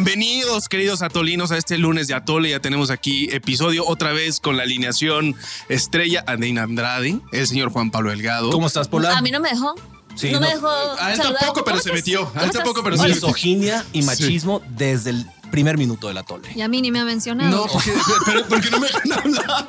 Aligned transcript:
Bienvenidos, 0.00 0.68
queridos 0.68 1.02
atolinos, 1.02 1.50
a 1.50 1.56
este 1.56 1.76
lunes 1.76 2.06
de 2.06 2.14
Atole. 2.14 2.50
Ya 2.50 2.60
tenemos 2.60 2.88
aquí 2.90 3.28
episodio 3.32 3.84
otra 3.84 4.12
vez 4.12 4.38
con 4.38 4.56
la 4.56 4.62
alineación 4.62 5.34
estrella 5.68 6.22
Adeina 6.24 6.62
Andrade, 6.62 7.18
el 7.32 7.46
señor 7.48 7.72
Juan 7.72 7.90
Pablo 7.90 8.10
Delgado. 8.10 8.50
¿Cómo 8.50 8.68
estás, 8.68 8.86
Pola? 8.86 9.18
A 9.18 9.22
mí 9.22 9.32
no 9.32 9.40
me 9.40 9.50
dejó. 9.50 9.74
Sí, 10.14 10.30
no, 10.30 10.38
me 10.38 10.46
no. 10.46 10.54
dejó. 10.54 10.68
A 10.68 11.10
él 11.10 11.16
saludar. 11.16 11.40
tampoco, 11.40 11.64
pero 11.64 11.78
¿Cómo 11.78 11.82
se 11.82 11.92
metió. 11.92 12.22
A 12.22 12.30
¿Cómo 12.30 12.44
él 12.44 12.50
tampoco, 12.52 12.84
pero 12.84 12.96
se 12.96 13.02
metió. 13.02 13.14
Misoginia 13.16 13.84
y 13.92 14.02
machismo 14.02 14.62
desde 14.68 15.10
el 15.10 15.26
primer 15.50 15.76
minuto 15.76 16.06
del 16.06 16.18
atole. 16.18 16.48
Y 16.54 16.60
a 16.60 16.68
mí 16.68 16.80
ni 16.80 16.92
me 16.92 17.00
ha 17.00 17.04
mencionado. 17.04 17.50
No, 17.50 17.66
porque, 17.66 17.92
pero 18.24 18.46
porque 18.46 18.70
no 18.70 18.78
me 18.78 18.86
dejan 18.86 19.12
hablar. 19.14 19.66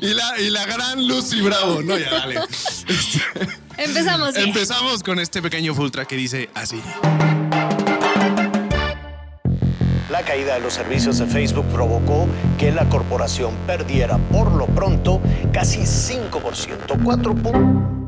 Y 0.00 0.14
la, 0.14 0.40
y 0.40 0.50
la 0.50 0.66
gran 0.66 1.08
Lucy 1.08 1.40
Bravo. 1.40 1.82
No, 1.82 1.98
ya 1.98 2.10
dale. 2.10 2.40
Empezamos. 3.76 4.34
bien. 4.34 4.46
Empezamos 4.50 5.02
con 5.02 5.18
este 5.18 5.42
pequeño 5.42 5.74
Fultra 5.74 6.04
que 6.04 6.14
dice 6.14 6.48
así. 6.54 6.80
La 10.18 10.24
caída 10.24 10.54
de 10.54 10.60
los 10.60 10.72
servicios 10.72 11.18
de 11.18 11.26
Facebook 11.26 11.64
provocó 11.66 12.26
que 12.58 12.72
la 12.72 12.88
corporación 12.88 13.54
perdiera 13.68 14.18
por 14.32 14.50
lo 14.50 14.66
pronto 14.66 15.20
casi 15.52 15.82
5%, 15.82 17.04
4 17.04 17.34
puntos. 17.36 17.98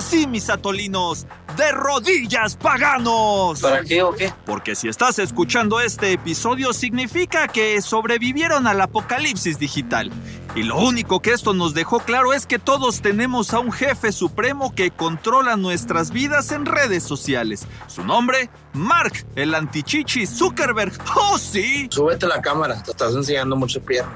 Ahora 0.00 0.12
sí, 0.12 0.26
mis 0.26 0.48
atolinos, 0.48 1.26
de 1.58 1.72
rodillas 1.72 2.56
paganos. 2.56 3.60
¿Para 3.60 3.82
qué 3.82 4.02
o 4.02 4.14
qué? 4.14 4.32
Porque 4.46 4.74
si 4.74 4.88
estás 4.88 5.18
escuchando 5.18 5.78
este 5.78 6.12
episodio 6.12 6.72
significa 6.72 7.48
que 7.48 7.82
sobrevivieron 7.82 8.66
al 8.66 8.80
apocalipsis 8.80 9.58
digital. 9.58 10.10
Y 10.54 10.62
lo 10.62 10.78
único 10.78 11.20
que 11.20 11.32
esto 11.32 11.52
nos 11.52 11.74
dejó 11.74 12.00
claro 12.00 12.32
es 12.32 12.46
que 12.46 12.58
todos 12.58 13.02
tenemos 13.02 13.52
a 13.52 13.58
un 13.58 13.72
jefe 13.72 14.10
supremo 14.10 14.74
que 14.74 14.90
controla 14.90 15.56
nuestras 15.56 16.12
vidas 16.12 16.50
en 16.50 16.64
redes 16.64 17.02
sociales. 17.02 17.66
Su 17.86 18.02
nombre, 18.02 18.48
Mark, 18.72 19.26
el 19.36 19.54
antichichi 19.54 20.26
Zuckerberg. 20.26 20.94
¡Oh, 21.14 21.36
sí! 21.36 21.88
Súbete 21.90 22.26
la 22.26 22.40
cámara, 22.40 22.82
te 22.82 22.92
estás 22.92 23.14
enseñando 23.14 23.54
mucho 23.54 23.82
pierna. 23.82 24.14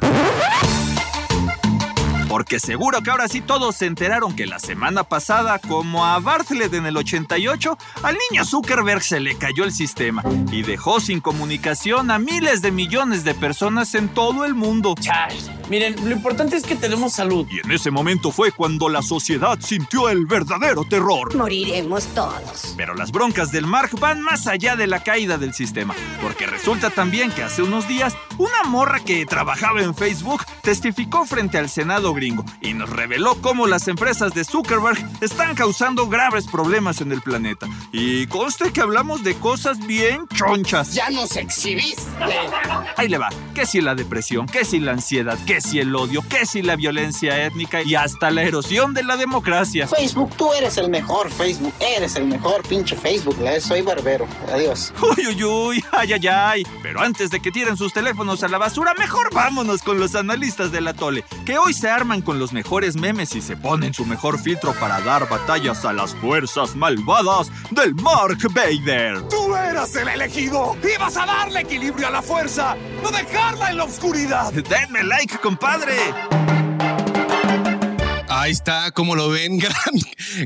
Porque 2.35 2.59
seguro 2.59 3.01
que 3.01 3.13
ahora 3.13 3.29
sí 3.29 3.43
todos 3.43 3.77
se 3.77 3.87
enteraron 3.87 4.35
que 4.35 4.45
la 4.45 4.59
semana 4.59 5.05
pasada, 5.05 5.61
como 5.61 6.05
a 6.05 6.19
Bartlett 6.19 6.75
en 6.75 6.85
el 6.85 6.97
88, 6.97 7.79
al 8.03 8.17
niño 8.29 8.45
Zuckerberg 8.45 9.05
se 9.05 9.21
le 9.21 9.39
cayó 9.39 9.63
el 9.63 9.71
sistema 9.71 10.25
y 10.51 10.63
dejó 10.63 10.99
sin 10.99 11.21
comunicación 11.21 12.11
a 12.11 12.19
miles 12.19 12.61
de 12.61 12.73
millones 12.73 13.23
de 13.23 13.35
personas 13.35 13.95
en 13.95 14.09
todo 14.09 14.45
el 14.45 14.55
mundo. 14.55 14.97
Miren, 15.69 15.97
lo 16.09 16.15
importante 16.15 16.57
es 16.57 16.65
que 16.65 16.77
tenemos 16.77 17.15
salud. 17.15 17.47
Y 17.51 17.61
en 17.61 17.70
ese 17.70 17.91
momento 17.91 18.31
fue 18.31 18.53
cuando 18.53 18.89
la 18.89 19.03
sociedad 19.03 19.59
sintió 19.61 20.09
el 20.09 20.27
verdadero 20.27 20.84
terror. 20.84 21.34
Moriremos 21.34 22.07
todos. 22.09 22.75
Pero 22.77 22.95
las 22.95 23.12
broncas 23.12 23.51
del 23.51 23.67
Mark 23.67 23.91
van 23.98 24.20
más 24.20 24.47
allá 24.47 24.77
de 24.77 24.87
la 24.87 25.03
caída 25.03 25.39
del 25.39 25.55
sistema, 25.55 25.95
porque 26.20 26.47
resulta 26.47 26.91
también 26.91 27.31
que 27.31 27.42
hace 27.42 27.62
unos 27.62 27.89
días 27.89 28.15
una 28.37 28.69
morra 28.69 29.01
que 29.01 29.25
trabajaba 29.27 29.83
en 29.83 29.95
Facebook 29.95 30.45
testificó 30.62 31.25
frente 31.25 31.59
al 31.59 31.69
Senado 31.69 32.12
gringo 32.15 32.45
y 32.61 32.75
nos 32.75 32.91
reveló 32.91 33.37
cómo 33.41 33.67
las 33.67 33.87
empresas 33.89 34.35
de 34.35 34.45
Zuckerberg 34.45 34.98
están 35.20 35.55
causando 35.55 36.09
graves 36.09 36.47
problemas 36.47 37.01
en 37.01 37.12
el 37.12 37.23
planeta. 37.23 37.69
Y 37.92 38.27
conste 38.27 38.73
que 38.73 38.81
hablamos 38.81 39.23
de 39.23 39.35
cosas 39.35 39.79
bien 39.87 40.27
chonchas. 40.35 40.95
Ya 40.95 41.11
nos 41.11 41.37
exhibiste. 41.37 42.02
Ahí 42.96 43.08
le 43.08 43.19
va, 43.19 43.29
que 43.55 43.67
si 43.67 43.81
la 43.81 43.95
depresión, 43.95 44.46
que 44.46 44.64
si 44.64 44.81
la 44.81 44.92
ansiedad, 44.92 45.39
que 45.55 45.61
si 45.61 45.79
el 45.79 45.95
odio, 45.95 46.20
que 46.29 46.47
si 46.47 46.63
la 46.63 46.75
violencia 46.75 47.45
étnica 47.45 47.81
y 47.81 47.95
hasta 47.95 48.33
la 48.33 48.42
erosión 48.42 48.92
de 48.92 49.05
la 49.05 49.17
democracia. 49.17 49.87
Facebook, 49.87 50.35
tú 50.37 50.53
eres 50.53 50.79
el 50.79 50.91
mejor 50.91 51.31
Facebook. 51.31 51.73
Eres 51.79 52.17
el 52.17 52.27
mejor 52.27 52.67
pinche 52.67 52.97
Facebook. 52.97 53.37
Soy 53.61 53.83
barbero. 53.83 54.27
Adiós. 54.53 54.93
Uy, 55.01 55.29
uy, 55.29 55.45
uy, 55.45 55.85
ay, 55.93 56.14
ay, 56.14 56.27
ay. 56.27 56.67
Pero 56.83 57.01
antes 57.01 57.31
de 57.31 57.39
que 57.39 57.53
tiren 57.53 57.77
sus 57.77 57.93
teléfonos 57.93 58.43
a 58.43 58.48
la 58.48 58.59
basura, 58.59 58.95
mejor 58.95 59.33
vámonos 59.33 59.83
con 59.83 60.01
los 60.01 60.17
analistas 60.17 60.73
del 60.73 60.89
atole, 60.89 61.25
que 61.47 61.57
hoy 61.57 61.73
se 61.73 61.89
arman 61.89 62.20
con 62.20 62.41
los 62.41 62.53
mejores 62.53 62.97
memes 62.97 63.37
y 63.37 63.41
se 63.41 63.57
ponen 63.57 63.95
su 63.95 64.05
mejor 64.07 64.41
filtro 64.41 64.73
para 64.81 65.01
dar 65.03 65.29
batallas 65.29 65.85
a 65.85 65.93
las 65.93 66.17
fuerzas 66.17 66.75
malvadas 66.75 67.53
del 67.70 67.95
Mark 67.95 68.39
Vader. 68.53 69.23
Tú 69.29 69.55
eras 69.55 69.95
el 69.95 70.09
elegido. 70.09 70.77
Ibas 70.83 71.17
a 71.17 71.27
darle 71.27 71.61
equilibrio 71.61 72.09
a 72.09 72.11
la 72.11 72.23
fuerza, 72.23 72.77
no 73.05 73.13
dejarla 73.13 73.70
en 73.70 73.77
la 73.77 73.85
oscuridad. 73.85 74.53
Denme 74.53 75.05
like, 75.05 75.39
compadre. 75.45 75.93
Ahí 78.31 78.51
está, 78.51 78.91
como 78.93 79.15
lo 79.15 79.29
ven, 79.29 79.59
gran, 79.59 79.77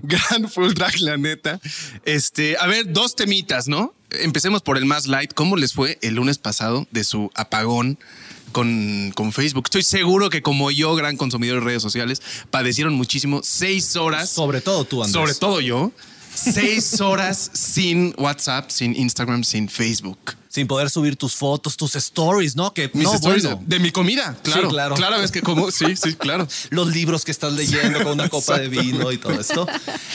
gran 0.03 0.51
full 0.51 0.73
drag, 0.73 0.99
la 0.99 1.17
neta. 1.17 1.61
Este, 2.05 2.59
a 2.59 2.67
ver, 2.67 2.93
dos 2.93 3.15
temitas, 3.15 3.69
¿no? 3.69 3.95
Empecemos 4.11 4.61
por 4.61 4.77
el 4.77 4.87
más 4.87 5.07
light. 5.07 5.35
¿Cómo 5.35 5.57
les 5.57 5.73
fue 5.73 5.99
el 6.03 6.17
lunes 6.17 6.39
pasado 6.39 6.89
de 6.91 7.05
su 7.05 7.31
apagón 7.37 7.97
con, 8.51 9.13
con 9.15 9.33
Facebook? 9.33 9.67
Estoy 9.67 9.85
seguro 9.85 10.31
que 10.31 10.43
como 10.43 10.73
yo, 10.73 10.97
gran 10.97 11.17
consumidor 11.17 11.61
de 11.61 11.67
redes 11.67 11.83
sociales, 11.83 12.21
padecieron 12.51 12.95
muchísimo. 12.95 13.43
Seis 13.45 13.95
horas. 13.95 14.29
Sobre 14.29 14.61
todo 14.61 14.85
tú, 14.85 15.05
Andrés. 15.05 15.13
Sobre 15.13 15.35
todo 15.35 15.61
yo. 15.61 15.93
Seis 16.39 17.01
horas 17.01 17.51
sin 17.53 18.15
WhatsApp, 18.19 18.71
sin 18.71 18.95
Instagram, 18.97 19.45
sin 19.45 19.69
Facebook. 19.69 20.19
Sin 20.49 20.67
poder 20.67 20.89
subir 20.91 21.17
tus 21.17 21.35
fotos, 21.35 21.77
tus 21.77 21.95
stories, 21.97 22.57
¿no? 22.57 22.73
Que 22.73 22.91
Mis 22.95 23.05
no, 23.05 23.15
stories 23.15 23.43
bueno. 23.45 23.61
de, 23.67 23.77
de 23.77 23.83
mi 23.83 23.91
comida, 23.91 24.37
claro. 24.43 24.69
claro. 24.69 24.95
Claro, 24.95 25.17
es 25.23 25.31
que 25.31 25.43
como, 25.43 25.71
sí, 25.71 25.95
sí, 25.97 26.15
claro. 26.15 26.49
Los 26.71 26.89
libros 26.89 27.25
que 27.25 27.31
estás 27.33 27.53
leyendo 27.53 28.03
con 28.03 28.13
una 28.13 28.29
copa 28.31 28.59
de 28.59 28.69
vino 28.69 29.13
y 29.13 29.19
todo 29.19 29.39
esto. 29.41 29.67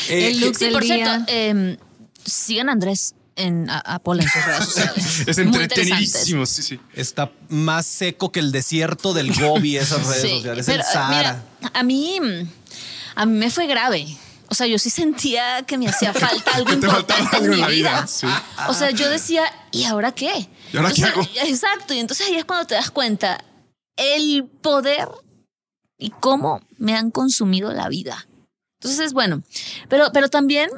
Eh, 0.10 0.30
El 0.30 0.40
look 0.40 0.56
Sí, 0.58 0.66
del 0.66 0.74
por 0.74 0.84
día. 0.84 0.96
cierto, 0.96 1.26
eh, 1.28 1.78
sigan 2.26 2.70
a 2.70 2.72
Andrés 2.72 3.14
en 3.36 3.70
a, 3.70 3.80
a 3.80 4.00
Pola 4.00 4.24
en 4.24 4.30
sus 4.30 4.46
redes 4.46 4.66
sociales. 4.66 5.24
Es 5.28 5.38
entretenidísimo, 5.38 6.46
sí, 6.46 6.64
sí. 6.64 6.80
está 6.94 7.32
más 7.50 7.86
seco 7.86 8.32
que 8.32 8.40
el 8.40 8.52
desierto 8.52 9.14
del 9.14 9.34
Gobi, 9.34 9.78
esas 9.78 10.06
redes 10.08 10.22
Sí, 10.24 10.30
sociales. 10.38 10.66
pero, 10.66 10.80
el 10.84 10.86
Sahara. 10.86 11.44
mira, 11.60 11.72
a 11.74 11.84
mí, 11.84 12.20
a 13.16 13.26
mí 13.26 13.38
me 13.38 13.50
fue 13.52 13.68
grave. 13.68 14.06
O 14.54 14.56
sea, 14.56 14.68
yo 14.68 14.78
sí 14.78 14.92
sentía 14.92 15.64
que 15.64 15.80
me 15.80 15.88
hacía 15.88 16.14
falta 16.14 16.52
algo 16.54 16.70
te 16.70 16.76
importante 16.76 17.38
algo 17.38 17.46
en 17.46 17.52
mi 17.52 17.58
la 17.58 17.68
vida. 17.70 17.90
vida, 18.02 18.08
sí. 18.08 18.28
O 18.68 18.74
sea, 18.76 18.92
yo 18.92 19.10
decía, 19.10 19.46
¿y 19.72 19.86
ahora 19.86 20.12
qué? 20.12 20.48
¿Y 20.72 20.78
ahora 20.78 20.92
qué 20.94 21.02
Entonces, 21.02 21.44
Exacto, 21.50 21.96
y 21.96 22.00
entonces 22.00 22.28
ahí 22.28 22.36
es 22.36 22.46
cuando 22.46 22.68
te 22.68 22.76
das 22.76 22.92
cuenta 22.92 23.44
el 23.98 24.46
poder 24.62 25.08
y 25.98 26.12
cómo 26.12 26.62
me 26.78 26.96
han 26.96 27.10
consumido 27.10 27.74
la 27.74 27.90
vida. 27.90 28.28
Entonces, 28.80 29.14
bueno, 29.14 29.42
pero, 29.90 30.12
pero 30.14 30.30
también, 30.30 30.70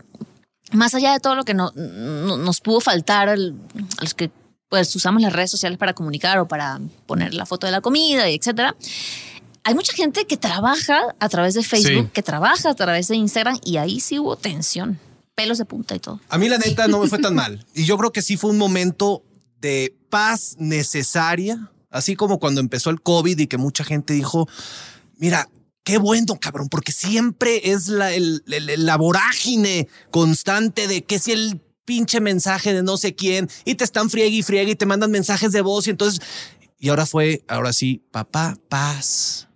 más 0.72 0.96
allá 0.96 1.12
de 1.12 1.20
todo 1.20 1.36
lo 1.36 1.44
que 1.44 1.54
no- 1.54 1.74
no- 1.76 2.38
nos 2.38 2.62
pudo 2.62 2.80
faltar 2.80 3.28
al- 3.28 3.56
a 3.98 4.04
los 4.04 4.14
que 4.14 4.32
pues 4.70 4.96
usamos 4.96 5.22
las 5.22 5.34
redes 5.34 5.52
sociales 5.52 5.78
para 5.78 5.94
comunicar 5.94 6.40
o 6.40 6.48
para 6.48 6.80
poner 7.08 7.34
la 7.34 7.46
foto 7.46 7.68
de 7.68 7.72
la 7.74 7.82
comida 7.82 8.30
y 8.30 8.36
etcétera, 8.36 8.74
hay 9.66 9.76
mucha 9.76 9.92
gente 9.94 10.26
que 10.26 10.38
trabaja 10.38 11.02
a 11.20 11.28
través 11.30 11.54
de 11.56 11.64
Facebook, 11.64 12.06
Sí. 12.06 12.12
que 12.14 12.24
trabaja 12.24 12.70
a 12.70 12.76
través 12.76 13.08
de 13.10 13.16
Instagram 13.18 13.60
y 13.66 13.78
ahí 13.78 14.00
sí 14.00 14.18
hubo 14.20 14.38
tensión, 14.38 15.00
pelos 15.36 15.58
de 15.58 15.66
punta 15.66 15.96
y 15.96 16.00
todo. 16.00 16.22
A 16.30 16.38
mí 16.38 16.48
la 16.48 16.58
neta 16.58 16.88
no 16.88 17.00
me 17.00 17.08
fue 17.10 17.20
tan 17.20 17.36
mal. 17.36 17.66
Y 17.74 17.84
yo 17.86 17.98
creo 17.98 18.12
que 18.14 18.22
sí 18.22 18.38
fue 18.38 18.52
un 18.52 18.58
momento 18.58 19.24
de 19.60 19.94
paz 20.10 20.56
necesaria, 20.60 21.72
así 21.90 22.16
como 22.16 22.40
cuando 22.40 22.62
empezó 22.62 22.90
el 22.92 23.02
COVID 23.02 23.38
y 23.40 23.48
que 23.48 23.58
mucha 23.58 23.84
gente 23.84 24.14
dijo, 24.14 24.48
mira, 25.18 25.50
qué 25.84 25.98
bueno, 25.98 26.38
cabrón, 26.40 26.70
porque 26.70 26.92
siempre 26.92 27.72
es 27.72 27.88
la, 27.88 28.14
el- 28.14 28.44
el- 28.48 28.86
la 28.86 28.98
vorágine 28.98 29.88
constante 30.12 30.88
de 30.88 31.04
que 31.04 31.20
si 31.20 31.32
el 31.32 31.60
pinche 31.86 32.20
mensaje 32.22 32.74
de 32.74 32.82
no 32.84 32.98
sé 32.98 33.14
quién 33.16 33.48
y 33.66 33.76
te 33.76 33.84
están 33.84 34.10
friegue 34.10 34.38
y 34.38 34.42
friegue 34.44 34.72
y 34.72 34.76
te 34.76 34.86
mandan 34.88 35.12
mensajes 35.12 35.52
de 35.52 35.62
voz 35.62 35.88
y 35.88 35.92
entonces... 35.92 36.22
Y 36.78 36.90
ahora 36.90 37.06
fue, 37.06 37.44
ahora 37.48 37.72
sí, 37.74 38.04
papá, 38.12 38.58
paz. 38.70 39.48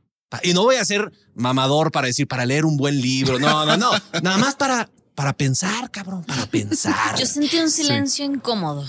Y 0.43 0.53
no 0.53 0.63
voy 0.63 0.75
a 0.75 0.85
ser 0.85 1.11
mamador 1.35 1.91
para 1.91 2.07
decir, 2.07 2.27
para 2.27 2.45
leer 2.45 2.65
un 2.65 2.77
buen 2.77 3.01
libro. 3.01 3.39
No, 3.39 3.65
no, 3.65 3.77
no. 3.77 3.91
Nada 4.21 4.37
más 4.37 4.55
para, 4.55 4.89
para 5.19 5.33
pensar, 5.33 5.91
cabrón, 5.91 6.23
para 6.23 6.45
pensar. 6.45 7.13
Yo 7.19 7.25
sentí 7.25 7.57
un 7.57 7.69
silencio 7.69 8.23
incómodo, 8.23 8.85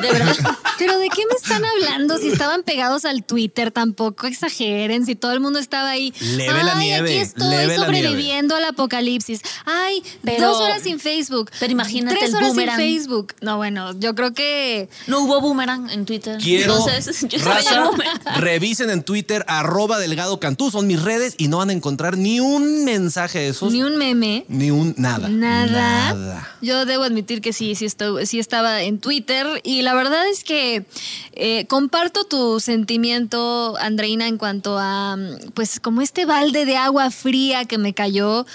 de 0.00 0.12
verdad. 0.12 0.36
Pero 0.78 0.96
¿de 1.00 1.08
qué 1.08 1.22
me 1.28 1.34
están 1.34 1.64
hablando? 1.64 2.18
Si 2.18 2.28
estaban 2.28 2.62
pegados 2.62 3.04
al 3.04 3.24
Twitter, 3.24 3.72
tampoco 3.72 4.28
exageren. 4.28 5.04
Si 5.04 5.16
todo 5.16 5.32
el 5.32 5.40
mundo 5.40 5.58
estaba 5.58 5.90
ahí. 5.90 6.14
Leve 6.20 6.62
la 6.62 6.74
Ay, 6.78 6.86
nieve, 6.86 7.08
aquí 7.10 7.18
estoy 7.18 7.48
leve 7.50 7.78
la 7.78 7.86
sobreviviendo 7.86 8.54
al 8.54 8.62
apocalipsis. 8.64 9.40
Ay, 9.64 10.04
Pero- 10.22 10.50
dos 10.50 10.60
horas 10.60 10.82
sin 10.82 11.00
Facebook. 11.00 11.50
pero 11.58 11.72
imagínate 11.72 12.16
Tres 12.16 12.30
el 12.30 12.36
horas 12.36 12.48
boomerang. 12.50 12.76
sin 12.78 12.86
Facebook. 12.98 13.34
No, 13.40 13.56
bueno, 13.56 13.98
yo 13.98 14.14
creo 14.14 14.32
que 14.34 14.88
No 15.08 15.18
hubo 15.24 15.40
boomerang 15.40 15.90
en 15.90 16.04
Twitter. 16.06 16.38
Quiero, 16.40 16.76
Entonces, 16.86 17.26
yo 17.28 17.44
raza, 17.44 17.82
boomerang. 17.82 18.20
revisen 18.40 18.88
en 18.90 19.02
Twitter, 19.02 19.44
arroba 19.48 19.98
Delgado 19.98 20.38
Cantú, 20.38 20.70
son 20.70 20.86
mis 20.86 21.02
redes 21.02 21.34
y 21.38 21.48
no 21.48 21.56
van 21.58 21.70
a 21.70 21.72
encontrar 21.72 22.16
ni 22.16 22.38
un 22.38 22.84
mensaje 22.84 23.40
de 23.40 23.48
esos, 23.48 23.72
ni 23.72 23.82
un 23.82 23.96
meme. 23.98 24.44
ni 24.46 24.70
un 24.70 24.94
nada. 24.96 25.28
Nada. 25.28 25.71
Verdad. 25.72 26.14
Nada. 26.14 26.48
Yo 26.60 26.84
debo 26.86 27.04
admitir 27.04 27.40
que 27.40 27.52
sí, 27.52 27.74
sí, 27.74 27.86
estu- 27.86 28.24
sí 28.26 28.38
estaba 28.38 28.82
en 28.82 28.98
Twitter 29.00 29.46
y 29.64 29.82
la 29.82 29.94
verdad 29.94 30.28
es 30.28 30.44
que 30.44 30.84
eh, 31.32 31.66
comparto 31.66 32.24
tu 32.24 32.60
sentimiento, 32.60 33.76
Andreina, 33.78 34.28
en 34.28 34.38
cuanto 34.38 34.78
a, 34.78 35.16
mm, 35.16 35.50
pues, 35.54 35.80
como 35.80 36.02
este 36.02 36.24
balde 36.26 36.64
de 36.64 36.76
agua 36.76 37.10
fría 37.10 37.64
que 37.64 37.78
me 37.78 37.94
cayó. 37.94 38.46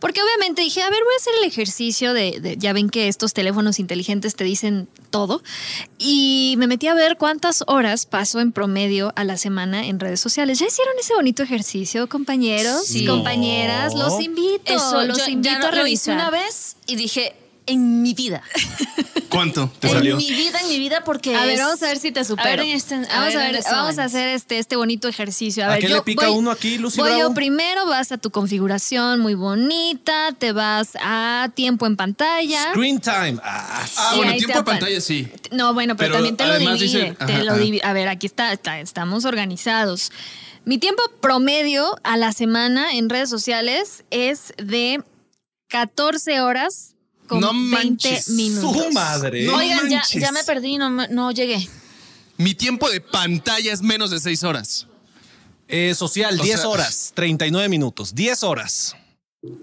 Porque 0.00 0.20
obviamente 0.22 0.60
dije, 0.62 0.82
a 0.82 0.90
ver, 0.90 0.98
voy 1.02 1.14
a 1.14 1.16
hacer 1.16 1.32
el 1.40 1.44
ejercicio 1.48 2.12
de, 2.12 2.38
de- 2.40 2.56
ya 2.58 2.72
ven 2.72 2.90
que 2.90 3.08
estos 3.08 3.32
teléfonos 3.32 3.78
inteligentes 3.78 4.34
te 4.36 4.44
dicen 4.44 4.88
todo. 5.10 5.42
Y 5.98 6.54
me 6.58 6.66
metí 6.66 6.88
a 6.88 6.94
ver 6.94 7.16
cuántas 7.16 7.64
horas 7.66 8.04
paso 8.06 8.40
en 8.40 8.52
promedio 8.52 9.12
a 9.16 9.24
la 9.24 9.36
semana 9.38 9.86
en 9.86 10.00
redes 10.00 10.20
sociales. 10.20 10.58
¿Ya 10.58 10.66
hicieron 10.66 10.94
ese 11.00 11.14
bonito 11.14 11.42
ejercicio, 11.42 12.08
compañeros? 12.08 12.86
Sí. 12.86 13.06
Compañeras, 13.06 13.94
No. 13.94 14.04
los 14.08 14.20
invito. 14.20 14.72
Eso, 14.74 15.04
los 15.04 15.18
yo 15.18 15.26
invito 15.26 15.48
ya 15.50 15.56
a 15.68 15.70
lo 15.70 15.86
hice 15.86 16.10
revisar. 16.10 16.14
una 16.16 16.30
vez 16.30 16.76
y 16.86 16.96
dije, 16.96 17.34
en 17.66 18.02
mi 18.02 18.14
vida. 18.14 18.42
¿Cuánto 19.28 19.68
te 19.80 19.88
en 19.88 19.92
salió? 19.94 20.16
mi 20.16 20.30
vida, 20.30 20.60
en 20.60 20.68
mi 20.68 20.78
vida, 20.78 21.02
porque. 21.04 21.34
A 21.34 21.44
ver, 21.44 21.58
vamos 21.58 21.82
a 21.82 21.86
ver 21.86 21.98
si 21.98 22.12
te 22.12 22.24
supero. 22.24 22.46
A 22.48 22.50
ver, 22.50 22.60
en 22.60 22.68
este- 22.76 22.94
a 22.94 22.98
vamos 23.00 23.10
ver, 23.34 23.36
a 23.38 23.46
en 23.46 23.52
ver, 23.52 23.54
este 23.56 23.70
vamos 23.72 23.98
a 23.98 24.04
hacer 24.04 24.28
este, 24.28 24.58
este 24.58 24.76
bonito 24.76 25.08
ejercicio. 25.08 25.64
A, 25.64 25.66
¿A 25.66 25.70
ver, 25.70 25.80
qué 25.80 25.88
yo 25.88 25.96
le 25.96 26.02
pica 26.02 26.28
voy- 26.28 26.36
uno 26.38 26.52
aquí, 26.52 26.78
Lucy 26.78 27.00
Voy 27.00 27.18
yo 27.18 27.34
primero, 27.34 27.84
vas 27.86 28.12
a 28.12 28.18
tu 28.18 28.30
configuración 28.30 29.18
muy 29.20 29.34
bonita, 29.34 30.30
te 30.38 30.52
vas 30.52 30.90
a 31.00 31.50
tiempo 31.54 31.86
en 31.86 31.96
pantalla. 31.96 32.70
Screen 32.70 33.00
time. 33.00 33.38
Ah, 33.42 33.84
Ah, 33.96 34.12
bueno, 34.16 34.32
tiempo 34.36 34.58
apan- 34.58 34.64
pantalla 34.64 35.00
sí. 35.00 35.28
No, 35.50 35.74
bueno, 35.74 35.96
pero, 35.96 36.12
Pero 36.14 36.14
también 36.14 36.36
te 36.36 36.46
lo 36.46 36.58
divide. 36.58 37.16
te 37.26 37.42
lo 37.82 37.88
A 37.88 37.92
ver, 37.92 38.08
aquí 38.08 38.26
está, 38.26 38.52
está- 38.52 38.78
estamos 38.78 39.24
organizados. 39.24 40.12
Mi 40.64 40.78
tiempo 40.78 41.02
promedio 41.20 41.96
a 42.04 42.16
la 42.16 42.32
semana 42.32 42.92
en 42.92 43.10
redes 43.10 43.28
sociales 43.30 44.04
es 44.10 44.52
de 44.58 45.02
14 45.68 46.40
horas 46.40 46.93
con 47.26 47.40
No 47.40 47.52
20 47.52 47.76
manches. 47.76 48.28
minutos. 48.30 48.84
Su 48.84 48.90
madre. 48.92 49.44
No 49.44 49.56
Oigan, 49.56 49.88
ya, 49.88 49.96
manches. 49.98 50.20
ya 50.22 50.32
me 50.32 50.44
perdí, 50.44 50.78
no, 50.78 50.90
no 50.90 51.30
llegué. 51.32 51.68
Mi 52.36 52.54
tiempo 52.54 52.90
de 52.90 53.00
pantalla 53.00 53.72
es 53.72 53.80
menos 53.82 54.10
de 54.10 54.20
seis 54.20 54.42
horas. 54.44 54.86
Eh, 55.68 55.94
social, 55.96 56.38
O 56.38 56.42
10 56.42 56.60
sea- 56.60 56.68
horas, 56.68 57.12
39 57.14 57.68
minutos, 57.68 58.14
10 58.14 58.42
horas. 58.42 58.96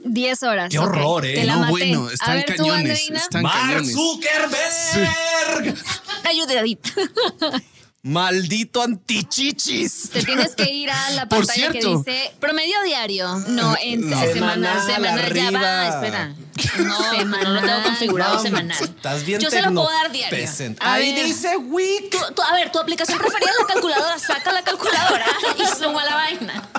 10 0.05 0.43
horas. 0.43 0.69
Qué 0.69 0.79
horror, 0.79 1.25
¿eh? 1.25 1.33
Te 1.35 1.43
la 1.43 1.53
no, 1.55 1.59
maté. 1.61 1.71
bueno, 1.71 2.09
están 2.09 2.35
ver, 2.37 2.45
cañones. 2.45 3.09
Están 3.09 3.43
Mark 3.43 3.59
cañones. 3.61 3.93
Zuckerberg. 3.93 5.75
Ayudadita. 6.23 6.89
Maldito 8.03 8.81
antichichis. 8.81 10.09
Te 10.09 10.23
tienes 10.23 10.55
que 10.55 10.63
ir 10.73 10.89
a 10.89 11.11
la 11.11 11.25
pantalla 11.29 11.71
que 11.71 11.79
dice 11.85 12.33
Promedio 12.39 12.81
diario. 12.83 13.35
no 13.49 13.75
en 13.79 14.09
No. 14.09 14.19
semanal. 14.19 14.81
Semanal, 14.85 14.85
Semanal, 14.87 15.33
ya 15.33 15.51
va, 15.51 15.87
espera. 15.87 16.35
No, 16.79 17.25
no 17.25 17.49
lo 17.53 17.61
tengo 17.61 17.83
configurado 17.83 18.35
No, 18.37 18.41
semanal. 18.41 18.83
Estás 18.83 19.23
bien 19.23 19.39
Yo 19.39 19.51
se 19.51 19.61
lo 19.61 19.71
puedo 19.73 19.89
dar 19.89 20.11
diario. 20.11 20.49
Ahí 20.79 21.13
ver. 21.13 21.25
dice 21.25 21.57
week. 21.57 22.09
Tú- 22.09 22.33
tú- 22.35 22.41
a 22.41 22.53
ver, 22.55 22.71
tu 22.71 22.79
aplicación 22.79 23.19
preferida 23.19 23.51
es 23.51 23.57
la 23.59 23.67
calculadora. 23.73 24.17
Saca 24.19 24.51
la 24.51 24.63
calculadora 24.63 25.25
y 25.59 25.79
suma 25.79 26.03
la 26.03 26.15
vaina. 26.15 26.69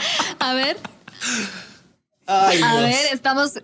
A 0.40 0.54
ver, 0.54 0.76
Ay, 2.48 2.60
a 2.62 2.70
Dios. 2.72 2.82
ver, 2.82 3.06
estamos. 3.14 3.52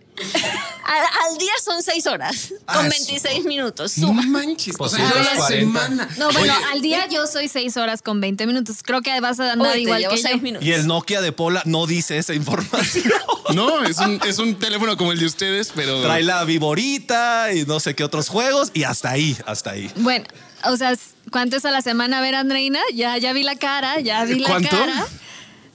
Al, 0.89 1.05
al 1.31 1.39
día 1.39 1.53
son 1.63 1.83
6 1.83 2.07
horas 2.07 2.55
Ah, 2.67 2.77
con 2.77 2.87
eso. 2.87 3.05
26 3.07 3.45
minutos. 3.45 3.99
No 3.99 4.09
Suma. 4.09 4.23
manches. 4.23 4.75
Pues 4.77 4.95
o 4.95 4.97
sea, 4.97 5.07
yo 5.09 5.15
la 5.19 5.35
40. 5.37 5.49
semana. 5.49 6.09
No, 6.17 6.31
bueno, 6.33 6.55
Oye, 6.55 6.65
al 6.73 6.81
día 6.81 7.07
yo 7.09 7.27
soy 7.27 7.47
6 7.49 7.77
horas 7.77 8.01
con 8.01 8.19
20 8.21 8.47
minutos. 8.47 8.79
Creo 8.83 9.03
que 9.03 9.21
vas 9.21 9.39
a 9.39 9.53
andar 9.53 9.69
Uy, 9.69 9.75
te 9.75 9.81
igual 9.83 9.99
que 10.09 10.17
yo. 10.17 10.17
seis 10.17 10.41
minutos. 10.43 10.67
Y 10.67 10.73
el 10.73 10.87
Nokia 10.87 11.21
de 11.21 11.31
Pola 11.33 11.63
no 11.67 11.87
dice 11.87 12.17
esa 12.19 12.33
información. 12.35 13.13
No, 13.55 13.83
es 13.85 13.99
un, 13.99 14.21
es 14.27 14.39
un 14.39 14.57
teléfono 14.59 14.97
como 14.99 15.11
el 15.13 15.19
de 15.19 15.25
ustedes, 15.27 15.73
pero. 15.75 16.03
Trae 16.03 16.23
la 16.23 16.45
viborita 16.45 17.53
y 17.55 17.65
no 17.65 17.81
sé 17.81 17.95
qué 17.95 18.05
otros 18.05 18.29
juegos 18.29 18.71
y 18.75 18.85
hasta 18.85 19.11
ahí, 19.11 19.37
hasta 19.47 19.71
ahí. 19.71 19.91
Bueno, 19.97 20.27
o 20.65 20.77
sea, 20.77 20.95
¿cuánto 21.31 21.57
es 21.57 21.65
a 21.65 21.71
la 21.71 21.81
semana? 21.81 22.19
A 22.19 22.21
ver, 22.21 22.35
Andreina, 22.35 22.81
ya, 22.95 23.17
ya 23.17 23.33
vi 23.33 23.43
la 23.45 23.57
cara, 23.57 24.01
ya 24.01 24.25
vi 24.25 24.41
la 24.41 24.49
¿Cuánto? 24.51 24.69
cara. 24.71 24.95
No, 24.97 25.07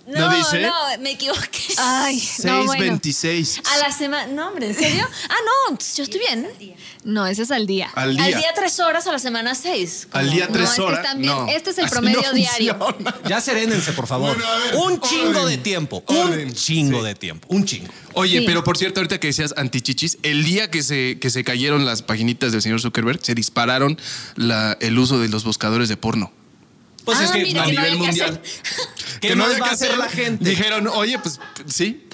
¿No 0.06 0.20
no, 0.30 0.36
dice? 0.36 0.70
me 1.00 1.12
equivoqué. 1.12 1.60
Ay, 1.78 2.22
no, 2.44 2.66
bueno. 2.66 2.96
6.26. 3.00 3.62
A 3.74 3.78
la 3.78 3.92
semana. 3.92 4.28
No, 4.34 4.50
hombre, 4.50 4.68
¿en 4.68 4.76
serio? 4.76 5.08
Ah, 5.30 5.36
no, 5.70 5.78
yo 5.96 6.04
estoy 6.04 6.20
bien. 6.20 6.46
No, 7.06 7.26
ese 7.26 7.44
es 7.44 7.52
al 7.52 7.66
día. 7.66 7.90
Al 7.96 8.16
día. 8.18 8.26
Al 8.26 8.34
día 8.36 8.48
3 8.54 8.80
horas, 8.82 9.08
a 9.08 9.14
la 9.14 9.20
semana 9.20 9.56
6. 9.56 10.10
Al 10.12 10.30
día 10.30 10.48
No, 10.48 10.54
tres 10.54 10.78
horas. 10.80 11.16
bien. 11.18 11.28
no. 11.32 11.48
Este 11.48 11.70
es 11.70 11.78
el 11.78 11.86
Así 11.86 11.94
promedio 11.94 12.22
no 12.22 12.34
diario. 12.34 12.76
funciona. 12.78 13.16
Ya 13.30 13.40
serénense, 13.40 13.94
por 13.94 14.06
favor. 14.08 14.36
Bueno, 14.36 14.52
a 14.52 14.58
ver, 14.58 14.76
un 14.76 15.00
chingo 15.00 15.40
orden. 15.42 15.48
de 15.48 15.58
tiempo. 15.58 16.04
Orden. 16.08 16.50
Un 16.50 16.54
chingo 16.54 17.00
Sí. 17.00 17.06
de 17.08 17.16
tiempo. 17.16 17.48
Un 17.50 17.66
chingo. 17.66 17.94
Oye, 18.14 18.40
Sí. 18.40 18.46
pero 18.46 18.64
por 18.66 18.78
cierto, 18.78 19.00
ahorita 19.00 19.20
que 19.22 19.28
decías 19.28 19.54
antichichis, 19.56 20.18
el 20.24 20.44
día 20.44 20.70
que 20.70 20.84
se, 20.84 21.18
que 21.20 21.30
se 21.30 21.46
cayeron 21.46 21.86
las 21.86 22.02
paginitas 22.02 22.52
del 22.52 22.62
señor 22.62 22.82
Zuckerberg, 22.82 23.20
se 23.24 23.36
dispararon 23.36 23.98
la- 24.36 24.78
el 24.82 25.00
uso 25.00 25.18
de 25.20 25.30
los 25.30 25.46
buscadores 25.46 25.88
de 25.88 25.96
porno. 25.96 26.32
Pues 27.06 27.18
Ah, 27.20 27.24
es 27.26 27.32
que 27.32 27.40
mira, 27.40 27.64
a 27.64 27.66
que 27.66 27.74
no 27.74 27.82
nivel 27.82 27.98
mundial. 27.98 28.42
¿Qué 29.22 29.28
que 29.30 29.36
no 29.36 29.44
más 29.44 29.48
había 29.54 29.60
va 29.60 29.66
que 29.66 29.70
a 29.72 29.74
hacer 29.74 29.88
hacer 29.90 29.98
la 30.00 30.10
gente? 30.10 30.50
Dijeron, 30.50 30.88
oye, 30.88 31.20
pues 31.20 31.40
sí. 31.68 32.08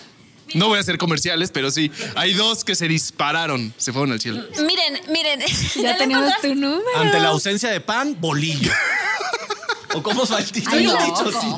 No 0.55 0.67
voy 0.67 0.77
a 0.77 0.81
hacer 0.81 0.97
comerciales, 0.97 1.51
pero 1.51 1.69
sí. 1.69 1.91
Hay 2.15 2.33
dos 2.33 2.63
que 2.63 2.73
se 2.73 2.87
dispararon, 2.87 3.71
se 3.77 3.93
fueron 3.93 4.11
al 4.13 4.19
cielo. 4.19 4.43
Miren, 4.65 4.99
miren. 5.09 5.41
Ya 5.75 5.95
tenemos 5.97 6.33
tu 6.41 6.55
número. 6.55 6.97
Ante 6.97 7.19
la 7.19 7.29
ausencia 7.29 7.69
de 7.69 7.79
pan, 7.81 8.17
bolillo. 8.19 8.71
¿O 9.95 10.03
cómo 10.03 10.23
es 10.23 10.29
el 10.29 10.45
dicho? 10.51 10.69
Ay, 10.71 10.83
Yo 10.85 10.93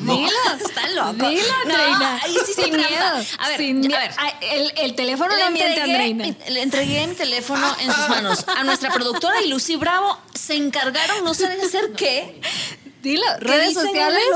no. 0.00 0.16
Dilo. 0.16 0.30
Está 0.66 0.88
loco. 0.90 1.28
Dilo, 1.28 1.42
No, 1.66 1.74
Andreina. 1.74 2.20
ahí 2.22 2.36
sí 2.46 2.52
sin 2.62 2.74
miedo. 2.76 3.04
A 3.38 3.48
ver, 3.48 3.56
sin 3.58 3.76
a 3.76 3.80
miedo. 3.88 4.00
ver. 4.00 4.10
Ay, 4.16 4.32
el, 4.52 4.72
el 4.78 4.94
teléfono 4.94 5.36
Le 5.36 5.44
no 5.44 5.50
miente, 5.50 5.68
entregué, 5.74 5.92
Andreina. 6.12 6.36
le 6.48 6.62
entregué 6.62 7.06
mi 7.08 7.14
teléfono 7.14 7.76
en 7.80 7.92
sus 7.92 8.08
manos 8.08 8.44
a 8.56 8.64
nuestra 8.64 8.90
productora 8.90 9.42
y 9.42 9.48
Lucy 9.48 9.76
Bravo 9.76 10.18
se 10.34 10.54
encargaron, 10.54 11.22
no 11.24 11.34
sé 11.34 11.46
de 11.48 11.62
hacer 11.62 11.92
qué. 11.94 12.40
Dilo, 13.02 13.24
redes 13.40 13.68
dicen 13.70 13.86
sociales. 13.86 14.22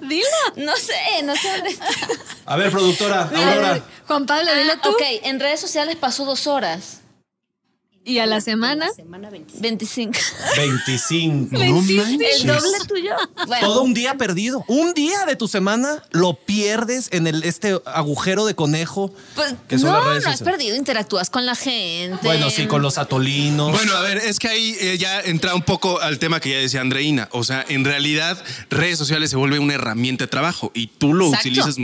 Dilo. 0.00 0.26
No 0.56 0.76
sé, 0.76 0.94
no 1.24 1.36
sé 1.36 1.50
dónde 1.52 1.70
está. 1.70 1.86
A 2.46 2.56
ver, 2.56 2.70
productora, 2.70 3.22
A 3.22 3.26
ver, 3.26 3.48
Aurora. 3.48 3.82
Juan 4.06 4.26
Pablo, 4.26 4.54
dilo 4.54 4.72
Ah, 4.72 4.80
tú. 4.82 4.90
ok, 4.90 5.02
en 5.22 5.38
redes 5.40 5.60
sociales 5.60 5.96
pasó 5.96 6.24
dos 6.24 6.46
horas. 6.46 6.99
Y 8.02 8.18
a 8.18 8.26
la 8.26 8.40
semana. 8.40 8.88
25. 9.60 10.12
25. 10.56 11.48
No 11.60 11.82
manches. 11.82 12.40
El 12.40 12.46
doble 12.46 12.78
tuyo. 12.88 13.12
Bueno, 13.46 13.66
Todo 13.66 13.82
un 13.82 13.92
día 13.94 14.14
perdido. 14.14 14.64
Un 14.68 14.94
día 14.94 15.26
de 15.26 15.36
tu 15.36 15.48
semana 15.48 16.02
lo 16.10 16.34
pierdes 16.34 17.08
en 17.12 17.26
el, 17.26 17.42
este 17.44 17.78
agujero 17.84 18.46
de 18.46 18.54
conejo 18.54 19.12
pues, 19.34 19.54
que 19.68 19.78
son 19.78 19.90
no, 19.90 19.98
las 19.98 20.04
redes 20.06 20.24
no 20.24 20.30
has 20.30 20.42
perdido, 20.42 20.76
interactúas 20.76 21.28
con 21.30 21.44
la 21.44 21.54
gente. 21.54 22.18
Bueno, 22.22 22.48
sí, 22.50 22.66
con 22.66 22.80
los 22.82 22.96
atolinos. 22.98 23.72
Bueno, 23.72 23.94
a 23.96 24.00
ver, 24.00 24.18
es 24.18 24.38
que 24.38 24.48
ahí 24.48 24.76
eh, 24.80 24.96
ya 24.98 25.20
entra 25.20 25.54
un 25.54 25.62
poco 25.62 26.00
al 26.00 26.18
tema 26.18 26.40
que 26.40 26.50
ya 26.50 26.58
decía 26.58 26.80
Andreina. 26.80 27.28
O 27.32 27.44
sea, 27.44 27.64
en 27.68 27.84
realidad, 27.84 28.42
redes 28.70 28.98
sociales 28.98 29.30
se 29.30 29.36
vuelve 29.36 29.58
una 29.58 29.74
herramienta 29.74 30.24
de 30.24 30.28
trabajo 30.28 30.70
y 30.74 30.86
tú 30.86 31.12
lo 31.12 31.26
Exacto. 31.26 31.48
utilizas 31.48 31.76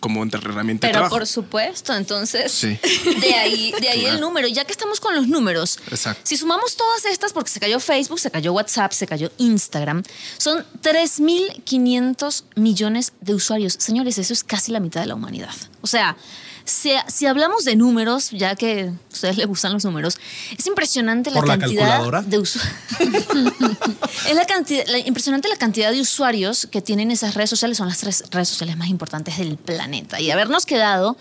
como 0.00 0.24
herramienta 0.24 0.86
de 0.86 0.92
Pero 0.92 1.00
trabajo. 1.00 1.16
por 1.16 1.26
supuesto, 1.26 1.94
entonces, 1.94 2.52
Sí. 2.52 2.78
de 3.20 3.34
ahí, 3.34 3.74
de 3.80 3.88
ahí 3.88 4.04
el 4.06 4.20
número. 4.20 4.48
Ya 4.48 4.64
que 4.64 4.72
estamos 4.72 5.00
con 5.00 5.14
los 5.14 5.26
números, 5.28 5.63
Exacto. 5.90 6.20
si 6.24 6.36
sumamos 6.36 6.76
todas 6.76 7.04
estas, 7.06 7.32
porque 7.32 7.50
se 7.50 7.60
cayó 7.60 7.80
Facebook, 7.80 8.18
se 8.20 8.30
cayó 8.30 8.52
WhatsApp, 8.52 8.92
se 8.92 9.06
cayó 9.06 9.30
Instagram, 9.38 10.02
son 10.38 10.64
3.500 10.82 12.44
millones 12.56 13.12
de 13.20 13.34
usuarios. 13.34 13.76
Señores, 13.78 14.18
eso 14.18 14.32
es 14.32 14.44
casi 14.44 14.72
la 14.72 14.80
mitad 14.80 15.00
de 15.00 15.06
la 15.06 15.14
humanidad. 15.14 15.54
O 15.80 15.86
sea, 15.86 16.16
si, 16.64 16.92
si 17.08 17.26
hablamos 17.26 17.64
de 17.64 17.76
números, 17.76 18.30
ya 18.30 18.56
que 18.56 18.88
a 18.88 19.12
ustedes 19.12 19.36
les 19.36 19.46
gustan 19.46 19.72
los 19.74 19.84
números, 19.84 20.18
es 20.56 20.66
impresionante 20.66 21.30
la 21.30 21.40
¿Por 21.40 21.48
la 21.48 21.58
cantidad 21.58 22.22
de 22.22 22.38
usuarios. 22.38 22.74
es 24.28 24.34
la 24.34 24.46
cantidad, 24.46 24.86
la- 24.86 24.98
impresionante 24.98 25.48
la 25.48 25.56
cantidad 25.56 25.92
de 25.92 26.00
usuarios 26.00 26.66
que 26.70 26.80
tienen 26.80 27.10
esas 27.10 27.34
redes 27.34 27.50
sociales. 27.50 27.76
Son 27.78 27.88
las 27.88 27.98
tres 27.98 28.24
redes 28.30 28.48
sociales 28.48 28.76
más 28.76 28.88
importantes 28.88 29.36
del 29.38 29.56
planeta. 29.58 30.20
Y 30.20 30.30
habernos 30.30 30.64
quedado 30.64 31.16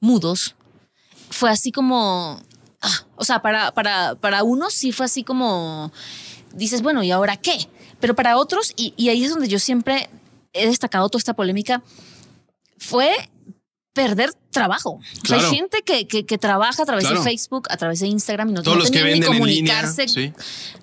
mudos 0.00 0.54
fue 1.30 1.50
así 1.50 1.72
como. 1.72 2.40
Ah, 2.86 3.06
o 3.16 3.24
sea, 3.24 3.42
para, 3.42 3.72
para, 3.72 4.14
para 4.14 4.42
unos 4.42 4.72
sí 4.72 4.92
fue 4.92 5.06
así 5.06 5.22
como. 5.24 5.92
Dices, 6.54 6.80
bueno, 6.82 7.02
¿y 7.02 7.10
ahora 7.10 7.36
qué? 7.36 7.68
Pero 8.00 8.14
para 8.14 8.38
otros, 8.38 8.72
y, 8.76 8.94
y 8.96 9.08
ahí 9.10 9.24
es 9.24 9.30
donde 9.30 9.48
yo 9.48 9.58
siempre 9.58 10.08
he 10.54 10.66
destacado 10.66 11.08
toda 11.10 11.18
esta 11.20 11.34
polémica, 11.34 11.82
fue 12.78 13.10
perder 13.92 14.30
trabajo. 14.50 14.90
O 14.92 15.00
sea, 15.26 15.38
Claro. 15.38 15.48
hay 15.48 15.56
gente 15.56 15.82
que, 15.82 16.06
que, 16.06 16.26
que 16.26 16.36
trabaja 16.36 16.82
a 16.82 16.86
través 16.86 17.04
Claro. 17.06 17.20
de 17.22 17.24
Facebook, 17.30 17.66
a 17.70 17.78
través 17.78 18.00
de 18.00 18.06
Instagram 18.08 18.50
y 18.50 18.52
no, 18.52 18.62
Todos 18.62 18.76
no 18.76 18.82
los 18.82 18.90
que 18.90 18.98
ni 18.98 19.04
venden 19.04 19.32
en 19.32 19.46
línea, 19.46 19.80
comunicarse, 19.82 20.08
sí. 20.08 20.32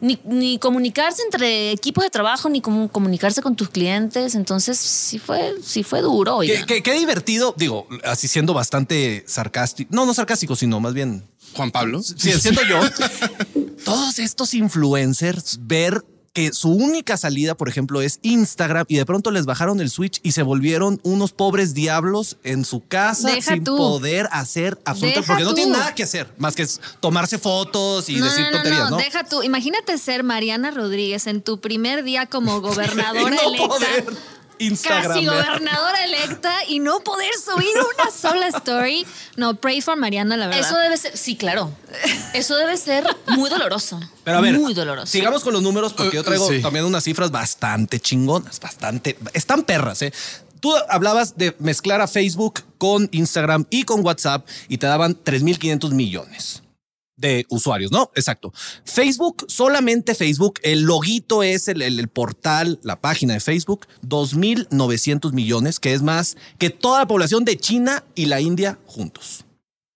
ni, 0.01 0.19
ni 0.25 0.57
comunicarse 0.57 1.21
entre 1.23 1.71
equipos 1.71 2.03
de 2.03 2.09
trabajo, 2.09 2.49
ni 2.49 2.59
como 2.61 2.87
comunicarse 2.89 3.43
con 3.43 3.55
tus 3.55 3.69
clientes. 3.69 4.33
Entonces, 4.33 4.79
sí 4.79 5.19
fue, 5.19 5.55
sí 5.63 5.83
fue 5.83 6.01
duro. 6.01 6.39
Qué- 6.67 6.81
qué 6.81 6.93
divertido, 6.93 7.53
digo, 7.55 7.87
así 8.03 8.27
siendo 8.27 8.53
bastante 8.55 9.23
sarcástico. 9.27 9.89
No, 9.93 10.07
no 10.07 10.13
sarcástico, 10.15 10.55
sino 10.55 10.79
más 10.79 10.95
bien 10.95 11.23
Juan 11.53 11.71
Pablo. 11.71 12.01
Sí, 12.03 12.31
siento 12.33 12.61
yo. 12.67 12.79
Todos 13.85 14.19
estos 14.19 14.53
influencers 14.53 15.59
ver 15.61 16.03
que 16.33 16.51
su 16.51 16.71
única 16.71 17.15
salida, 17.15 17.53
por 17.55 17.69
ejemplo, 17.69 18.01
es 18.01 18.17
Instagram 18.23 18.85
y 18.87 18.95
de 18.95 19.05
pronto 19.05 19.29
les 19.29 19.45
bajaron 19.45 19.79
el 19.79 19.91
switch 19.91 20.19
y 20.23 20.31
se 20.31 20.41
volvieron 20.41 20.99
unos 21.03 21.31
pobres 21.31 21.75
diablos 21.75 22.37
en 22.43 22.65
su 22.65 22.79
casa 22.87 23.27
Deja 23.29 23.53
sin 23.53 23.63
tú. 23.63 23.77
poder 23.77 24.27
hacer 24.31 24.79
absolutamente 24.83 25.19
Deja 25.19 25.27
porque 25.27 25.43
no 25.43 25.53
tienen 25.53 25.73
nada 25.73 25.93
que 25.93 26.01
hacer 26.03 26.33
más 26.39 26.55
que 26.55 26.67
tomarse 26.99 27.37
fotos 27.37 28.09
y 28.09 28.19
decir 28.19 28.47
tonterías, 28.51 28.89
¿no? 28.89 28.97
Deja 28.97 29.23
tú. 29.25 29.43
Imagínate 29.43 29.95
ser 29.99 30.23
Mariana 30.23 30.71
Rodríguez 30.71 31.27
en 31.27 31.43
tu 31.43 31.61
primer 31.61 32.03
día 32.03 32.25
como 32.25 32.57
Y 32.57 32.61
gobernadora 32.61 33.35
no 33.35 33.49
electa. 33.49 33.67
poder 33.67 34.05
Instagram. 34.63 35.13
Casi 35.13 35.25
gobernadora 35.25 36.03
electa 36.05 36.55
y 36.67 36.79
no 36.79 36.99
poder 37.01 37.31
subir 37.33 37.73
una 37.77 38.11
sola 38.11 38.47
story. 38.47 39.05
No, 39.35 39.55
pray 39.55 39.81
for 39.81 39.95
Mariana, 39.97 40.37
la 40.37 40.47
verdad. 40.47 40.61
Eso 40.61 40.77
debe 40.77 40.97
ser, 40.97 41.17
sí, 41.17 41.35
claro. 41.35 41.71
Eso 42.33 42.55
debe 42.55 42.77
ser 42.77 43.05
muy 43.27 43.49
doloroso. 43.49 43.99
Pero 44.23 44.37
a 44.37 44.41
ver, 44.41 44.57
muy 44.59 44.73
doloroso. 44.73 45.07
sigamos 45.07 45.43
con 45.43 45.53
los 45.53 45.61
números 45.61 45.93
porque 45.93 46.15
yo 46.15 46.23
traigo 46.23 46.49
sí. 46.49 46.61
también 46.61 46.85
unas 46.85 47.03
cifras 47.03 47.31
bastante 47.31 47.99
chingonas, 47.99 48.59
bastante, 48.59 49.17
están 49.33 49.63
perras, 49.63 50.01
¿eh? 50.01 50.13
Tú 50.59 50.73
hablabas 50.89 51.37
de 51.37 51.53
mezclar 51.59 51.99
a 51.99 52.07
Facebook 52.07 52.61
con 52.77 53.09
Instagram 53.11 53.65
y 53.69 53.83
con 53.83 54.03
WhatsApp 54.05 54.47
y 54.69 54.77
te 54.77 54.87
daban 54.87 55.21
3.500 55.21 55.91
millones 55.91 56.62
de 57.15 57.45
usuarios, 57.49 57.91
¿no? 57.91 58.09
Exacto. 58.15 58.51
Facebook, 58.85 59.45
solamente 59.47 60.15
Facebook, 60.15 60.59
el 60.63 60.81
loguito 60.81 61.43
es 61.43 61.67
el, 61.67 61.81
el- 61.81 61.99
el 61.99 62.07
portal, 62.07 62.79
la 62.83 62.99
página 63.01 63.33
de 63.35 63.39
Facebook, 63.39 63.85
2.900 64.01 65.31
millones, 65.33 65.79
que 65.79 65.93
es 65.93 66.01
más 66.01 66.37
que 66.57 66.69
toda 66.69 66.99
la 66.99 67.07
población 67.07 67.45
de 67.45 67.57
China 67.57 68.03
y 68.15 68.25
la 68.25 68.41
India 68.41 68.79
juntos. 68.85 69.45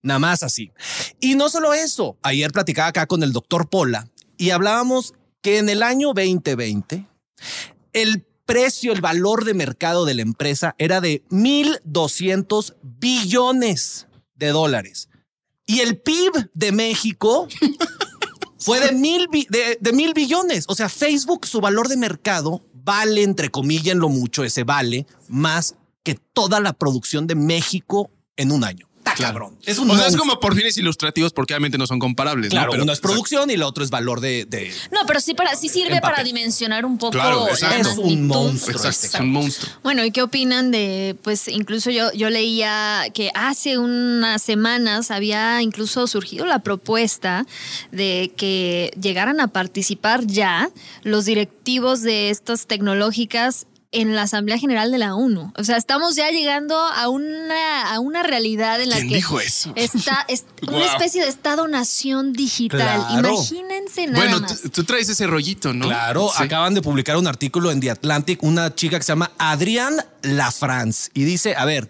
Nada 0.04 0.20
más 0.20 0.44
así. 0.44 0.72
Y 1.20 1.36
no 1.36 1.50
solo 1.50 1.74
eso, 1.74 2.18
ayer 2.22 2.52
platicaba 2.52 2.90
acá 2.90 3.08
con 3.08 3.24
el 3.24 3.34
doctor 3.34 3.68
Pola 3.70 4.08
y 4.38 4.52
hablábamos 4.52 5.14
que 5.42 5.58
en 5.58 5.70
el 5.70 5.84
año 5.84 6.10
2020 6.14 7.08
el 7.94 8.26
precio, 8.46 8.94
el 8.94 9.02
valor 9.02 9.44
de 9.44 9.54
mercado 9.54 10.06
de 10.06 10.14
la 10.14 10.22
empresa 10.22 10.76
era 10.78 11.02
de 11.02 11.24
1.200 11.32 12.76
billones 12.84 14.08
de 14.36 14.48
dólares. 14.50 15.10
Y 15.68 15.82
el 15.82 16.00
PIB 16.00 16.50
de 16.54 16.72
México 16.72 17.48
fue 18.58 18.80
de 18.80 18.94
mil, 18.94 19.28
de, 19.50 19.78
de 19.80 19.94
mil 19.94 20.14
billones. 20.16 20.66
O 20.68 20.74
sea, 20.74 20.90
Facebook, 20.90 21.46
su 21.46 21.62
valor 21.62 21.88
de 21.88 21.98
mercado 21.98 22.64
vale, 22.88 23.22
entre 23.22 23.50
comillas, 23.50 23.88
en 23.88 24.00
lo 24.00 24.08
mucho, 24.08 24.46
ese 24.46 24.64
vale 24.64 25.06
más 25.28 25.76
que 26.04 26.16
toda 26.16 26.62
la 26.62 26.72
producción 26.72 27.28
de 27.28 27.36
México 27.36 28.10
en 28.38 28.54
un 28.54 28.64
año. 28.64 28.87
Cabrón. 29.24 29.58
Es 29.66 29.78
un 29.80 29.90
o 29.90 29.98
sea, 29.98 30.08
es 30.08 30.16
como 30.18 30.40
por 30.40 30.56
fines 30.56 30.78
ilustrativos 30.78 31.34
porque 31.34 31.54
obviamente 31.54 31.78
no 31.78 31.88
son 31.88 32.00
comparables. 32.00 32.50
Claro, 32.52 32.68
¿no? 32.68 32.72
Pero- 32.72 32.84
uno 32.84 32.94
es 32.94 33.00
producción 33.00 33.50
y 33.50 33.54
el 33.54 33.64
otro 33.64 33.84
es 33.84 33.90
valor 33.90 34.20
de. 34.22 34.46
de- 34.46 34.72
No, 34.92 35.00
pero 35.08 35.20
sí, 35.20 35.34
para, 35.34 35.56
sí 35.56 35.70
sirve 35.70 36.00
para 36.02 36.24
dimensionar 36.24 36.86
un 36.86 36.98
poco 36.98 37.12
Claro, 37.12 37.48
exacto. 37.50 37.90
Es 37.90 37.98
un 37.98 38.28
monstruo. 38.28 38.76
Exacto, 38.76 39.18
es 39.18 39.22
un 39.22 39.32
monstruo. 39.32 39.72
Bueno, 39.84 40.04
¿y 40.06 40.12
qué 40.12 40.22
opinan 40.22 40.72
de, 40.72 41.16
pues 41.24 41.48
incluso 41.48 41.90
yo, 41.92 42.12
yo 42.14 42.30
leía 42.30 43.06
que 43.14 43.32
hace 43.34 43.78
unas 43.78 44.42
semanas 44.42 45.12
había 45.12 45.62
incluso 45.62 46.08
surgido 46.08 46.46
la 46.46 46.60
propuesta 46.60 47.46
de 47.92 48.32
que 48.38 48.92
llegaran 49.02 49.40
a 49.40 49.48
participar 49.48 50.26
ya 50.26 50.70
los 51.04 51.26
directivos 51.26 52.02
de 52.02 52.30
estas 52.30 52.68
tecnológicas 52.68 53.68
en 53.92 54.16
la 54.16 54.24
Asamblea 54.24 54.58
General 54.58 54.92
de 54.92 54.98
la 54.98 55.16
ONU. 55.16 55.54
O 55.58 55.64
sea, 55.64 55.78
estamos 55.78 56.16
ya 56.16 56.30
llegando 56.30 56.76
a 56.78 57.08
una, 57.10 57.94
a 57.94 58.00
una 58.00 58.22
realidad 58.22 58.82
en 58.82 58.90
la 58.90 58.98
¿Quién 58.98 59.10
que 59.10 59.16
dijo 59.16 59.40
eso? 59.40 59.72
está 59.76 60.26
es 60.28 60.44
una 60.68 60.86
especie 60.86 61.22
de 61.22 61.30
Estado-nación 61.30 62.34
digital. 62.34 62.80
Claro. 63.08 63.30
Imagínense 63.34 64.08
nada 64.08 64.26
Bueno, 64.26 64.42
más. 64.42 64.62
tú, 64.64 64.70
tú 64.70 64.84
traes 64.84 65.08
ese 65.10 65.26
rollito, 65.28 65.74
¿no? 65.74 65.86
Claro, 65.88 66.30
Sí. 66.36 66.44
acaban 66.44 66.74
de 66.74 66.82
publicar 66.82 67.16
un 67.18 67.28
artículo 67.28 67.72
en 67.72 67.80
The 67.80 67.92
Atlantic, 67.92 68.44
una 68.44 68.76
chica 68.76 68.98
que 68.98 69.04
se 69.04 69.12
llama 69.14 69.32
Adrienne 69.38 70.04
Lafrance 70.22 71.10
y 71.14 71.24
dice, 71.24 71.56
a 71.56 71.66
ver, 71.66 71.90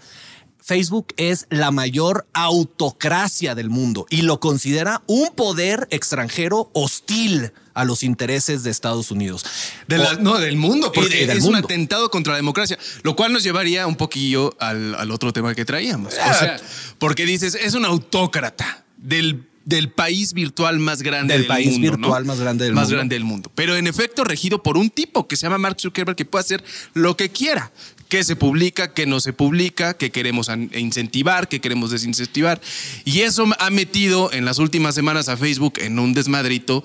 Facebook 0.67 1.07
es 1.15 1.45
la 1.50 1.71
mayor 1.71 2.27
autocracia 2.33 3.55
del 3.55 3.69
mundo 3.69 4.05
y 4.09 4.24
lo 4.24 4.41
considera 4.41 5.01
un 5.07 5.29
poder 5.33 5.88
extranjero 5.91 6.69
hostil 6.74 7.53
a 7.74 7.86
los 7.86 8.03
intereses 8.03 8.63
de 8.63 8.71
Estados 8.71 9.09
Unidos. 9.09 9.45
De 9.88 9.97
la- 9.97 10.09
O- 10.12 10.15
no, 10.15 10.38
del 10.39 10.57
mundo, 10.57 10.91
porque 10.91 11.25
del 11.25 11.38
es 11.38 11.45
un 11.45 11.55
atentado 11.55 12.09
contra 12.12 12.33
la 12.33 12.38
democracia, 12.38 12.77
lo 13.03 13.15
cual 13.15 13.31
nos 13.31 13.43
llevaría 13.43 13.88
un 13.88 13.95
poquillo 13.95 14.55
al, 14.59 14.93
al 14.95 15.09
otro 15.12 15.31
tema 15.31 15.55
que 15.55 15.63
traíamos. 15.63 16.13
O 16.15 16.17
Ah. 16.21 16.33
sea, 16.33 16.57
porque 17.00 17.25
dices, 17.25 17.55
es 17.55 17.74
un 17.74 17.86
autócrata 17.86 18.83
del, 18.97 19.47
del 19.63 19.89
país 19.89 20.33
virtual 20.33 20.79
más 20.79 21.01
grande 21.01 21.33
Del 21.36 21.43
del, 21.43 21.47
país 21.47 21.74
mundo. 21.79 21.91
virtual 21.97 22.24
¿no? 22.24 22.27
más 22.33 22.39
grande 22.41 22.65
del 22.65 22.74
Más 22.74 22.83
mundo. 22.86 22.95
grande 22.97 23.15
del 23.15 23.24
mundo. 23.24 23.51
Pero 23.55 23.77
en 23.77 23.88
efecto, 23.88 24.25
regido 24.25 24.62
por 24.63 24.75
un 24.77 24.89
tipo 24.89 25.27
que 25.29 25.38
se 25.38 25.43
llama 25.45 25.59
Mark 25.59 25.77
Zuckerberg 25.79 26.17
que 26.17 26.25
puede 26.25 26.41
hacer 26.43 26.63
lo 26.93 27.15
que 27.15 27.29
quiera. 27.29 27.71
Qué 28.09 28.23
se 28.23 28.35
publica, 28.35 28.93
qué 28.93 29.05
no 29.05 29.19
se 29.19 29.33
publica, 29.33 29.95
qué 29.95 30.11
queremos 30.11 30.49
incentivar, 30.73 31.47
qué 31.47 31.59
queremos 31.59 31.91
desincentivar. 31.91 32.61
Y 33.05 33.21
eso 33.21 33.45
ha 33.59 33.69
metido 33.69 34.31
en 34.31 34.45
las 34.45 34.59
últimas 34.59 34.95
semanas 34.95 35.29
a 35.29 35.37
Facebook 35.37 35.73
en 35.77 35.99
un 35.99 36.13
desmadrito 36.13 36.83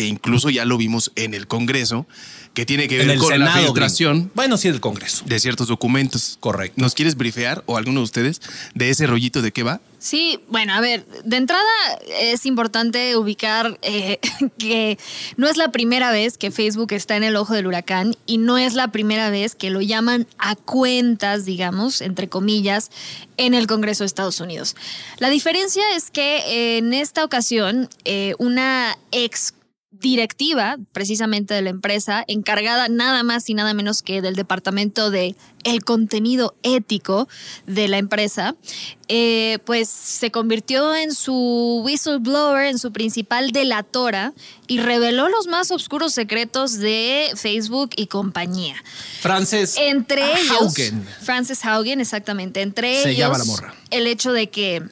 que 0.00 0.06
incluso 0.06 0.48
ya 0.48 0.64
lo 0.64 0.78
vimos 0.78 1.12
en 1.14 1.34
el 1.34 1.46
Congreso, 1.46 2.06
que 2.54 2.64
tiene 2.64 2.88
que 2.88 3.04
ver 3.04 3.18
con 3.18 3.38
la 3.38 3.52
filtración 3.52 4.12
gringo. 4.14 4.30
Bueno, 4.34 4.56
sí, 4.56 4.70
del 4.70 4.80
Congreso. 4.80 5.26
de 5.26 5.38
ciertos 5.38 5.68
documentos. 5.68 6.38
Correcto. 6.40 6.80
¿Nos 6.80 6.94
quieres 6.94 7.16
brifear 7.16 7.62
o 7.66 7.76
alguno 7.76 8.00
de 8.00 8.04
ustedes 8.04 8.40
de 8.74 8.88
ese 8.88 9.06
rollito 9.06 9.42
de 9.42 9.52
qué 9.52 9.62
va? 9.62 9.82
Sí, 9.98 10.40
bueno, 10.48 10.72
a 10.72 10.80
ver, 10.80 11.04
de 11.24 11.36
entrada 11.36 11.68
es 12.18 12.46
importante 12.46 13.14
ubicar 13.14 13.78
eh, 13.82 14.20
que 14.58 14.98
no 15.36 15.50
es 15.50 15.58
la 15.58 15.70
primera 15.70 16.10
vez 16.12 16.38
que 16.38 16.50
Facebook 16.50 16.92
está 16.92 17.14
en 17.16 17.24
el 17.24 17.36
ojo 17.36 17.52
del 17.52 17.66
huracán 17.66 18.16
y 18.24 18.38
no 18.38 18.56
es 18.56 18.72
la 18.72 18.88
primera 18.88 19.28
vez 19.28 19.54
que 19.54 19.68
lo 19.68 19.82
llaman 19.82 20.26
a 20.38 20.56
cuentas, 20.56 21.44
digamos, 21.44 22.00
entre 22.00 22.30
comillas, 22.30 22.90
en 23.36 23.52
el 23.52 23.66
Congreso 23.66 24.04
de 24.04 24.06
Estados 24.06 24.40
Unidos. 24.40 24.76
La 25.18 25.28
diferencia 25.28 25.82
es 25.94 26.10
que 26.10 26.78
en 26.78 26.94
esta 26.94 27.22
ocasión 27.22 27.90
eh, 28.06 28.32
una 28.38 28.96
ex 29.12 29.52
directiva 29.92 30.76
precisamente 30.92 31.52
de 31.52 31.62
la 31.62 31.70
empresa, 31.70 32.24
encargada 32.28 32.88
nada 32.88 33.22
más 33.22 33.48
y 33.50 33.54
nada 33.54 33.74
menos 33.74 34.02
que 34.02 34.22
del 34.22 34.36
departamento 34.36 35.10
de 35.10 35.34
el 35.64 35.84
contenido 35.84 36.54
ético 36.62 37.28
de 37.66 37.88
la 37.88 37.98
empresa, 37.98 38.54
eh, 39.08 39.58
pues 39.66 39.88
se 39.88 40.30
convirtió 40.30 40.94
en 40.94 41.12
su 41.12 41.82
whistleblower, 41.84 42.66
en 42.66 42.78
su 42.78 42.92
principal 42.92 43.50
delatora 43.50 44.32
y 44.68 44.78
reveló 44.78 45.28
los 45.28 45.48
más 45.48 45.70
oscuros 45.70 46.14
secretos 46.14 46.78
de 46.78 47.30
Facebook 47.34 47.90
y 47.96 48.06
compañía. 48.06 48.76
Frances 49.20 49.76
Entre 49.76 50.22
ellos, 50.40 50.60
Haugen. 50.60 51.06
Frances 51.20 51.64
Haugen, 51.64 52.00
exactamente. 52.00 52.62
Entre 52.62 53.02
Se 53.02 53.10
ellos, 53.10 53.18
llama 53.18 53.38
la 53.38 53.44
morra. 53.44 53.74
el 53.90 54.06
hecho 54.06 54.32
de 54.32 54.48
que 54.48 54.82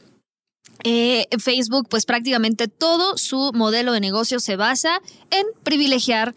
eh, 0.85 1.27
Facebook, 1.39 1.89
pues 1.89 2.07
prácticamente 2.07 2.69
todo 2.69 3.19
su 3.19 3.53
modelo 3.53 3.93
de 3.93 4.01
negocio 4.01 4.39
se 4.39 4.57
basa 4.57 5.01
en 5.31 5.47
privilegiar 5.65 6.35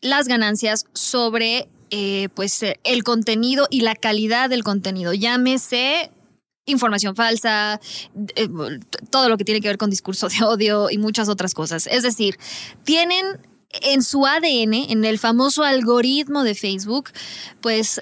las 0.00 0.28
ganancias 0.28 0.84
sobre 0.92 1.68
eh, 1.90 2.28
pues 2.34 2.60
el 2.84 3.02
contenido 3.02 3.66
y 3.70 3.80
la 3.80 3.94
calidad 3.94 4.50
del 4.50 4.62
contenido. 4.62 5.14
Llámese 5.14 6.10
información 6.68 7.14
falsa, 7.14 7.80
eh, 8.34 8.48
todo 9.10 9.28
lo 9.28 9.36
que 9.36 9.44
tiene 9.44 9.60
que 9.60 9.68
ver 9.68 9.78
con 9.78 9.90
discurso 9.90 10.28
de 10.28 10.42
odio 10.44 10.90
y 10.90 10.98
muchas 10.98 11.28
otras 11.28 11.54
cosas. 11.54 11.86
Es 11.86 12.02
decir, 12.02 12.38
tienen 12.84 13.24
en 13.82 14.02
su 14.02 14.26
ADN, 14.26 14.74
en 14.74 15.04
el 15.04 15.18
famoso 15.18 15.64
algoritmo 15.64 16.44
de 16.44 16.54
Facebook, 16.54 17.10
pues 17.60 18.00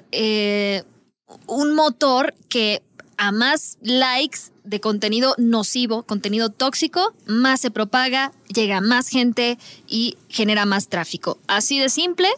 un 1.47 1.73
motor 1.73 2.33
que 2.49 2.81
a 3.17 3.31
más 3.31 3.77
likes 3.81 4.39
de 4.63 4.79
contenido 4.79 5.35
nocivo, 5.37 6.03
contenido 6.03 6.49
tóxico, 6.49 7.13
más 7.25 7.61
se 7.61 7.71
propaga, 7.71 8.31
llega 8.53 8.81
más 8.81 9.07
gente 9.07 9.57
y 9.87 10.17
genera 10.29 10.65
más 10.65 10.87
tráfico. 10.87 11.37
Así 11.47 11.79
de 11.79 11.89
simple 11.89 12.29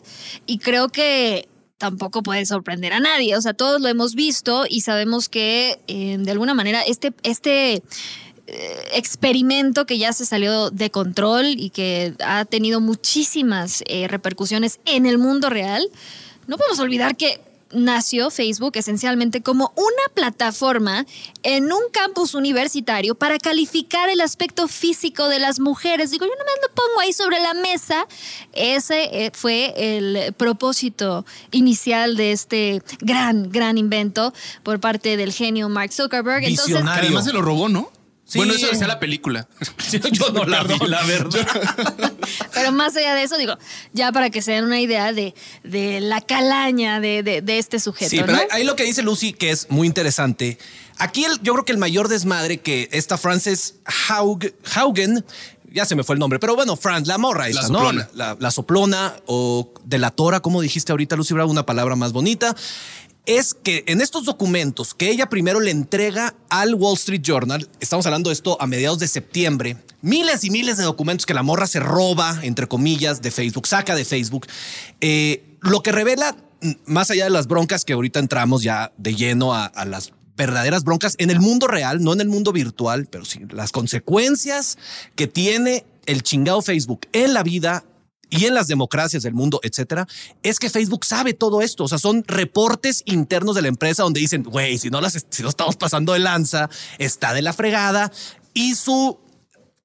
y 0.46 0.60
creo 0.60 0.90
que 0.90 1.48
tampoco 1.78 2.24
puede 2.24 2.46
sorprender 2.46 2.94
a 2.94 3.00
nadie. 3.00 3.36
O 3.36 3.42
sea, 3.42 3.54
todos 3.54 3.82
lo 3.82 3.88
hemos 3.88 4.16
visto 4.16 4.66
y 4.70 4.82
sabemos 4.82 5.30
que 5.30 5.80
eh, 5.88 6.18
de 6.20 6.32
alguna 6.32 6.54
manera 6.54 6.82
este, 6.82 7.14
este 7.24 7.76
eh, 7.76 7.82
experimento 8.94 9.86
que 9.86 9.98
ya 9.98 10.14
se 10.14 10.26
salió 10.26 10.70
de 10.70 10.90
control 10.90 11.48
y 11.48 11.70
que 11.70 12.14
ha 12.24 12.46
tenido 12.46 12.82
muchísimas 12.82 13.84
eh, 13.88 14.08
repercusiones 14.08 14.80
en 14.86 15.06
el 15.06 15.18
mundo 15.18 15.50
real, 15.50 15.88
no 16.48 16.58
podemos 16.58 16.80
olvidar 16.80 17.16
que 17.16 17.42
nació 17.72 18.30
Facebook 18.30 18.74
esencialmente 18.76 19.42
como 19.42 19.74
una 19.76 20.14
plataforma 20.14 21.06
en 21.44 21.66
un 21.66 21.82
campus 21.92 22.34
universitario 22.34 23.16
para 23.16 23.38
calificar 23.38 24.10
el 24.10 24.22
aspecto 24.22 24.68
físico 24.68 25.28
de 25.28 25.40
las 25.40 25.60
mujeres. 25.60 26.12
Digo, 26.12 26.26
yo 26.26 26.32
nomás 26.32 26.56
lo 26.62 26.74
pongo 26.74 27.00
ahí 27.02 27.14
sobre 27.14 27.40
la 27.40 27.54
mesa. 27.54 28.08
Ese 28.54 29.26
eh, 29.26 29.32
fue 29.34 29.74
el 29.78 30.34
propósito 30.34 31.26
inicial 31.52 32.16
de 32.16 32.32
este 32.32 32.82
gran, 33.00 33.52
gran 33.52 33.78
invento 33.78 34.34
por 34.64 34.80
parte 34.80 35.18
del 35.18 35.34
genio 35.34 35.70
Mark 35.70 35.92
Zuckerberg. 35.92 36.44
Entonces, 36.46 36.76
Que 36.76 36.90
además 36.90 37.26
se 37.26 37.34
lo 37.34 37.42
robó, 37.42 37.70
¿no? 37.70 37.92
Sí. 38.30 38.40
Bueno, 38.40 38.54
eso 38.54 38.68
decía 38.68 38.88
la 38.88 39.00
película. 39.00 39.48
Yo 40.12 40.30
no 40.32 40.44
la 40.44 40.62
vi, 40.64 40.78
la 40.86 41.02
verdad. 41.06 41.48
Pero 42.54 42.74
más 42.74 42.94
allá 42.98 43.16
de 43.16 43.24
eso, 43.24 43.38
digo, 43.38 43.58
ya 43.94 44.12
para 44.12 44.30
que 44.30 44.42
se 44.42 44.52
den 44.52 44.66
una 44.66 44.82
idea 44.82 45.14
de, 45.14 45.34
de 45.64 46.02
la 46.02 46.20
calaña 46.20 47.00
de, 47.00 47.24
de- 47.24 47.42
de 47.42 47.58
este 47.58 47.80
sujeto. 47.80 48.10
Sí, 48.10 48.20
pero 48.20 48.34
¿no? 48.34 48.40
ahí, 48.40 48.46
ahí 48.52 48.64
lo 48.66 48.76
que 48.76 48.84
dice 48.84 49.02
Lucy, 49.02 49.32
que 49.32 49.52
es 49.52 49.68
muy 49.70 49.88
interesante. 49.88 50.58
Aquí 50.98 51.24
el- 51.24 51.40
yo 51.42 51.54
creo 51.54 51.64
que 51.64 51.72
el 51.72 51.78
mayor 51.78 52.10
desmadre 52.10 52.58
que 52.58 52.90
esta 52.92 53.18
Frances 53.18 53.76
Haug- 54.10 54.54
Haugen, 54.76 55.24
ya 55.72 55.86
se 55.86 55.96
me 55.96 56.04
fue 56.04 56.16
el 56.16 56.20
nombre, 56.20 56.38
pero 56.40 56.54
bueno, 56.56 56.76
Franz, 56.76 57.08
la 57.08 57.18
morra 57.18 57.48
esta, 57.48 57.62
¿no? 57.70 57.80
soplona. 57.80 58.10
La, 58.14 58.36
la 58.40 58.52
soplona 58.52 59.16
o 59.28 59.72
delatora, 59.86 60.42
como 60.42 60.60
dijiste 60.62 60.92
ahorita, 60.92 61.16
Lucy 61.16 61.34
Bravo, 61.34 61.50
una 61.50 61.66
palabra 61.66 61.96
más 61.96 62.12
bonita. 62.12 62.56
Es 63.28 63.54
que 63.54 63.84
en 63.88 64.00
estos 64.00 64.24
documentos 64.24 64.94
que 64.94 65.10
ella 65.10 65.28
primero 65.28 65.60
le 65.60 65.70
entrega 65.70 66.34
al 66.50 66.76
Wall 66.76 66.96
Street 66.96 67.22
Journal, 67.22 67.68
estamos 67.82 68.06
hablando 68.06 68.30
de 68.30 68.34
esto 68.34 68.56
a 68.62 68.68
mediados 68.68 69.00
de 69.00 69.10
septiembre, 69.10 69.76
miles 70.02 70.46
y 70.46 70.50
miles 70.50 70.78
de 70.78 70.86
documentos 70.86 71.26
que 71.26 71.34
la 71.34 71.44
morra 71.44 71.68
se 71.68 71.82
roba, 71.82 72.40
entre 72.44 72.70
comillas, 72.70 73.22
de 73.22 73.30
Facebook, 73.32 73.68
saca 73.68 73.96
de 73.96 74.06
Facebook, 74.06 74.48
eh, 75.02 75.44
lo 75.60 75.84
que 75.84 75.92
revela, 75.92 76.38
más 76.86 77.12
allá 77.12 77.26
de 77.26 77.30
las 77.30 77.48
broncas 77.48 77.84
que 77.84 77.92
ahorita 77.92 78.22
entramos 78.22 78.64
ya 78.64 78.94
de 78.98 79.14
lleno 79.14 79.54
a, 79.54 79.66
a 79.66 79.84
las 79.84 80.14
verdaderas 80.38 80.86
broncas 80.86 81.16
en 81.18 81.30
el 81.30 81.42
mundo 81.42 81.68
real, 81.68 82.02
no 82.02 82.14
en 82.14 82.22
el 82.22 82.30
mundo 82.30 82.54
virtual, 82.54 83.08
pero 83.12 83.26
sí 83.26 83.42
las 83.50 83.74
consecuencias 83.74 84.78
que 85.16 85.28
tiene 85.28 85.86
el 86.06 86.24
chingado 86.24 86.62
Facebook 86.62 87.02
en 87.12 87.34
la 87.34 87.44
vida 87.44 87.84
y 88.30 88.46
en 88.46 88.54
las 88.54 88.68
democracias 88.68 89.24
del 89.24 89.34
mundo, 89.34 89.60
etcétera, 89.64 90.08
es 90.44 90.60
que 90.60 90.70
Facebook 90.70 91.06
sabe 91.06 91.34
todo 91.34 91.62
esto. 91.62 91.86
O 91.86 91.88
sea, 91.88 91.98
son 91.98 92.24
reportes 92.28 93.04
internos 93.06 93.56
de 93.56 93.62
la 93.62 93.68
empresa 93.70 94.04
donde 94.04 94.20
dicen, 94.20 94.44
güey, 94.44 94.78
si 94.78 94.90
no 94.90 95.02
las 95.02 95.26
si 95.30 95.44
no 95.44 95.50
estamos 95.50 95.78
pasando 95.78 96.14
de 96.14 96.20
lanza, 96.20 96.70
está 96.98 97.34
de 97.34 97.42
la 97.42 97.54
fregada. 97.54 98.12
Y 98.54 98.76
su 98.76 99.20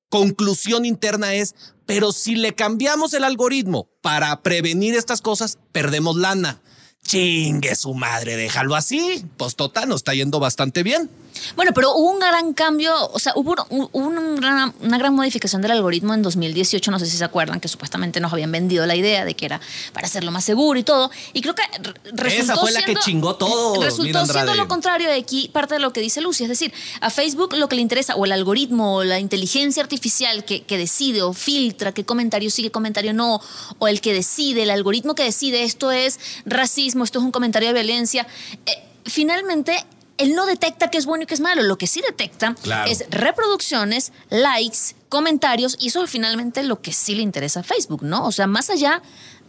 conclusión 0.09 0.85
interna 0.85 1.35
es, 1.35 1.55
pero 1.87 2.13
si 2.13 2.35
le 2.35 2.55
cambiamos 2.55 3.15
el 3.15 3.25
algoritmo 3.25 3.89
para 4.01 4.43
prevenir 4.43 4.95
estas 4.95 5.21
cosas, 5.21 5.59
perdemos 5.73 6.17
lana. 6.17 6.61
Chingue 7.05 7.75
su 7.75 7.95
madre, 7.95 8.37
déjalo 8.37 8.75
así. 8.75 9.25
Pues 9.37 9.57
total, 9.57 9.89
nos 9.89 10.01
está 10.01 10.15
yendo 10.15 10.39
bastante 10.41 10.83
bien. 10.83 11.11
Bueno, 11.57 11.73
pero 11.75 11.93
hubo 11.95 12.11
un 12.13 12.19
gran 12.21 12.53
cambio, 12.55 12.95
o 13.13 13.19
sea, 13.19 13.33
hubo, 13.37 13.55
un- 13.71 13.89
hubo 13.93 14.07
un 14.07 14.37
gran- 14.37 14.75
una 14.81 14.99
gran 14.99 15.15
modificación 15.15 15.63
del 15.63 15.71
algoritmo 15.73 16.15
en 16.15 16.23
2018, 16.23 16.91
no 16.91 16.99
sé 16.99 17.07
si 17.07 17.17
se 17.17 17.25
acuerdan, 17.25 17.61
que 17.61 17.69
supuestamente 17.69 18.21
nos 18.21 18.33
habían 18.33 18.53
vendido 18.53 18.87
la 18.87 18.95
idea 18.97 19.25
de 19.25 19.35
que 19.35 19.47
era 19.47 19.61
para 19.93 20.07
hacerlo 20.07 20.31
más 20.31 20.45
seguro 20.45 20.79
y 20.79 20.83
todo. 20.83 21.11
Y 21.33 21.41
creo 21.43 21.55
que 21.55 21.63
re- 21.81 21.95
resultó 22.13 22.53
Esa 22.53 22.57
fue 22.57 22.73
la 22.73 22.81
que 22.81 22.85
siendo- 22.87 23.01
chingó 23.03 23.37
todo, 23.37 23.83
Resultó 23.83 24.03
siendo 24.27 24.55
lo 24.55 24.69
contrario 24.69 25.09
de 25.09 25.15
aquí, 25.17 25.49
parte 25.53 25.75
de 25.75 25.81
lo 25.81 25.93
que 25.93 26.01
dice 26.01 26.21
Lucy. 26.21 26.45
Es 26.45 26.49
decir, 26.49 26.73
a 27.01 27.11
Facebook 27.11 27.55
lo 27.55 27.69
que 27.69 27.77
le 27.77 27.83
interesa, 27.83 28.15
o 28.17 28.25
el 28.25 28.33
algoritmo, 28.33 28.97
o 28.97 29.05
la 29.05 29.19
inteligencia 29.19 29.83
artificial 29.83 30.45
que, 30.45 30.63
que 30.63 30.79
decide 30.79 31.23
o 31.23 31.33
filtra 31.33 31.93
qué 31.93 32.05
comentario 32.05 32.51
sigue, 32.51 32.71
comentario 32.71 33.13
no, 33.13 33.41
o 33.79 33.89
el 33.89 34.01
que 34.01 34.13
decide, 34.13 34.63
el 34.65 34.71
algoritmo 34.71 35.15
que 35.15 35.23
decide 35.25 35.63
esto 35.65 35.91
es 35.91 36.19
racismo, 36.47 37.05
esto 37.05 37.19
es 37.19 37.25
un 37.25 37.33
comentario 37.33 37.69
de 37.69 37.75
violencia. 37.75 38.27
eh, 38.67 38.73
finalmente, 39.05 39.85
él 40.19 40.35
no 40.35 40.47
detecta 40.47 40.89
qué 40.91 40.99
es 40.99 41.07
bueno 41.07 41.25
y 41.25 41.27
qué 41.27 41.35
es 41.35 41.41
malo. 41.41 41.63
Lo 41.63 41.79
que 41.79 41.87
sí 41.87 42.01
detecta 42.07 42.55
Claro. 42.63 42.91
es 42.91 43.05
reproducciones, 43.11 44.13
likes, 44.31 44.95
comentarios, 45.09 45.77
y 45.81 45.89
eso 45.89 46.05
es 46.05 46.11
finalmente 46.11 46.63
lo 46.63 46.81
que 46.81 46.93
sí 46.93 47.15
le 47.15 47.23
interesa 47.23 47.61
a 47.61 47.63
Facebook, 47.63 48.03
¿no? 48.03 48.25
O 48.27 48.33
sea, 48.33 48.47
más 48.47 48.71
allá 48.71 49.03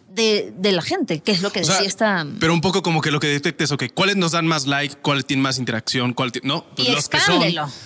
de, 0.09 0.53
de 0.57 0.71
la 0.71 0.83
gente, 0.83 1.21
que 1.21 1.31
es 1.31 1.41
lo 1.41 1.51
que 1.51 1.61
O 1.61 1.63
sea, 1.63 1.73
decía 1.75 1.87
esta. 1.87 2.27
Pero 2.39 2.53
un 2.53 2.61
poco 2.61 2.83
como 2.83 3.01
que 3.01 3.09
lo 3.09 3.19
que 3.19 3.25
detectes, 3.27 3.71
ok, 3.71 3.85
¿cuáles 3.95 4.15
nos 4.15 4.33
dan 4.33 4.45
más 4.45 4.67
like? 4.67 4.95
¿Cuáles 5.01 5.25
tienen 5.25 5.41
más 5.41 5.57
interacción? 5.57 6.13
¿Cuál 6.13 6.31
no, 6.43 6.65
pues 6.75 6.87
y 6.87 6.91
los 6.91 7.09
que 7.09 7.19
son 7.19 7.41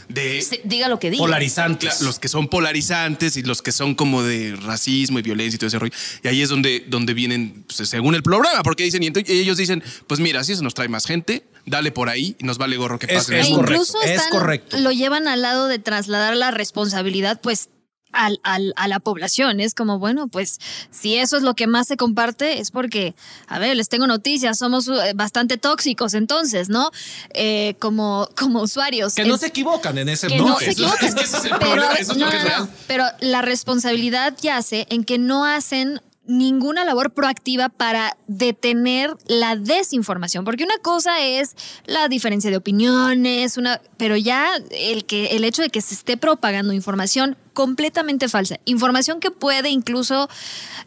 de 0.09 0.41
Se- 0.41 0.59
diga 0.65 0.89
lo 0.89 0.99
que 0.99 1.09
diga. 1.09 1.23
Polarizantes. 1.23 2.01
Los 2.01 2.19
que 2.19 2.27
son 2.27 2.49
polarizantes 2.49 3.37
y 3.37 3.43
los 3.43 3.61
que 3.61 3.71
son 3.71 3.95
como 3.95 4.23
de 4.23 4.57
racismo 4.61 5.19
y 5.19 5.21
violencia 5.21 5.55
y 5.55 5.59
todo 5.59 5.67
ese 5.69 5.79
rollo. 5.79 5.93
Y 6.21 6.27
ahí 6.27 6.41
es 6.41 6.49
donde, 6.49 6.83
donde 6.89 7.13
vienen, 7.13 7.63
pues, 7.65 7.87
según 7.89 8.13
el 8.13 8.23
programa, 8.23 8.61
porque 8.61 8.83
dicen, 8.83 9.03
y 9.03 9.07
entonces 9.07 9.33
ellos 9.33 9.55
dicen, 9.55 9.81
pues 10.07 10.19
mira, 10.19 10.43
si 10.43 10.51
eso 10.51 10.63
nos 10.63 10.73
trae 10.73 10.89
más 10.89 11.05
gente, 11.05 11.45
dale 11.67 11.91
por 11.91 12.09
ahí 12.09 12.35
y 12.39 12.43
nos 12.45 12.57
vale 12.57 12.75
gorro 12.77 12.97
que 12.97 13.05
Es- 13.05 13.13
pase. 13.25 13.39
es 13.39 13.45
E 13.45 13.49
eso. 13.49 13.57
correcto, 13.57 13.73
incluso 13.83 14.01
es 14.01 14.11
están- 14.11 14.31
correcto. 14.31 14.77
lo 14.79 14.91
llevan 14.91 15.27
al 15.27 15.41
lado 15.43 15.67
de 15.67 15.77
trasladar 15.77 16.35
la 16.35 16.49
responsabilidad, 16.49 17.39
pues. 17.41 17.69
Al, 18.13 18.39
al- 18.43 18.73
a 18.77 18.87
la 18.87 18.99
población. 19.01 19.59
Es 19.59 19.75
como, 19.75 19.99
bueno, 19.99 20.29
pues 20.29 20.59
si 20.91 21.17
eso 21.17 21.35
es 21.35 21.43
lo 21.43 21.55
que 21.55 21.67
más 21.67 21.87
se 21.87 21.97
comparte, 21.97 22.59
es 22.61 22.71
porque, 22.71 23.13
a 23.47 23.59
ver, 23.59 23.75
les 23.75 23.89
tengo 23.89 24.07
noticias, 24.07 24.57
somos 24.57 24.87
eh, 24.87 25.11
bastante 25.13 25.57
tóxicos 25.57 26.13
entonces, 26.13 26.69
¿no? 26.69 26.89
Eh, 27.33 27.75
como, 27.79 28.29
como 28.37 28.61
usuarios. 28.61 29.13
Que 29.13 29.25
no 29.25 29.35
Es- 29.35 29.41
se 29.41 29.47
equivocan 29.47 29.97
en 29.97 30.07
ese 30.07 30.29
no 30.37 30.57
se 30.57 30.71
equivocan. 30.71 31.05
es 31.05 31.15
que 31.15 31.23
ese 31.23 31.37
es 31.37 31.43
el 31.43 31.49
pero, 31.59 31.59
problema, 31.59 31.93
eso 31.95 32.13
es 32.13 32.17
lo 32.17 32.25
no, 32.25 32.31
que 32.31 32.37
es 32.37 32.43
no, 32.43 32.49
real. 32.49 32.61
no. 32.63 32.69
Pero 32.87 33.05
la 33.19 33.41
responsabilidad 33.41 34.33
yace 34.41 34.87
en 34.89 35.03
que 35.03 35.17
no 35.19 35.45
hacen 35.45 36.01
ninguna 36.27 36.85
labor 36.85 37.11
proactiva 37.13 37.69
para 37.69 38.17
detener 38.27 39.15
la 39.27 39.55
desinformación, 39.55 40.45
porque 40.45 40.63
una 40.63 40.77
cosa 40.77 41.21
es 41.21 41.55
la 41.85 42.07
diferencia 42.07 42.51
de 42.51 42.57
opiniones, 42.57 43.57
una, 43.57 43.81
pero 43.97 44.17
ya 44.17 44.49
el 44.71 45.05
que 45.05 45.27
el 45.27 45.43
hecho 45.43 45.61
de 45.61 45.69
que 45.69 45.81
se 45.81 45.93
esté 45.93 46.17
propagando 46.17 46.73
información 46.73 47.37
completamente 47.53 48.29
falsa, 48.29 48.59
información 48.65 49.19
que 49.19 49.31
puede 49.31 49.69
incluso 49.69 50.29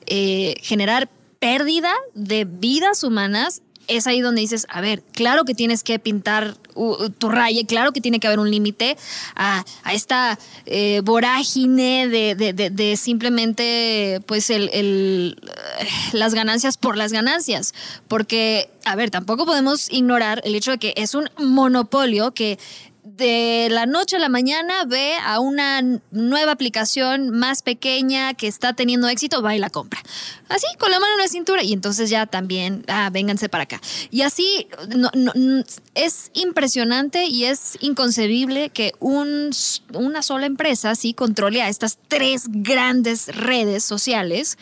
eh, 0.06 0.54
generar 0.62 1.10
pérdida 1.40 1.92
de 2.14 2.44
vidas 2.44 3.02
humanas 3.02 3.62
es 3.90 4.06
ahí 4.06 4.20
donde 4.20 4.40
dices, 4.40 4.66
a 4.70 4.80
ver, 4.80 5.02
claro 5.12 5.44
que 5.44 5.54
tienes 5.54 5.82
que 5.82 5.98
pintar 5.98 6.56
tu 7.18 7.28
raya, 7.28 7.66
claro 7.66 7.92
que 7.92 8.00
tiene 8.00 8.20
que 8.20 8.26
haber 8.26 8.38
un 8.38 8.50
límite 8.50 8.96
a, 9.34 9.64
esta 9.92 10.38
eh, 10.66 11.00
vorágine 11.04 12.08
de, 12.08 12.34
de- 12.34 12.52
de- 12.52 12.70
de 12.70 12.96
simplemente, 12.96 14.20
pues, 14.26 14.50
el, 14.50 14.70
el, 14.72 15.36
las 16.12 16.34
ganancias 16.34 16.76
por 16.76 16.96
las 16.96 17.12
ganancias. 17.12 17.74
Porque, 18.08 18.70
a 18.84 18.96
ver, 18.96 19.10
tampoco 19.10 19.44
podemos 19.46 19.90
ignorar 19.92 20.40
el 20.44 20.54
hecho 20.54 20.70
de 20.70 20.78
que 20.78 20.94
es 20.96 21.14
un 21.14 21.28
monopolio 21.38 22.32
que 22.32 22.58
de 23.16 23.68
la 23.70 23.86
noche 23.86 24.16
a 24.16 24.18
la 24.18 24.28
mañana 24.28 24.84
ve 24.84 25.14
a 25.24 25.40
una 25.40 25.82
nueva 26.10 26.52
aplicación 26.52 27.30
más 27.30 27.62
pequeña 27.62 28.34
que 28.34 28.46
está 28.46 28.72
teniendo 28.72 29.08
éxito, 29.08 29.42
va 29.42 29.54
y 29.54 29.58
la 29.58 29.70
compra. 29.70 30.00
Así, 30.48 30.66
con 30.78 30.90
la 30.90 31.00
mano 31.00 31.12
en 31.14 31.18
la 31.18 31.28
cintura. 31.28 31.62
Y 31.62 31.72
entonces 31.72 32.10
ya 32.10 32.26
también, 32.26 32.84
ah, 32.88 33.10
vénganse 33.12 33.48
para 33.48 33.64
acá. 33.64 33.80
Y 34.10 34.22
así 34.22 34.68
es 35.94 36.30
impresionante 36.34 37.26
y 37.26 37.44
es 37.44 37.78
inconcebible 37.80 38.70
que 38.70 38.92
una 39.00 40.22
sola 40.22 40.46
empresa 40.46 40.94
sí 40.94 41.14
controle 41.14 41.62
a 41.62 41.68
estas 41.68 41.98
tres 42.08 42.44
grandes 42.48 43.28
redes 43.34 43.84
sociales. 43.84 44.58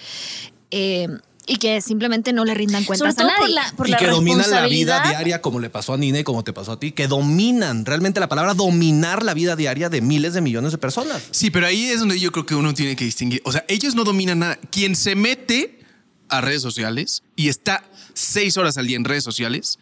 eh, 0.70 1.08
y 1.48 1.56
que 1.56 1.80
simplemente 1.80 2.32
no 2.32 2.44
le 2.44 2.54
rindan 2.54 2.84
cuentas 2.84 3.14
Sobre 3.14 3.24
todo 3.24 3.28
a 3.28 3.38
por 3.38 3.40
nadie. 3.40 3.54
la, 3.54 3.76
por 3.76 3.88
y 3.88 3.90
la 3.90 3.98
que 3.98 4.06
dominan 4.06 4.50
la 4.50 4.66
vida 4.66 5.02
diaria, 5.08 5.40
como 5.40 5.58
le 5.58 5.70
pasó 5.70 5.94
a 5.94 5.96
Nina 5.96 6.20
y 6.20 6.24
como 6.24 6.44
te 6.44 6.52
pasó 6.52 6.72
a 6.72 6.80
ti, 6.80 6.92
que 6.92 7.08
dominan 7.08 7.84
realmente 7.86 8.20
la 8.20 8.28
palabra 8.28 8.54
dominar 8.54 9.22
la 9.22 9.34
vida 9.34 9.56
diaria 9.56 9.88
de 9.88 10.00
miles 10.00 10.34
de 10.34 10.40
millones 10.42 10.72
de 10.72 10.78
personas. 10.78 11.22
Sí, 11.30 11.50
pero 11.50 11.66
ahí 11.66 11.86
es 11.86 12.00
donde 12.00 12.20
yo 12.20 12.30
creo 12.30 12.46
que 12.46 12.54
uno 12.54 12.74
tiene 12.74 12.94
que 12.94 13.04
distinguir. 13.04 13.40
O 13.44 13.52
sea, 13.52 13.64
ellos 13.68 13.94
no 13.94 14.04
dominan 14.04 14.40
nada. 14.40 14.56
Quien 14.70 14.94
se 14.94 15.14
mete 15.14 15.80
a 16.28 16.40
redes 16.40 16.60
sociales 16.62 17.22
y 17.34 17.48
está 17.48 17.82
seis 18.12 18.56
horas 18.58 18.76
al 18.76 18.86
día 18.86 18.96
en 18.96 19.04
redes 19.04 19.24
sociales, 19.24 19.78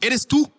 eres 0.00 0.26
tú. 0.26 0.50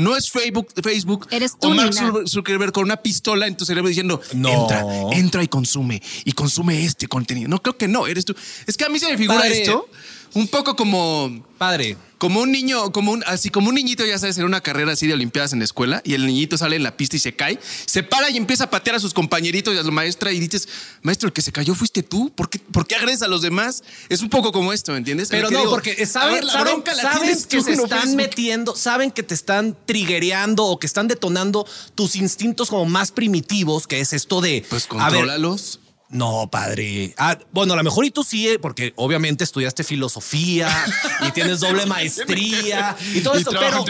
No 0.00 0.16
es 0.16 0.30
Facebook, 0.30 0.68
Facebook 0.82 1.28
Eres 1.30 1.52
tú, 1.60 1.68
o 1.68 1.74
Mark 1.74 1.92
Nina. 1.94 2.26
Zuckerberg 2.26 2.72
con 2.72 2.84
una 2.84 2.96
pistola 2.96 3.46
en 3.46 3.56
tu 3.56 3.64
cerebro 3.64 3.88
diciendo, 3.88 4.20
No. 4.34 4.48
entra, 4.48 4.84
entra 5.12 5.42
y 5.42 5.48
consume, 5.48 6.02
y 6.24 6.32
consume 6.32 6.84
este 6.84 7.06
contenido. 7.06 7.48
No, 7.48 7.60
creo 7.62 7.76
que 7.76 7.86
no, 7.88 8.06
eres 8.06 8.24
tú. 8.24 8.34
Es 8.66 8.76
que 8.76 8.84
a 8.84 8.88
mí 8.88 8.98
se 8.98 9.10
me 9.10 9.18
figura 9.18 9.40
Padre. 9.40 9.62
esto 9.62 9.88
un 10.34 10.48
poco 10.48 10.76
como 10.76 11.44
Padre, 11.58 11.96
como 12.18 12.40
un 12.40 12.52
niño, 12.52 12.92
como 12.92 13.12
un, 13.12 13.22
así 13.26 13.50
como 13.50 13.68
un 13.68 13.74
niñito, 13.74 14.04
ya 14.06 14.18
sabes, 14.18 14.38
en 14.38 14.44
una 14.44 14.60
carrera 14.60 14.92
así 14.92 15.06
de 15.06 15.14
Olimpiadas 15.14 15.52
en 15.52 15.58
la 15.58 15.64
escuela, 15.64 16.00
y 16.04 16.14
el 16.14 16.26
niñito 16.26 16.56
sale 16.56 16.76
en 16.76 16.82
la 16.82 16.96
pista 16.96 17.16
y 17.16 17.18
se 17.18 17.34
cae, 17.34 17.58
se 17.86 18.02
para 18.02 18.30
y 18.30 18.36
empieza 18.36 18.64
a 18.64 18.70
patear 18.70 18.96
a 18.96 19.00
sus 19.00 19.12
compañeritos 19.12 19.74
y 19.74 19.78
a 19.78 19.82
la 19.82 19.90
maestra, 19.90 20.32
y 20.32 20.40
dices, 20.40 20.68
maestro, 21.02 21.26
el 21.28 21.32
que 21.32 21.42
se 21.42 21.52
cayó 21.52 21.74
fuiste 21.74 22.02
tú, 22.02 22.30
¿por 22.34 22.48
qué, 22.48 22.58
por 22.58 22.86
qué 22.86 22.96
agredes 22.96 23.22
a 23.22 23.28
los 23.28 23.42
demás? 23.42 23.82
Es 24.08 24.22
un 24.22 24.30
poco 24.30 24.52
como 24.52 24.72
esto, 24.72 24.92
¿me 24.92 24.98
entiendes? 24.98 25.28
Pero 25.28 25.50
no, 25.50 25.58
digo, 25.58 25.70
porque 25.70 26.06
saben, 26.06 26.46
la 26.46 26.52
saben- 26.52 26.64
bronca 26.72 26.94
la 26.94 27.02
saben 27.02 27.20
tienes 27.22 27.46
que 27.46 27.56
tú, 27.58 27.62
se 27.64 27.76
no 27.76 27.84
están 27.84 28.16
metiendo, 28.16 28.76
saben 28.76 29.10
que 29.10 29.22
te 29.22 29.34
están 29.34 29.76
trigueando 29.86 30.64
o 30.64 30.78
que 30.78 30.86
están 30.86 31.08
detonando 31.08 31.66
tus 31.94 32.16
instintos 32.16 32.70
como 32.70 32.84
más 32.86 33.12
primitivos, 33.12 33.86
que 33.86 34.00
es 34.00 34.12
esto 34.12 34.40
de... 34.40 34.64
Pues 34.68 34.86
a 34.90 34.94
ver, 34.94 35.20
contrólalos. 35.20 35.80
No, 36.10 36.48
padre. 36.50 37.14
Ah, 37.18 37.38
bueno, 37.52 37.74
a 37.74 37.76
lo 37.76 37.84
mejor 37.84 38.04
y 38.04 38.10
tú 38.10 38.24
sí, 38.24 38.48
eh, 38.48 38.58
porque 38.58 38.92
obviamente 38.96 39.44
estudiaste 39.44 39.84
filosofía 39.84 40.68
y 41.26 41.30
tienes 41.30 41.60
doble 41.60 41.86
maestría 41.86 42.96
y 43.14 43.20
todo 43.20 43.36
Y 43.36 43.38
esto, 43.38 43.52
pero 43.52 43.84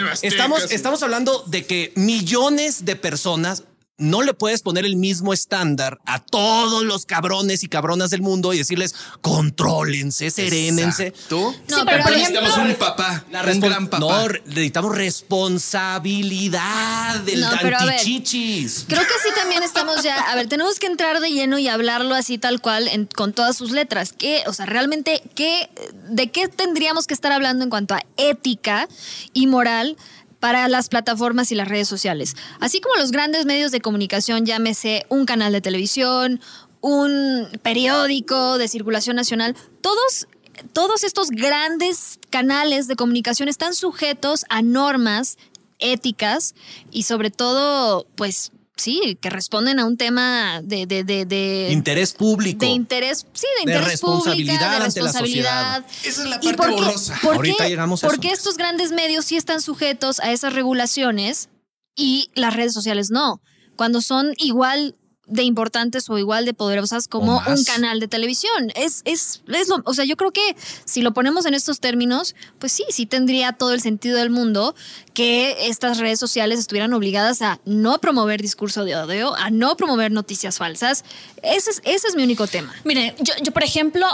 estamos 0.69 1.01
hablando 1.01 1.43
de 1.47 1.65
que 1.65 1.93
millones 1.95 2.85
de 2.85 2.95
personas 2.95 3.63
no 4.01 4.21
le 4.23 4.33
puedes 4.33 4.61
poner 4.61 4.85
el 4.85 4.97
mismo 4.97 5.31
estándar 5.31 5.99
a 6.05 6.19
todos 6.19 6.83
los 6.83 7.05
cabrones 7.05 7.63
y 7.63 7.69
cabronas 7.69 8.09
del 8.09 8.21
mundo 8.21 8.53
y 8.53 8.57
decirles 8.57 8.93
contrólense, 9.21 10.29
serénense. 10.31 11.11
¿Tú? 11.29 11.55
No, 11.69 11.77
Sí, 11.77 11.83
pero 11.85 12.03
necesitamos 12.09 12.49
ejemplo- 12.51 12.73
un 12.73 12.79
papá, 12.79 13.23
La 13.31 13.43
un 13.43 13.59
gran 13.59 13.87
papá. 13.87 13.99
No, 13.99 14.27
necesitamos 14.45 14.95
responsabilidad 14.95 17.19
del 17.21 17.41
No, 17.41 17.49
antichichis. 17.49 18.85
Creo 18.87 19.01
que 19.01 19.13
sí 19.23 19.29
también 19.35 19.63
estamos 19.63 20.03
ya, 20.03 20.19
a 20.19 20.35
ver, 20.35 20.47
tenemos 20.47 20.79
que 20.79 20.87
entrar 20.87 21.19
de 21.19 21.29
lleno 21.31 21.57
y 21.59 21.67
hablarlo 21.67 22.15
así 22.15 22.37
tal 22.37 22.61
cual 22.61 22.87
en- 22.87 23.05
con 23.05 23.33
todas 23.33 23.55
sus 23.55 23.71
letras. 23.71 24.13
¿Qué, 24.17 24.43
o 24.47 24.53
sea, 24.53 24.65
realmente, 24.65 25.21
qué, 25.35 25.69
¿de 26.09 26.31
qué 26.31 26.47
tendríamos 26.47 27.07
que 27.07 27.13
estar 27.13 27.31
hablando 27.31 27.63
en 27.63 27.69
cuanto 27.69 27.93
a 27.93 28.01
ética 28.17 28.87
y 29.33 29.47
moral? 29.47 29.97
Para 30.41 30.67
las 30.67 30.89
plataformas 30.89 31.51
y 31.53 31.55
las 31.55 31.69
redes 31.69 31.87
sociales. 31.87 32.35
Así 32.59 32.81
como 32.81 32.95
los 32.95 33.11
grandes 33.11 33.45
medios 33.45 33.71
de 33.71 33.79
comunicación, 33.79 34.45
llámese 34.45 35.05
un 35.07 35.25
canal 35.25 35.53
de 35.53 35.61
televisión, 35.61 36.41
un 36.81 37.47
periódico 37.61 38.57
de 38.57 38.67
circulación 38.67 39.15
nacional, 39.15 39.55
todos, 39.81 40.27
todos 40.73 41.05
estos 41.05 41.29
grandes 41.29 42.19
canales 42.31 42.87
de 42.87 42.95
comunicación 42.95 43.47
están 43.47 43.75
sujetos 43.75 44.43
a 44.49 44.61
normas 44.63 45.37
éticas 45.77 46.55
y 46.91 47.03
sobre 47.03 47.29
todo, 47.29 48.07
pues 48.15 48.51
sí, 48.81 49.17
que 49.21 49.29
responden 49.29 49.79
a 49.79 49.85
un 49.85 49.95
tema 49.97 50.59
de... 50.63 50.85
de, 50.85 51.03
de, 51.03 51.25
de 51.25 51.69
Interés 51.71 52.13
público. 52.13 52.59
de 52.65 52.71
interés, 52.71 53.25
sí, 53.33 53.47
de 53.59 53.65
De 53.65 53.71
interés 53.77 53.91
responsabilidad 53.91 54.53
pública, 54.53 54.69
de 54.79 54.85
ante 54.85 54.99
la 54.99 55.05
responsabilidad. 55.05 55.85
Esa 56.03 56.23
es 56.23 56.29
la 56.29 56.35
¿Y 56.41 56.53
parte 56.53 56.57
por 56.57 56.65
qué- 56.75 56.81
borrosa. 56.83 57.19
por 57.21 57.35
Ahorita 57.35 57.67
llegamos 57.69 58.03
a 58.03 58.07
por 58.07 58.15
eso. 58.15 58.21
qué 58.21 58.31
estos 58.31 58.57
grandes 58.57 58.91
medios 58.91 59.25
sí 59.25 59.37
están 59.37 59.61
sujetos 59.61 60.19
a 60.19 60.31
esas 60.31 60.53
regulaciones 60.53 61.49
y 61.95 62.29
las 62.35 62.55
redes 62.55 62.73
sociales 62.73 63.09
no? 63.11 63.41
Cuando 63.75 64.01
son 64.01 64.33
igual 64.37 64.95
de 65.27 65.43
importantes 65.43 66.09
o 66.09 66.17
igual 66.17 66.45
de 66.45 66.53
poderosas 66.53 67.07
como 67.07 67.37
un 67.47 67.63
canal 67.63 67.99
de 68.01 68.07
televisión. 68.07 68.71
Es, 68.75 69.01
es, 69.05 69.41
es 69.47 69.69
lo, 69.69 69.81
o 69.85 69.93
sea, 69.93 70.03
yo 70.03 70.17
creo 70.17 70.31
que 70.31 70.41
si 70.83 71.01
lo 71.01 71.13
ponemos 71.13 71.45
en 71.45 71.53
estos 71.53 71.79
términos, 71.79 72.35
pues 72.59 72.71
sí, 72.73 72.83
sí 72.89 73.05
tendría 73.05 73.53
todo 73.53 73.71
el 73.73 73.81
sentido 73.81 74.17
del 74.17 74.29
mundo 74.29 74.75
que 75.13 75.67
estas 75.69 75.99
redes 75.99 76.19
sociales 76.19 76.59
estuvieran 76.59 76.91
obligadas 76.93 77.41
a 77.41 77.59
no 77.65 77.99
promover 77.99 78.41
discurso 78.41 78.83
de 78.83 78.95
odio, 78.95 79.33
a 79.35 79.51
no 79.51 79.77
promover 79.77 80.11
noticias 80.11 80.57
falsas. 80.57 81.05
Ese 81.43 81.69
es, 81.71 81.81
ese 81.85 82.07
es 82.09 82.15
mi 82.15 82.23
único 82.23 82.47
tema. 82.47 82.73
Mire, 82.83 83.15
yo, 83.21 83.33
yo, 83.41 83.51
por 83.53 83.63
ejemplo, 83.63 84.05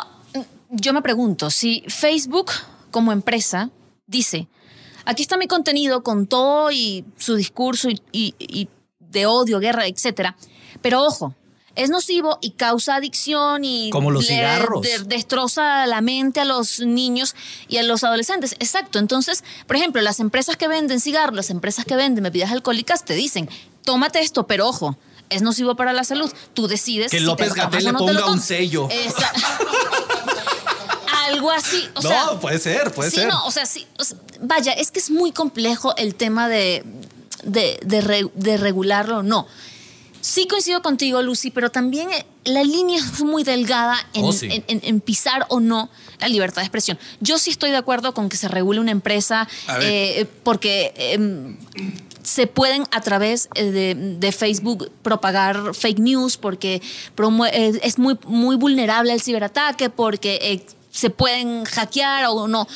yo 0.69 0.93
me 0.93 1.01
pregunto 1.01 1.49
si 1.49 1.83
Facebook 1.87 2.51
como 2.91 3.11
empresa 3.11 3.71
dice, 4.05 4.47
aquí 5.05 5.23
está 5.23 5.37
mi 5.37 5.47
contenido 5.47 6.03
con 6.03 6.27
todo 6.27 6.69
y 6.71 7.05
su 7.17 7.35
discurso 7.35 7.89
y, 7.89 8.01
y- 8.11 8.35
y 8.37 8.67
de 8.99 9.25
odio, 9.25 9.59
guerra, 9.59 9.87
etcétera, 9.87 10.35
pero 10.81 11.03
ojo, 11.03 11.33
es 11.75 11.89
nocivo 11.91 12.39
y 12.41 12.51
causa 12.51 12.95
adicción 12.95 13.63
y 13.63 13.89
Como 13.91 14.09
los 14.09 14.23
le- 14.27 14.35
cigarros. 14.35 14.81
de- 14.81 14.99
destroza 15.05 15.85
la 15.85 16.01
mente 16.01 16.39
a 16.39 16.45
los 16.45 16.79
niños 16.79 17.35
y 17.67 17.77
a 17.77 17.83
los 17.83 18.03
adolescentes. 18.03 18.53
Exacto. 18.59 18.97
Entonces, 18.97 19.43
por 19.67 19.75
ejemplo, 19.75 20.01
las 20.01 20.19
empresas 20.19 20.57
que 20.57 20.67
venden 20.67 20.99
cigarros, 20.99 21.35
las 21.35 21.49
empresas 21.51 21.85
que 21.85 21.95
venden 21.95 22.23
bebidas 22.23 22.51
alcohólicas 22.51 23.05
te 23.05 23.13
dicen, 23.13 23.47
tómate 23.83 24.21
esto, 24.21 24.47
pero 24.47 24.67
ojo, 24.67 24.97
es 25.29 25.43
nocivo 25.43 25.75
para 25.75 25.93
la 25.93 26.03
salud. 26.03 26.31
Tú 26.55 26.67
decides 26.67 27.11
Que 27.11 27.19
si 27.19 27.25
López 27.25 27.51
o 27.51 27.69
le 27.79 27.91
no 27.91 27.99
ponga 27.99 28.25
un 28.31 28.41
sello. 28.41 28.87
Esa- 28.89 29.31
Algo 31.27 31.51
así. 31.51 31.87
O 31.95 32.01
no, 32.01 32.09
sea, 32.09 32.39
puede 32.39 32.57
ser, 32.59 32.91
puede 32.93 33.09
sí, 33.11 33.17
ser. 33.17 33.27
no, 33.27 33.45
o 33.45 33.51
sea, 33.51 33.65
sí. 33.65 33.85
o 33.99 34.03
sea, 34.03 34.17
vaya, 34.41 34.71
es 34.73 34.91
que 34.91 34.99
es 34.99 35.09
muy 35.09 35.31
complejo 35.31 35.95
el 35.97 36.15
tema 36.15 36.47
de, 36.47 36.83
de, 37.43 37.79
de 37.83 38.29
de 38.33 38.57
regularlo 38.57 39.23
no. 39.23 39.47
Sí 40.21 40.47
coincido 40.47 40.81
contigo, 40.81 41.21
Lucy, 41.21 41.51
pero 41.51 41.69
también 41.71 42.09
eh, 42.11 42.25
la 42.45 42.63
línea 42.63 42.97
es 42.99 43.21
muy 43.21 43.43
delgada 43.43 43.97
en, 44.13 44.25
Oh, 44.25 44.31
sí. 44.33 44.47
en- 44.51 44.63
en- 44.67 44.81
en 44.83 44.99
pisar 45.01 45.45
o 45.49 45.59
no 45.59 45.89
la 46.19 46.27
libertad 46.27 46.61
de 46.61 46.65
expresión. 46.65 46.97
Yo 47.21 47.37
sí 47.37 47.49
estoy 47.51 47.69
de 47.71 47.77
acuerdo 47.77 48.13
con 48.13 48.27
que 48.29 48.37
se 48.37 48.47
regule 48.47 48.79
una 48.79 48.91
empresa 48.91 49.47
eh, 49.81 50.25
porque 50.43 50.93
em, 50.97 51.57
se 52.23 52.47
pueden 52.47 52.83
a 52.91 53.01
través 53.01 53.47
eh, 53.55 53.65
de, 53.71 53.95
de 53.95 54.31
Facebook 54.31 54.91
propagar 55.01 55.73
fake 55.73 55.99
news 55.99 56.37
porque 56.37 56.81
es 57.83 57.97
muy, 57.99 58.17
muy 58.25 58.55
vulnerable 58.57 59.11
al 59.13 59.21
ciberataque, 59.21 59.89
porque 59.89 60.39
eh, 60.41 60.65
se 60.91 61.09
pueden 61.09 61.63
hackear 61.65 62.25
o 62.29 62.47
no. 62.47 62.67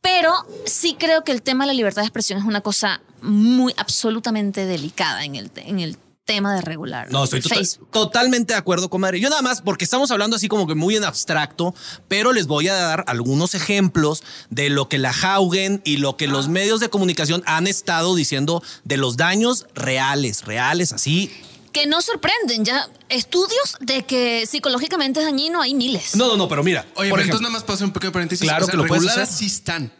Pero 0.00 0.32
sí 0.64 0.94
creo 0.98 1.24
que 1.24 1.32
el 1.32 1.42
tema 1.42 1.64
de 1.64 1.68
la 1.68 1.74
libertad 1.74 2.02
de 2.02 2.06
expresión 2.06 2.38
es 2.38 2.44
una 2.44 2.60
cosa 2.60 3.00
muy 3.20 3.74
absolutamente 3.76 4.64
delicada 4.64 5.24
en 5.24 5.34
el, 5.34 5.50
en 5.56 5.80
el 5.80 5.96
tema 6.28 6.54
de 6.54 6.60
regular. 6.60 7.10
No, 7.10 7.24
estoy 7.24 7.40
Facebook. 7.40 7.90
totalmente 7.90 8.52
de 8.52 8.58
acuerdo, 8.58 8.90
comadre. 8.90 9.18
Yo 9.18 9.30
nada 9.30 9.40
más, 9.40 9.62
porque 9.62 9.84
estamos 9.84 10.10
hablando 10.10 10.36
así 10.36 10.46
como 10.46 10.66
que 10.66 10.74
muy 10.74 10.94
en 10.94 11.04
abstracto, 11.04 11.74
pero 12.06 12.34
les 12.34 12.46
voy 12.46 12.68
a 12.68 12.74
dar 12.74 13.04
algunos 13.06 13.54
ejemplos 13.54 14.22
de 14.50 14.68
lo 14.68 14.90
que 14.90 14.98
la 14.98 15.10
Haugen 15.10 15.80
y 15.86 15.96
lo 15.96 16.18
que 16.18 16.28
los 16.28 16.48
medios 16.48 16.80
de 16.80 16.90
comunicación 16.90 17.42
han 17.46 17.66
estado 17.66 18.14
diciendo 18.14 18.62
de 18.84 18.98
los 18.98 19.16
daños 19.16 19.66
reales, 19.74 20.44
reales, 20.44 20.92
así. 20.92 21.30
Que 21.72 21.86
no 21.86 22.02
sorprenden, 22.02 22.62
ya 22.62 22.86
estudios 23.08 23.76
de 23.80 24.04
que 24.04 24.44
psicológicamente 24.46 25.20
es 25.20 25.26
dañino 25.26 25.62
hay 25.62 25.72
miles. 25.72 26.14
No, 26.14 26.26
no, 26.28 26.36
no, 26.36 26.46
pero 26.46 26.62
mira, 26.62 26.82
Oye, 26.82 26.90
por 26.92 26.96
pero 26.96 27.06
ejemplo, 27.06 27.22
entonces 27.22 27.40
nada 27.40 27.52
más 27.52 27.62
paso 27.64 27.84
un 27.86 27.92
pequeño 27.92 28.12
paréntesis. 28.12 28.46
Claro 28.46 28.66
que 28.66 28.76
lo 28.76 28.86
puedes 28.86 29.08
hacer. 29.08 29.26
sí 29.26 29.46
están. 29.46 29.90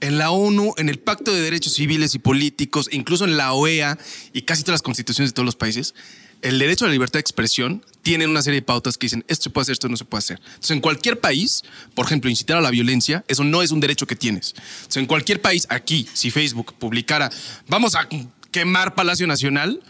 En 0.00 0.18
la 0.18 0.30
ONU, 0.30 0.74
en 0.76 0.88
el 0.88 0.98
Pacto 0.98 1.32
de 1.32 1.40
Derechos 1.40 1.74
Civiles 1.74 2.14
y 2.14 2.18
Políticos, 2.18 2.88
incluso 2.92 3.24
en 3.24 3.36
la 3.36 3.52
OEA 3.52 3.98
y 4.32 4.42
casi 4.42 4.62
todas 4.62 4.74
las 4.74 4.82
constituciones 4.82 5.30
de 5.30 5.34
todos 5.34 5.46
los 5.46 5.56
países, 5.56 5.94
el 6.42 6.58
derecho 6.58 6.84
a 6.84 6.88
la 6.88 6.92
libertad 6.92 7.14
de 7.14 7.20
expresión 7.20 7.84
tiene 8.02 8.26
una 8.26 8.42
serie 8.42 8.60
de 8.60 8.66
pautas 8.66 8.96
que 8.96 9.06
dicen 9.06 9.24
esto 9.28 9.44
se 9.44 9.50
puede 9.50 9.62
hacer, 9.62 9.72
esto 9.72 9.88
no 9.88 9.96
se 9.96 10.04
puede 10.04 10.20
hacer. 10.20 10.40
Entonces, 10.46 10.70
en 10.70 10.80
cualquier 10.80 11.18
país, 11.18 11.62
por 11.94 12.06
ejemplo, 12.06 12.30
incitar 12.30 12.56
a 12.56 12.60
la 12.60 12.70
violencia, 12.70 13.24
eso 13.28 13.42
no 13.42 13.62
es 13.62 13.72
un 13.72 13.80
derecho 13.80 14.06
que 14.06 14.14
tienes. 14.14 14.54
Entonces, 14.56 14.98
en 14.98 15.06
cualquier 15.06 15.40
país, 15.40 15.66
aquí, 15.68 16.08
si 16.12 16.30
Facebook 16.30 16.74
publicara, 16.78 17.30
vamos 17.66 17.96
a 17.96 18.08
quemar 18.52 18.94
Palacio 18.94 19.26
Nacional, 19.26 19.80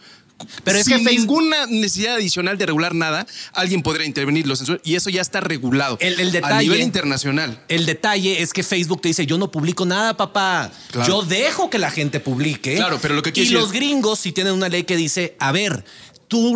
Pero 0.65 0.79
es 0.79 0.87
que 0.87 0.99
ninguna 0.99 1.67
necesidad 1.67 2.15
adicional 2.15 2.59
de 2.59 2.67
regular 2.67 2.95
nada, 2.95 3.27
alguien 3.53 3.83
podría 3.83 4.07
intervenir, 4.07 4.47
lo 4.47 4.55
censurar, 4.57 4.81
y 4.85 4.95
eso 4.95 5.11
ya 5.11 5.21
está 5.21 5.41
regulado 5.41 5.97
El- 6.01 6.21
el 6.21 6.29
a 6.29 6.33
detalle- 6.33 6.63
nivel 6.63 6.81
internacional. 6.83 7.63
El 7.69 7.87
detalle 7.87 8.41
es 8.43 8.53
que 8.53 8.63
Facebook 8.63 9.01
te 9.01 9.09
dice, 9.09 9.27
yo 9.27 9.37
no 9.39 9.51
publico 9.51 9.85
nada, 9.85 10.17
papá. 10.17 10.71
Claro. 10.93 11.09
Yo 11.09 11.23
dejo 11.23 11.71
que 11.71 11.79
la 11.79 11.91
gente 11.91 12.21
publique. 12.21 12.77
Claro, 12.77 12.99
pero 13.03 13.15
lo 13.15 13.23
que 13.23 13.33
Y 13.35 13.47
los 13.51 13.67
es- 13.67 13.73
gringos 13.73 14.21
sí 14.21 14.33
tienen 14.33 14.53
una 14.55 14.69
ley 14.69 14.85
que 14.85 14.97
dice, 14.97 15.37
a 15.41 15.53
ver, 15.53 15.85
tú 16.29 16.55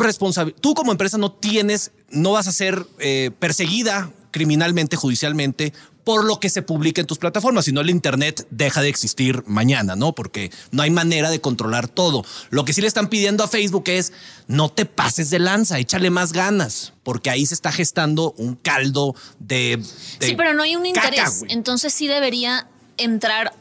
tú 0.60 0.74
como 0.74 0.92
empresa 0.92 1.18
no 1.18 1.32
tienes, 1.32 1.90
no 2.10 2.32
vas 2.32 2.46
a 2.46 2.52
ser 2.52 2.86
eh, 2.98 3.30
perseguida 3.38 4.10
criminalmente, 4.30 4.96
judicialmente, 4.96 5.72
por 6.04 6.24
lo 6.24 6.40
que 6.40 6.50
se 6.50 6.62
publica 6.62 7.00
en 7.00 7.06
tus 7.06 7.18
plataformas, 7.18 7.64
si 7.64 7.72
no 7.72 7.80
el 7.80 7.90
Internet 7.90 8.46
deja 8.50 8.82
de 8.82 8.88
existir 8.88 9.44
mañana, 9.46 9.96
¿no? 9.96 10.14
Porque 10.14 10.50
no 10.70 10.82
hay 10.82 10.90
manera 10.90 11.30
de 11.30 11.40
controlar 11.40 11.88
todo. 11.88 12.24
Lo 12.50 12.64
que 12.64 12.72
sí 12.72 12.80
le 12.80 12.88
están 12.88 13.08
pidiendo 13.08 13.44
a 13.44 13.48
Facebook 13.48 13.84
es, 13.86 14.12
no 14.48 14.68
te 14.68 14.84
pases 14.84 15.30
de 15.30 15.38
lanza, 15.38 15.78
échale 15.78 16.10
más 16.10 16.32
ganas, 16.32 16.92
porque 17.02 17.30
ahí 17.30 17.46
se 17.46 17.54
está 17.54 17.72
gestando 17.72 18.34
un 18.36 18.56
caldo 18.56 19.14
de... 19.38 19.82
de 20.18 20.26
Sí, 20.26 20.34
pero 20.36 20.54
no 20.54 20.62
hay 20.62 20.76
un 20.76 20.90
caca, 20.92 21.08
interés. 21.08 21.44
Entonces 21.48 21.92
sí 21.94 22.08
debería 22.08 22.68
entrar 22.96 23.54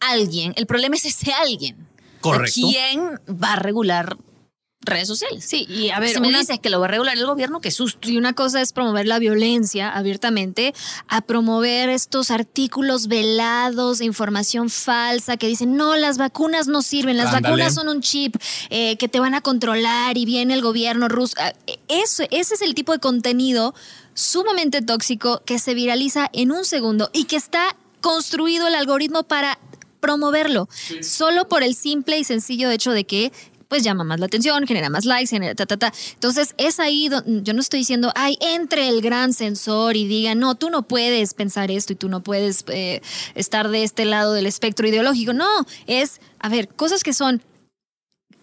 alguien. 0.00 0.52
El 0.56 0.66
problema 0.66 0.96
es 0.96 1.04
ese 1.04 1.32
alguien. 1.32 1.76
Correcto. 2.20 2.60
¿Quién 2.62 3.20
va 3.30 3.54
a 3.54 3.56
regular 3.56 4.16
redes 4.86 5.08
sociales? 5.08 5.44
Sí, 5.46 5.66
y 5.68 5.90
a 5.90 6.00
ver, 6.00 6.10
si 6.10 6.20
me 6.20 6.28
una- 6.28 6.38
dices 6.38 6.58
que 6.60 6.70
lo 6.70 6.78
va 6.80 6.86
a 6.86 6.88
regular 6.88 7.16
el 7.16 7.26
gobierno, 7.26 7.60
qué 7.60 7.70
susto. 7.70 8.08
Y 8.10 8.16
una 8.16 8.32
cosa 8.32 8.60
es 8.60 8.72
promover 8.72 9.06
la 9.06 9.18
violencia 9.18 9.90
abiertamente, 9.90 10.74
a 11.08 11.20
promover 11.20 11.88
estos 11.90 12.30
artículos 12.30 13.08
velados 13.08 13.98
de 13.98 14.04
información 14.06 14.70
falsa 14.70 15.36
que 15.36 15.46
dicen, 15.48 15.76
no, 15.76 15.96
las 15.96 16.18
vacunas 16.18 16.68
no 16.68 16.82
sirven, 16.82 17.16
las 17.16 17.26
Ándale. 17.34 17.48
vacunas 17.48 17.74
son 17.74 17.88
un 17.88 18.00
chip 18.00 18.36
eh, 18.70 18.96
que 18.96 19.08
te 19.08 19.20
van 19.20 19.34
a 19.34 19.40
controlar 19.40 20.16
y 20.16 20.24
viene 20.24 20.54
el 20.54 20.62
gobierno 20.62 21.08
ruso. 21.08 21.34
Ah, 21.38 21.52
Eso, 21.88 22.22
ese 22.30 22.54
es 22.54 22.62
el 22.62 22.74
tipo 22.74 22.92
de 22.92 22.98
contenido 22.98 23.74
sumamente 24.14 24.80
tóxico 24.82 25.42
que 25.44 25.58
se 25.58 25.74
viraliza 25.74 26.30
en 26.32 26.50
un 26.52 26.64
segundo 26.64 27.10
y 27.12 27.24
que 27.24 27.36
está 27.36 27.76
construido 28.00 28.66
el 28.68 28.74
algoritmo 28.74 29.24
para 29.24 29.58
promoverlo, 30.00 30.68
solo 31.02 31.48
por 31.48 31.62
el 31.62 31.74
simple 31.74 32.18
y 32.18 32.24
sencillo 32.24 32.70
hecho 32.70 32.92
de 32.92 33.04
que 33.04 33.32
pues 33.68 33.82
llama 33.82 34.04
más 34.04 34.20
la 34.20 34.26
atención, 34.26 34.66
genera 34.66 34.90
más 34.90 35.04
likes, 35.04 35.28
genera 35.28 35.54
ta, 35.54 35.66
ta, 35.66 35.76
ta. 35.76 35.92
Entonces 36.14 36.54
es 36.58 36.80
ahí 36.80 37.08
donde 37.08 37.42
yo 37.42 37.52
no 37.52 37.60
estoy 37.60 37.80
diciendo, 37.80 38.12
ay, 38.14 38.38
entre 38.40 38.88
el 38.88 39.00
gran 39.00 39.32
sensor 39.32 39.96
y 39.96 40.06
diga, 40.06 40.34
no, 40.34 40.54
tú 40.54 40.70
no 40.70 40.82
puedes 40.82 41.34
pensar 41.34 41.70
esto 41.70 41.92
y 41.92 41.96
tú 41.96 42.08
no 42.08 42.22
puedes 42.22 42.64
eh, 42.68 43.02
estar 43.34 43.68
de 43.68 43.82
este 43.82 44.04
lado 44.04 44.32
del 44.32 44.46
espectro 44.46 44.86
ideológico. 44.86 45.32
No, 45.32 45.66
es, 45.86 46.20
a 46.38 46.48
ver, 46.48 46.68
cosas 46.68 47.02
que 47.02 47.12
son 47.12 47.42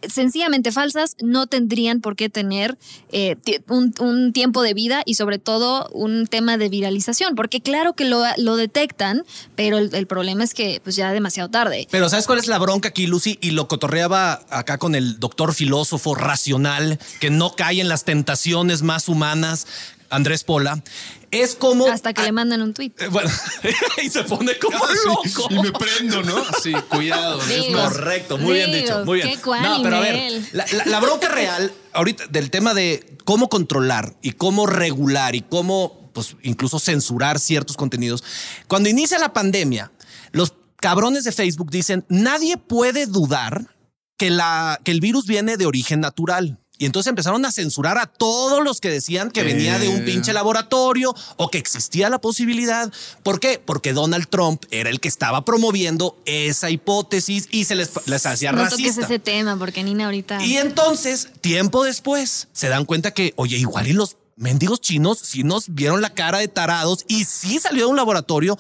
sencillamente 0.10 0.72
falsas, 0.72 1.16
no 1.22 1.48
tendrían 1.48 2.02
por 2.02 2.16
qué 2.16 2.30
tener 2.30 2.78
eh, 3.12 3.36
un 3.68 4.34
tiempo 4.34 4.62
de 4.62 4.74
vida 4.74 5.02
y 5.06 5.16
sobre 5.16 5.40
todo 5.40 5.90
un 5.94 6.28
tema 6.28 6.58
de 6.58 6.70
viralización, 6.70 7.36
porque 7.36 7.62
claro 7.62 7.94
que 7.94 8.06
lo, 8.06 8.24
lo 8.38 8.56
detectan, 8.56 9.24
pero 9.56 9.78
el, 9.78 9.94
el 9.94 10.08
problema 10.08 10.44
es 10.44 10.54
que 10.54 10.82
pues 10.84 10.96
ya 10.96 11.12
demasiado 11.12 11.50
tarde. 11.50 11.88
Pero 11.92 12.10
¿sabes 12.10 12.28
cuál 12.28 12.40
es 12.40 12.48
la 12.48 12.60
bronca 12.60 12.90
aquí, 12.90 13.08
Lucy? 13.08 13.38
Y 13.42 13.52
lo 13.52 13.68
cotorreaba 13.68 14.42
acá 14.50 14.78
con 14.78 14.96
el 14.96 15.20
doctor 15.20 15.54
filósofo 15.54 16.16
racional 16.16 17.00
que 17.20 17.30
no 17.30 17.56
cae 17.56 17.82
en 17.82 17.90
las 17.90 18.06
tentaciones 18.06 18.82
más 18.82 19.08
humanas, 19.08 19.68
Andrés 20.16 20.44
Pola. 20.44 20.84
Es 21.32 21.56
como... 21.56 21.88
Hasta 21.88 22.14
que 22.14 22.22
le 22.22 22.32
mandan 22.32 22.62
un 22.62 22.74
tweet. 22.74 22.92
Eh, 23.00 23.08
Bueno, 23.08 23.30
y 24.04 24.10
se 24.10 24.24
pone 24.24 24.58
como 24.60 24.78
loco. 25.06 25.48
Y 25.50 25.56
me 25.60 25.72
prendo, 25.72 26.22
¿no? 26.22 26.44
Sí, 26.62 26.74
cuidado. 26.90 27.42
es 27.42 27.48
Digo, 27.48 27.82
Correcto, 27.82 28.38
muy 28.38 28.54
bien 28.54 28.72
dicho, 28.72 29.04
muy 29.06 29.22
bien. 29.22 29.30
qué 29.32 29.50
No, 29.62 29.82
pero 29.82 29.98
a 29.98 30.00
ver, 30.00 30.42
la, 30.52 30.66
la- 30.72 30.86
la 30.86 31.00
bronca 31.00 31.28
real 31.30 31.72
ahorita 31.94 32.28
del 32.28 32.52
tema 32.52 32.74
de 32.74 33.18
cómo 33.26 33.50
controlar 33.50 34.16
y 34.22 34.34
cómo 34.34 34.68
regular 34.68 35.36
y 35.36 35.42
cómo, 35.42 36.10
pues, 36.14 36.36
incluso 36.44 36.78
censurar 36.80 37.40
ciertos 37.40 37.78
contenidos. 37.78 38.24
Cuando 38.68 38.90
inicia 38.90 39.18
la 39.18 39.34
pandemia, 39.34 39.92
los 40.32 40.54
cabrones 40.78 41.24
de 41.24 41.32
Facebook 41.32 41.72
dicen 41.72 42.06
nadie 42.10 42.58
puede 42.58 43.06
dudar 43.08 43.76
que 44.18 44.30
la 44.30 44.80
que 44.84 44.92
el 44.92 45.00
virus 45.00 45.26
viene 45.26 45.58
de 45.58 45.66
origen 45.66 46.00
natural. 46.00 46.60
Y 46.78 46.86
entonces 46.86 47.10
empezaron 47.10 47.46
a 47.46 47.52
censurar 47.52 47.98
a 47.98 48.08
todos 48.08 48.64
los 48.64 48.82
que 48.82 48.90
decían 48.90 49.30
que 49.30 49.44
venía 49.44 49.78
de 49.78 49.90
un 49.90 50.04
pinche 50.06 50.34
laboratorio 50.34 51.14
o 51.38 51.50
que 51.50 51.60
existía 51.60 52.10
la 52.10 52.20
posibilidad. 52.20 52.92
¿Por 53.22 53.40
qué? 53.40 53.62
Porque 53.64 53.94
Donald 53.94 54.28
Trump 54.28 54.64
era 54.72 54.90
el 54.90 55.00
que 55.00 55.08
estaba 55.08 55.46
promoviendo 55.46 56.18
esa 56.26 56.72
hipótesis 56.72 57.48
y 57.52 57.66
se 57.66 57.76
les, 57.76 57.92
les 58.08 58.26
hacía 58.26 58.52
No 58.52 58.64
toques 58.64 58.80
racista. 58.80 59.06
ese 59.06 59.20
tema, 59.20 59.58
porque 59.58 59.84
Nina 59.84 60.06
ahorita. 60.06 60.44
Y 60.44 60.58
entonces, 60.58 61.30
tiempo 61.42 61.84
después, 61.84 62.48
se 62.54 62.70
dan 62.70 62.86
cuenta 62.86 63.12
que, 63.12 63.34
oye, 63.38 63.58
igual 63.58 63.88
y 63.88 63.94
los 63.94 64.18
mendigos 64.36 64.82
chinos 64.82 65.20
sí 65.20 65.44
nos 65.44 65.74
vieron 65.76 66.02
la 66.02 66.10
cara 66.10 66.40
de 66.40 66.48
tarados 66.48 67.06
y 67.08 67.26
sí 67.26 67.60
salió 67.60 67.86
de 67.86 67.92
un 67.92 67.98
laboratorio. 67.98 68.58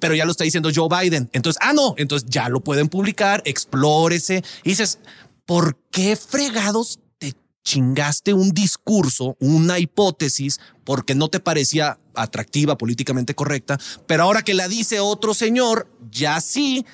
Pero 0.00 0.14
ya 0.14 0.24
lo 0.24 0.30
está 0.32 0.44
diciendo 0.44 0.70
Joe 0.74 0.88
Biden. 0.88 1.30
Entonces, 1.32 1.60
ah, 1.62 1.72
no, 1.74 1.94
entonces 1.98 2.28
ya 2.28 2.48
lo 2.48 2.60
pueden 2.60 2.88
publicar, 2.88 3.42
explórese. 3.44 4.42
Y 4.64 4.70
dices, 4.70 4.98
¿por 5.46 5.76
qué 5.90 6.16
fregados 6.16 6.98
chingaste 7.64 8.34
un 8.34 8.50
discurso, 8.50 9.36
una 9.40 9.78
hipótesis, 9.78 10.60
porque 10.84 11.14
no 11.14 11.28
te 11.28 11.40
parecía 11.40 11.98
atractiva, 12.14 12.78
políticamente 12.78 13.34
correcta? 13.34 13.78
Pero 14.06 14.22
ahora 14.22 14.42
que 14.42 14.54
la 14.54 14.68
dice 14.68 15.00
otro 15.00 15.34
señor, 15.34 15.88
ya 16.10 16.40
sí. 16.40 16.86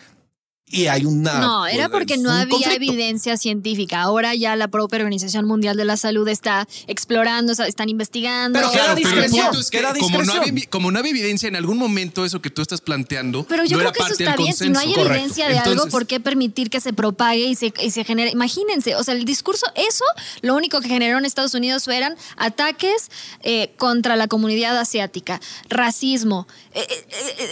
Y 0.72 0.86
hay 0.86 1.04
una. 1.04 1.40
No, 1.40 1.66
era 1.66 1.88
porque 1.88 2.16
no 2.16 2.30
había 2.30 2.48
conflicto. 2.48 2.74
evidencia 2.76 3.36
científica. 3.36 4.02
Ahora 4.02 4.34
ya 4.36 4.54
la 4.54 4.68
propia 4.68 4.98
Organización 4.98 5.44
Mundial 5.46 5.76
de 5.76 5.84
la 5.84 5.96
Salud 5.96 6.28
está 6.28 6.68
explorando, 6.86 7.52
o 7.52 7.54
sea, 7.56 7.66
están 7.66 7.88
investigando. 7.88 8.58
Pero 8.58 8.70
Claro, 8.70 8.94
pero 8.94 9.08
el 9.08 9.14
discreción, 9.14 9.46
punto 9.46 9.60
es 9.60 9.70
que 9.70 9.78
queda 9.78 9.94
como 9.98 10.22
no, 10.22 10.32
había, 10.32 10.66
como 10.70 10.90
no 10.92 10.98
había 11.00 11.10
evidencia 11.10 11.48
en 11.48 11.56
algún 11.56 11.76
momento 11.76 12.24
eso 12.24 12.40
que 12.40 12.50
tú 12.50 12.62
estás 12.62 12.80
planteando, 12.80 13.44
Pero 13.48 13.64
yo 13.64 13.76
no 13.76 13.78
creo 13.78 13.80
era 13.80 13.92
que 13.92 13.98
eso 13.98 14.08
parte 14.10 14.22
está 14.22 14.36
del 14.36 14.42
bien. 14.44 14.54
Si 14.56 14.68
no 14.68 14.78
hay. 14.78 14.86
Correcto. 14.94 15.10
evidencia 15.12 15.48
de 15.48 15.58
algo, 15.58 15.70
Entonces- 15.72 15.92
¿por 15.92 16.06
qué 16.06 16.20
permitir 16.20 16.70
que 16.70 16.80
se 16.80 16.92
propague 16.92 17.44
y 17.46 17.54
se, 17.56 17.72
y 17.82 17.90
se 17.90 18.04
genere? 18.04 18.30
Imagínense, 18.30 18.94
o 18.94 19.02
sea, 19.02 19.14
el 19.14 19.24
discurso, 19.24 19.66
eso 19.74 20.04
lo 20.42 20.54
único 20.54 20.80
que 20.80 20.88
generó 20.88 21.18
en 21.18 21.24
Estados 21.24 21.54
Unidos 21.54 21.84
fueran 21.84 22.16
ataques 22.36 23.10
eh, 23.42 23.72
contra 23.76 24.14
la 24.16 24.28
comunidad 24.28 24.78
asiática, 24.78 25.40
racismo. 25.68 26.46
Eh, 26.74 26.86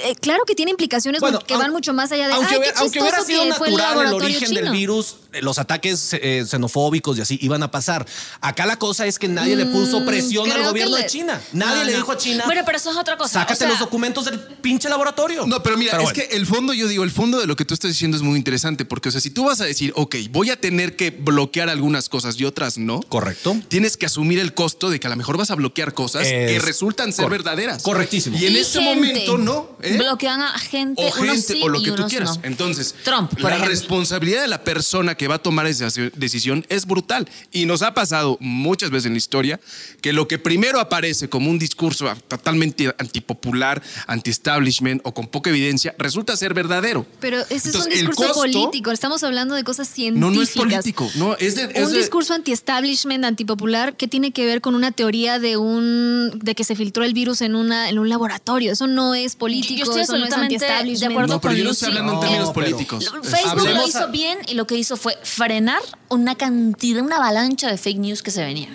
eh, 0.05 0.15
claro 0.21 0.45
que 0.45 0.55
tiene 0.55 0.71
implicaciones 0.71 1.21
Bueno, 1.21 1.41
que 1.41 1.57
van 1.57 1.73
mucho 1.73 1.93
más 1.93 2.13
allá 2.13 2.29
de 2.29 2.35
aunque, 2.35 2.55
"Ay, 2.55 2.71
aunque 2.77 3.01
hubiera 3.09 3.25
sido 3.25 3.43
el 3.43 3.49
natural 3.51 4.07
el 4.07 4.13
origen 4.15 4.49
del 4.55 4.65
chino". 4.65 4.73
virus, 4.73 5.17
eh, 5.33 5.43
los 5.43 5.59
ataques 5.59 6.11
eh, 6.13 6.45
xenofóbicos 6.49 7.19
y 7.19 7.21
así 7.21 7.39
iban 7.43 7.63
a 7.63 7.71
pasar. 7.71 8.07
Acá 8.41 8.67
la 8.67 8.79
cosa 8.79 9.07
es 9.07 9.19
que 9.19 9.29
nadie 9.29 9.57
le 9.57 9.67
puso 9.67 10.05
presión 10.05 10.45
al 10.45 10.49
Mm, 10.49 10.53
creo 10.53 10.63
que 10.65 10.69
gobierno 10.71 10.97
le- 10.97 11.03
de 11.03 11.09
China. 11.09 11.41
Nadie 11.53 11.79
No, 11.79 11.85
le 11.85 11.95
dijo 11.97 12.13
a 12.13 12.17
China. 12.17 12.45
Bueno, 12.47 12.63
pero 12.65 12.79
eso 12.79 12.91
es 12.91 12.97
otra 12.97 13.17
cosa. 13.17 13.35
Sácate 13.41 13.53
O 13.55 13.57
sea, 13.57 13.69
los 13.69 13.79
documentos 13.79 14.25
del 14.25 14.39
pinche 14.41 14.89
laboratorio. 14.89 15.47
No, 15.47 15.63
pero 15.63 15.77
mira, 15.77 15.93
es 15.99 16.03
bueno. 16.03 16.13
que 16.15 16.37
el 16.37 16.47
fondo, 16.47 16.73
yo 16.73 16.89
digo, 16.89 17.05
el 17.05 17.11
fondo 17.11 17.39
de 17.39 17.47
lo 17.47 17.57
que 17.57 17.65
tú 17.65 17.75
estás 17.75 17.91
diciendo 17.91 18.17
es 18.17 18.23
muy 18.23 18.37
interesante, 18.39 18.85
porque, 18.85 19.09
o 19.09 19.13
sea, 19.13 19.21
si 19.21 19.31
tú 19.31 19.45
vas 19.45 19.61
a 19.61 19.65
decir, 19.65 19.93
ok, 19.97 20.17
voy 20.31 20.51
a 20.51 20.61
tener 20.61 20.97
que 20.97 21.11
bloquear 21.11 21.69
algunas 21.69 22.09
cosas 22.09 22.39
y 22.41 22.45
otras 22.45 22.79
no, 22.79 23.01
Correcto. 23.03 23.57
tienes 23.69 23.97
que 23.97 24.07
asumir 24.07 24.39
el 24.39 24.55
costo 24.55 24.91
de 24.91 24.99
que 25.01 25.07
a 25.07 25.11
lo 25.11 25.17
mejor 25.17 25.37
vas 25.37 25.51
a 25.51 25.55
bloquear 25.55 25.95
cosas 25.95 26.23
que 26.25 26.57
Es 26.57 26.63
resultan 26.65 27.13
ser 27.13 27.29
verdaderas. 27.29 27.83
Correctísimo. 27.83 28.37
Y 28.39 28.47
en 28.47 28.55
y 28.55 28.59
este 28.59 28.81
gente. 28.81 28.95
momento 28.95 29.39
no. 29.39 29.71
¿eh? 29.83 29.97
Bloquean 29.99 30.41
a 30.43 30.59
gente, 30.59 31.05
o 31.07 31.11
gente 31.13 31.55
sí 31.55 31.61
o 31.63 31.69
lo 31.69 31.83
que 31.83 31.93
tú 31.93 32.07
quieras. 32.09 32.37
no. 32.39 32.45
Entonces, 32.45 32.95
Trump, 33.05 33.31
por 33.31 33.43
la 33.43 33.49
ejemplo. 33.51 33.69
responsabilidad 33.71 34.43
de 34.43 34.49
la 34.49 34.63
persona 34.65 35.15
que 35.15 35.29
va 35.29 35.37
a 35.37 35.39
tomar 35.39 35.67
esa 35.67 35.89
decisión 36.15 36.65
es 36.69 36.87
brutal. 36.87 37.29
Y 37.53 37.67
nos 37.67 37.83
ha 37.83 37.95
pasado 37.95 38.37
muchas 38.41 38.91
veces 38.91 39.07
en 39.07 39.13
la 39.13 39.19
historia 39.19 39.61
que 40.01 40.13
lo 40.13 40.29
que 40.29 40.39
primero 40.39 40.81
aparece 40.81 41.29
como 41.29 41.51
un 41.51 41.59
discurso 41.59 42.13
totalmente 42.29 42.95
antipopular, 42.99 43.83
anti-establishment 44.07 45.01
o 45.05 45.13
con 45.15 45.27
poca 45.29 45.51
evidencia, 45.51 45.95
resulta 45.99 46.37
ser 46.37 46.55
verdadero. 46.55 47.07
Pero 47.21 47.39
ese 47.51 47.71
es 47.71 47.75
un 47.75 47.89
discurso 47.89 48.23
costo- 48.25 48.35
político. 48.41 48.91
Estamos 48.91 49.23
hablando 49.23 49.55
de 49.55 49.65
cosas 49.65 49.89
científicas. 49.89 50.21
No, 50.31 50.35
no 50.35 50.43
es 50.43 50.51
político. 50.51 51.11
No, 51.17 51.37
es 51.37 51.55
de. 51.55 51.65
es 51.75 51.87
un 51.87 51.93
de- 51.93 51.99
discurso 51.99 52.35
anti-establishment, 52.35 53.25
antipopular, 53.25 53.97
que 53.97 54.09
tiene 54.09 54.33
que 54.33 54.45
ver 54.47 54.61
con 54.61 54.75
una 54.75 54.93
teoría 54.93 55.39
de 55.39 55.57
un 55.57 56.39
de 56.43 56.55
que 56.55 56.65
se 56.65 56.75
filtró 56.77 57.05
el 57.05 57.15
virus 57.15 57.41
en 57.41 57.55
una 57.55 57.89
en 57.89 57.99
un 57.99 58.09
laboratorio. 58.09 58.73
Eso 58.73 58.87
no 58.87 59.15
es 59.15 59.37
político, 59.37 59.79
Yo 59.79 59.85
estoy 59.85 60.03
eso 60.03 60.17
no 60.19 60.25
es 60.25 60.31
de 60.31 60.37
anti-establishment. 60.37 61.13
acuerdo 61.13 61.35
No, 61.35 61.41
pero 61.41 61.53
con 61.53 61.59
yo 61.59 61.65
no 61.65 61.71
estoy 61.71 61.89
hablando 61.89 62.13
en 62.13 62.17
No, 62.17 62.21
términos 62.21 62.49
pero- 62.55 62.67
Facebook 62.89 63.69
lo 63.69 63.87
hizo 63.87 63.99
a- 64.01 64.07
bien 64.07 64.39
y 64.49 64.55
lo 64.55 64.67
que 64.67 64.77
hizo 64.77 64.97
fue 64.97 65.17
frenar 65.23 65.81
una 66.09 66.35
cantidad, 66.37 67.03
una 67.03 67.17
avalancha 67.17 67.71
de 67.71 67.77
fake 67.79 67.99
news 67.99 68.23
que 68.23 68.31
se 68.31 68.43
venían. 68.45 68.75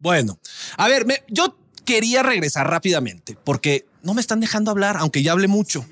Bueno, 0.00 0.38
a 0.76 0.88
ver, 0.88 1.06
me- 1.06 1.22
yo 1.28 1.56
quería 1.84 2.22
regresar 2.22 2.68
rápidamente 2.68 3.36
porque 3.44 3.86
no 4.02 4.14
me 4.14 4.20
están 4.20 4.40
dejando 4.40 4.70
hablar, 4.70 4.96
aunque 4.98 5.22
ya 5.22 5.32
hablé 5.32 5.48
mucho. 5.48 5.84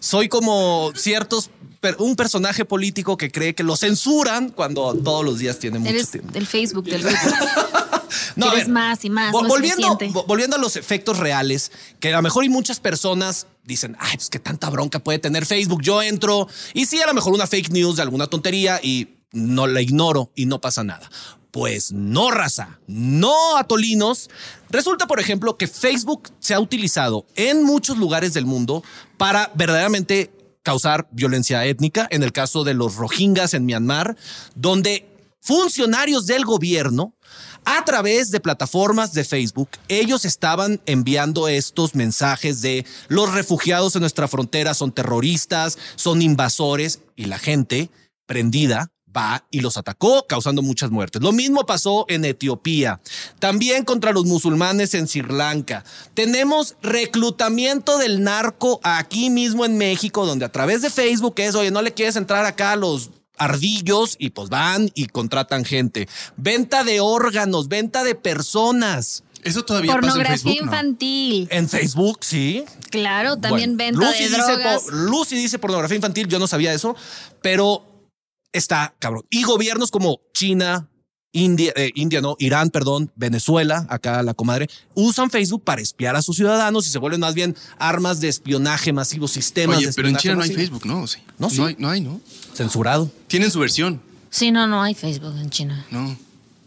Soy 0.00 0.28
como 0.28 0.92
ciertos, 0.94 1.50
un 1.98 2.14
personaje 2.16 2.64
político 2.64 3.16
que 3.16 3.30
cree 3.32 3.54
que 3.54 3.62
lo 3.64 3.76
censuran 3.76 4.50
cuando 4.50 4.94
todos 4.94 5.24
los 5.24 5.38
días 5.38 5.58
tiene 5.58 5.78
mucho 5.80 5.90
Eres 5.90 6.10
tiempo. 6.10 6.32
del 6.32 6.46
Facebook 6.46 6.84
del 6.84 7.02
grupo. 7.02 7.16
No, 8.36 8.46
Quieres 8.46 8.66
ver, 8.66 8.72
más 8.74 9.04
y 9.04 9.10
más, 9.10 9.32
vo- 9.32 9.40
no 9.42 9.46
es 9.46 9.48
volviendo, 9.48 9.98
vo- 9.98 10.26
volviendo 10.26 10.56
a 10.56 10.58
los 10.58 10.76
efectos 10.76 11.18
reales, 11.18 11.70
que 12.00 12.12
a 12.12 12.16
lo 12.16 12.22
mejor 12.22 12.44
y 12.44 12.48
muchas 12.48 12.80
personas 12.80 13.46
dicen, 13.64 13.96
ay, 14.00 14.16
pues 14.16 14.30
qué 14.30 14.38
tanta 14.38 14.70
bronca 14.70 14.98
puede 14.98 15.18
tener 15.18 15.44
Facebook. 15.46 15.82
Yo 15.82 16.02
entro 16.02 16.48
y 16.74 16.86
sí, 16.86 17.00
a 17.02 17.06
lo 17.06 17.14
mejor 17.14 17.32
una 17.34 17.46
fake 17.46 17.70
news 17.70 17.96
de 17.96 18.02
alguna 18.02 18.26
tontería 18.26 18.80
y 18.82 19.16
no 19.32 19.66
la 19.66 19.80
ignoro 19.80 20.30
y 20.34 20.46
no 20.46 20.60
pasa 20.60 20.84
nada. 20.84 21.10
Pues 21.50 21.92
no, 21.92 22.30
raza, 22.30 22.78
no 22.86 23.56
atolinos. 23.56 24.28
Resulta, 24.70 25.06
por 25.06 25.18
ejemplo, 25.18 25.56
que 25.56 25.66
Facebook 25.66 26.30
se 26.40 26.52
ha 26.54 26.60
utilizado 26.60 27.26
en 27.36 27.64
muchos 27.64 27.96
lugares 27.96 28.34
del 28.34 28.44
mundo 28.44 28.82
para 29.16 29.50
verdaderamente 29.54 30.30
causar 30.62 31.08
violencia 31.10 31.64
étnica, 31.64 32.06
en 32.10 32.22
el 32.22 32.32
caso 32.32 32.64
de 32.64 32.74
los 32.74 32.96
rohingyas 32.96 33.54
en 33.54 33.64
Myanmar, 33.64 34.16
donde 34.54 35.08
funcionarios 35.40 36.26
del 36.26 36.44
gobierno 36.44 37.14
a 37.70 37.84
través 37.84 38.30
de 38.30 38.40
plataformas 38.40 39.12
de 39.12 39.24
Facebook, 39.24 39.68
ellos 39.88 40.24
estaban 40.24 40.80
enviando 40.86 41.48
estos 41.48 41.94
mensajes 41.94 42.62
de 42.62 42.86
los 43.08 43.34
refugiados 43.34 43.94
en 43.94 44.00
nuestra 44.00 44.26
frontera 44.26 44.72
son 44.72 44.90
terroristas, 44.90 45.76
son 45.94 46.22
invasores 46.22 47.00
y 47.14 47.26
la 47.26 47.38
gente 47.38 47.90
prendida 48.24 48.90
va 49.14 49.44
y 49.50 49.60
los 49.60 49.76
atacó, 49.76 50.26
causando 50.26 50.62
muchas 50.62 50.90
muertes. 50.90 51.20
Lo 51.20 51.32
mismo 51.32 51.66
pasó 51.66 52.06
en 52.08 52.24
Etiopía, 52.24 53.00
también 53.38 53.84
contra 53.84 54.12
los 54.12 54.24
musulmanes 54.24 54.94
en 54.94 55.06
Sri 55.06 55.22
Lanka. 55.22 55.84
Tenemos 56.14 56.76
reclutamiento 56.82 57.98
del 57.98 58.22
narco 58.22 58.80
aquí 58.82 59.28
mismo 59.28 59.66
en 59.66 59.76
México, 59.76 60.24
donde 60.24 60.46
a 60.46 60.52
través 60.52 60.80
de 60.80 60.88
Facebook 60.88 61.34
es, 61.36 61.54
oye, 61.54 61.70
no 61.70 61.82
le 61.82 61.92
quieres 61.92 62.16
entrar 62.16 62.46
acá 62.46 62.72
a 62.72 62.76
los 62.76 63.10
ardillos 63.38 64.16
y 64.18 64.30
pues 64.30 64.48
van 64.48 64.90
y 64.94 65.06
contratan 65.06 65.64
gente. 65.64 66.08
Venta 66.36 66.84
de 66.84 67.00
órganos, 67.00 67.68
venta 67.68 68.04
de 68.04 68.14
personas. 68.14 69.24
Eso 69.44 69.64
todavía 69.64 69.92
pasa 69.92 69.98
en 69.98 70.04
Pornografía 70.04 70.36
Facebook. 70.36 70.56
¿no? 70.56 70.64
infantil. 70.64 71.48
En 71.50 71.68
Facebook, 71.68 72.18
sí. 72.22 72.64
Claro, 72.90 73.36
también 73.36 73.76
Bueno, 73.76 73.98
venta 73.98 74.10
Lucy 74.10 74.24
de 74.24 74.28
dice 74.30 74.42
drogas. 74.42 74.86
Lucy 74.88 75.36
dice 75.36 75.58
pornografía 75.58 75.96
infantil, 75.96 76.28
yo 76.28 76.38
no 76.38 76.46
sabía 76.46 76.72
eso, 76.72 76.96
pero 77.40 77.84
está 78.52 78.94
cabrón. 78.98 79.24
Y 79.30 79.44
gobiernos 79.44 79.90
como 79.90 80.20
China, 80.34 80.88
India, 81.32 81.72
eh, 81.76 81.92
India 81.94 82.20
no, 82.20 82.36
Irán, 82.38 82.70
perdón, 82.70 83.10
Venezuela, 83.16 83.86
acá 83.90 84.22
la 84.22 84.32
comadre, 84.34 84.68
usan 84.94 85.30
Facebook 85.30 85.62
para 85.62 85.82
espiar 85.82 86.16
a 86.16 86.22
sus 86.22 86.36
ciudadanos 86.36 86.86
y 86.86 86.90
se 86.90 86.98
vuelven 86.98 87.20
más 87.20 87.34
bien 87.34 87.54
armas 87.78 88.20
de 88.20 88.28
espionaje 88.28 88.92
masivo, 88.92 89.28
sistemas 89.28 89.76
Oye, 89.76 89.88
de 89.88 89.92
pero 89.92 90.08
en 90.08 90.16
espionaje 90.16 90.22
China 90.22 90.34
no 90.56 90.60
hay. 90.60 90.66
Facebook, 90.66 90.86
¿no? 90.86 91.06
Sí. 91.06 91.18
No, 91.38 91.50
sí. 91.50 91.58
No 91.58 91.66
hay, 91.66 91.76
no 91.78 91.90
hay, 91.90 92.00
¿no? 92.00 92.20
Censurado. 92.54 93.10
Tienen 93.26 93.50
su 93.50 93.60
versión. 93.60 94.00
Sí, 94.30 94.50
no, 94.50 94.66
no 94.66 94.82
hay 94.82 94.94
Facebook 94.94 95.36
en 95.38 95.50
China. 95.50 95.86
No. 95.90 96.16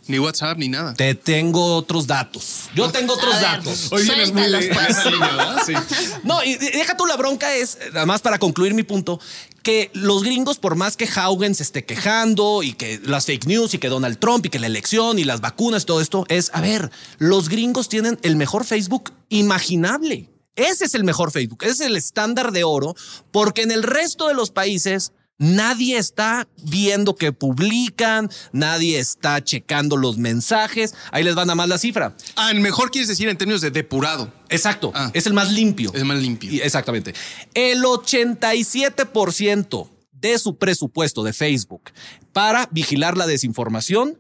Ni 0.08 0.18
WhatsApp, 0.20 0.58
ni 0.58 0.68
nada. 0.68 0.94
Te 0.96 1.16
tengo 1.16 1.76
otros 1.76 2.06
datos. 2.08 2.70
Yo 2.76 2.92
tengo 2.92 3.14
otros 3.14 3.34
ver, 3.36 3.42
datos. 3.44 3.92
Hoy 3.92 4.04
vienes 4.04 4.34
muy 4.34 4.42
de- 4.42 4.68
pues. 4.74 4.90
esa 4.90 5.10
línea, 5.10 5.28
¿verdad? 5.36 5.58
Sí. 5.66 5.74
No, 6.24 6.44
y 6.44 6.56
de- 6.56 6.72
deja 6.72 6.98
tú 6.98 7.06
la 7.06 7.16
bronca 7.18 7.54
es, 7.56 7.78
además 7.96 8.22
para 8.22 8.38
concluir 8.40 8.74
mi 8.74 8.84
punto, 8.84 9.20
que 9.64 9.92
los 9.94 10.24
gringos, 10.24 10.58
por 10.58 10.76
más 10.76 10.98
que 10.98 11.08
Haugen 11.14 11.56
se 11.56 11.64
esté 11.64 11.86
quejando 11.86 12.64
y 12.64 12.74
que 12.74 13.00
las 13.04 13.26
fake 13.26 13.46
news 13.46 13.74
y 13.74 13.78
que 13.78 13.90
Donald 13.90 14.20
Trump 14.20 14.46
y 14.46 14.50
que 14.50 14.60
la 14.60 14.68
elección 14.68 15.20
y 15.20 15.24
las 15.24 15.42
vacunas, 15.42 15.86
todo 15.86 16.02
esto, 16.02 16.26
es, 16.28 16.52
a 16.54 16.62
ver, 16.62 16.92
los 17.18 17.50
gringos 17.50 17.90
tienen 17.90 18.20
el 18.24 18.36
mejor 18.36 18.66
Facebook 18.66 19.12
imaginable. 19.30 20.30
Ese 20.56 20.86
es 20.86 20.96
el 20.96 21.04
mejor 21.04 21.32
Facebook, 21.32 21.64
ese 21.64 21.72
es 21.72 21.82
el 21.82 21.98
estándar 21.98 22.52
de 22.52 22.64
oro, 22.64 22.96
porque 23.32 23.62
en 23.62 23.72
el 23.72 23.84
resto 23.84 24.28
de 24.28 24.34
los 24.34 24.52
países 24.52 25.14
nadie 25.42 25.98
está 25.98 26.48
viendo 26.64 27.16
que 27.16 27.34
publican, 27.34 28.30
nadie 28.54 29.00
está 29.00 29.44
checando 29.44 29.98
los 29.98 30.18
mensajes. 30.20 30.94
Ahí 31.12 31.24
les 31.24 31.34
van 31.36 31.50
a 31.50 31.56
más 31.56 31.68
la 31.68 31.78
cifra. 31.80 32.16
Ah, 32.36 32.52
el 32.52 32.60
mejor 32.60 32.92
quieres 32.92 33.08
decir 33.10 33.28
en 33.28 33.38
términos 33.38 33.62
de 33.62 33.72
depurado. 33.72 34.32
Exacto, 34.50 34.92
Ah. 34.94 35.10
es 35.14 35.26
el 35.26 35.34
más 35.34 35.52
limpio. 35.52 35.92
Es 35.94 36.04
más 36.04 36.20
limpio. 36.20 36.64
Exactamente. 36.64 37.14
El 37.56 37.84
87% 37.84 39.90
de 40.14 40.38
su 40.38 40.58
presupuesto 40.58 41.24
de 41.24 41.34
Facebook 41.34 41.92
para 42.34 42.68
vigilar 42.72 43.18
la 43.18 43.26
desinformación 43.28 44.20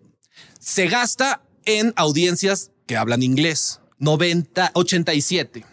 se 0.59 0.87
gasta 0.87 1.43
en 1.65 1.93
audiencias 1.95 2.71
que 2.87 2.97
hablan 2.97 3.21
inglés. 3.23 3.79
90, 3.99 4.71
87. 4.73 5.63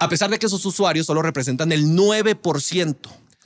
A 0.00 0.08
pesar 0.08 0.30
de 0.30 0.38
que 0.40 0.46
esos 0.46 0.64
usuarios 0.66 1.06
solo 1.06 1.22
representan 1.22 1.70
el 1.70 1.84
9%. 1.94 2.96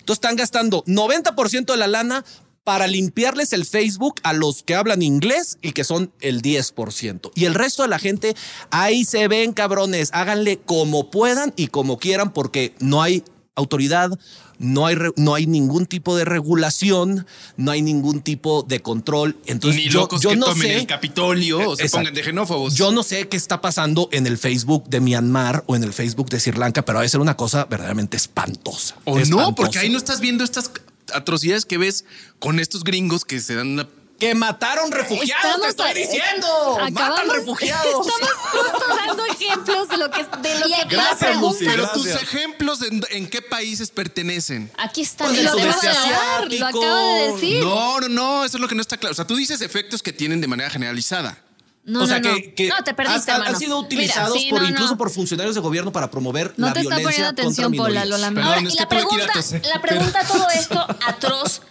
Entonces 0.07 0.23
están 0.23 0.37
gastando 0.37 0.85
90% 0.85 1.73
de 1.73 1.77
la 1.77 1.89
lana 1.89 2.25
para 2.63 2.87
limpiarles 2.87 3.53
el 3.53 3.65
Facebook 3.65 4.21
a 4.23 4.35
los 4.35 4.63
que 4.63 4.77
hablan 4.77 5.03
inglés 5.03 5.59
y 5.63 5.73
que 5.73 5.83
son 5.83 6.13
el 6.21 6.43
10%. 6.43 7.33
Y 7.35 7.47
el 7.47 7.55
resto 7.55 7.83
de 7.83 7.89
la 7.89 7.99
gente, 7.99 8.37
ahí 8.71 9.05
se 9.05 9.27
ven 9.27 9.53
cabrones, 9.53 10.11
háganle 10.13 10.59
como 10.59 11.11
puedan 11.11 11.53
y 11.57 11.67
como 11.67 11.99
quieran 11.99 12.33
porque 12.33 12.73
no 12.79 13.03
hay 13.03 13.25
autoridad, 13.57 14.17
no 14.59 14.87
hay, 14.87 14.97
no 15.17 15.35
hay 15.35 15.47
ningún 15.47 15.87
tipo 15.87 16.17
de 16.17 16.25
regulación, 16.25 17.27
no 17.57 17.71
hay 17.71 17.83
ningún 17.83 18.21
tipo 18.21 18.63
de 18.63 18.81
control. 18.81 19.37
Entonces 19.47 19.85
Ni 19.85 19.91
yo, 19.91 20.01
locos 20.01 20.21
yo 20.23 20.31
que 20.31 20.37
no 20.37 20.47
tomen 20.47 20.63
sé, 20.63 20.77
el 20.79 20.87
Capitolio 20.87 21.59
o 21.71 21.77
se 21.77 21.83
Exacto. 21.83 21.99
pongan 22.03 22.15
de 22.15 22.23
xenófobos. 22.25 22.75
yo 22.75 22.93
no 22.93 23.03
sé 23.03 23.29
qué 23.29 23.37
está 23.37 23.61
pasando 23.61 24.09
en 24.13 24.27
el 24.27 24.39
Facebook 24.39 24.85
de 24.89 25.01
Myanmar 25.01 25.65
o 25.67 25.77
en 25.77 25.85
el 25.85 25.93
Facebook 25.93 26.29
de 26.31 26.41
Sri 26.41 26.57
Lanka, 26.59 26.83
pero 26.83 26.99
debe 26.99 27.09
ser 27.09 27.21
una 27.21 27.37
cosa 27.37 27.65
verdaderamente 27.67 28.17
espantosa. 28.17 28.97
o 29.05 29.19
no, 29.19 29.55
porque 29.55 29.79
ahí 29.79 29.91
no 29.91 29.99
estás 29.99 30.21
viendo 30.21 30.45
estas 30.45 30.71
atrocidades 31.13 31.65
que 31.65 31.79
ves 31.79 32.05
con 32.39 32.59
estos 32.61 32.83
gringos 32.85 33.25
que 33.25 33.41
se 33.41 33.55
dan 33.55 33.69
una 33.69 33.89
Que 34.19 34.35
mataron 34.35 34.91
refugiados, 34.93 35.43
te 35.61 35.69
Estamos 35.69 35.69
estoy 35.69 35.91
a- 35.91 35.95
diciendo. 35.95 36.79
Matan 36.91 37.29
refugiados. 37.31 38.07
Estamos 38.07 38.35
justo 38.51 38.97
dando 39.07 39.27
ejemplos 39.27 39.89
de 39.91 39.97
lo 39.99 40.11
que, 40.11 40.25
de 40.25 40.59
lo 40.59 40.67
que 40.67 40.85
Gracias, 40.89 41.19
pasa. 41.19 41.33
Lucy. 41.35 41.65
Pero 41.67 41.83
Gracias. 41.83 41.93
tus 41.93 42.23
ejemplos 42.23 42.83
en, 42.83 43.03
en 43.11 43.29
qué 43.29 43.43
países 43.43 43.91
pertenecen. 43.91 44.71
Aquí 44.79 45.03
está. 45.03 45.25
Pues 45.27 45.43
Lo 45.43 45.51
acaba 45.51 45.63
sudeste 45.73 45.87
de 45.89 45.93
dar, 46.11 46.53
lo 46.53 46.67
acaba 46.67 47.03
de 47.03 47.33
decir. 47.33 47.63
No, 47.63 48.01
no, 48.01 48.09
no, 48.09 48.45
eso 48.47 48.57
es 48.57 48.61
lo 48.61 48.69
que 48.69 48.75
no 48.75 48.81
está 48.81 48.97
claro. 48.97 49.13
O 49.13 49.17
sea, 49.17 49.27
tú 49.27 49.37
dices 49.37 49.61
efectos 49.61 50.03
que 50.03 50.13
tienen 50.15 50.41
de 50.41 50.47
manera 50.47 50.71
generalizada. 50.71 51.39
No, 51.85 52.03
o 52.03 52.07
sea, 52.07 52.19
no, 52.19 52.31
no. 52.31 52.35
que, 52.37 52.55
que 52.55 52.69
No, 52.69 52.83
te 52.83 52.95
perdiste, 52.95 53.31
han, 53.31 53.43
han 53.43 53.57
sido 53.57 53.77
Mira, 53.77 53.87
utilizados 53.87 54.41
sí, 54.41 54.49
por 54.51 54.63
no, 54.63 54.69
incluso 54.69 54.93
no. 54.93 54.99
por 54.99 55.11
funcionarios 55.11 55.55
de 55.55 55.61
gobierno 55.61 55.93
para 55.93 56.11
promover 56.11 56.53
No 56.57 56.67
la 56.69 56.73
te 56.73 56.81
está 56.81 56.97
violencia 56.97 57.27
poniendo 57.27 57.43
atención, 57.43 57.75
Paula, 57.77 58.05
lo 58.07 58.17
lamento. 58.19 58.41
Perdón, 58.41 58.65
Ahora, 58.65 58.71
y 58.73 58.77
la 58.77 58.89
pregunta, 58.89 59.33
la 59.75 59.81
pregunta 59.83 60.21
a 60.21 60.25
todo 60.27 60.49
esto, 60.55 60.87
atroz, 61.07 61.63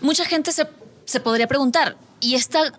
mucha 0.00 0.24
gente 0.24 0.50
se, 0.50 0.66
se 1.04 1.20
podría 1.20 1.46
preguntar, 1.46 1.96
¿y 2.20 2.34
está 2.34 2.72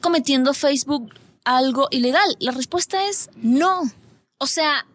cometiendo 0.00 0.54
Facebook 0.54 1.14
algo 1.44 1.88
ilegal? 1.90 2.36
La 2.40 2.52
respuesta 2.52 3.08
es 3.08 3.30
no. 3.36 3.90
O 4.38 4.46
sea... 4.46 4.86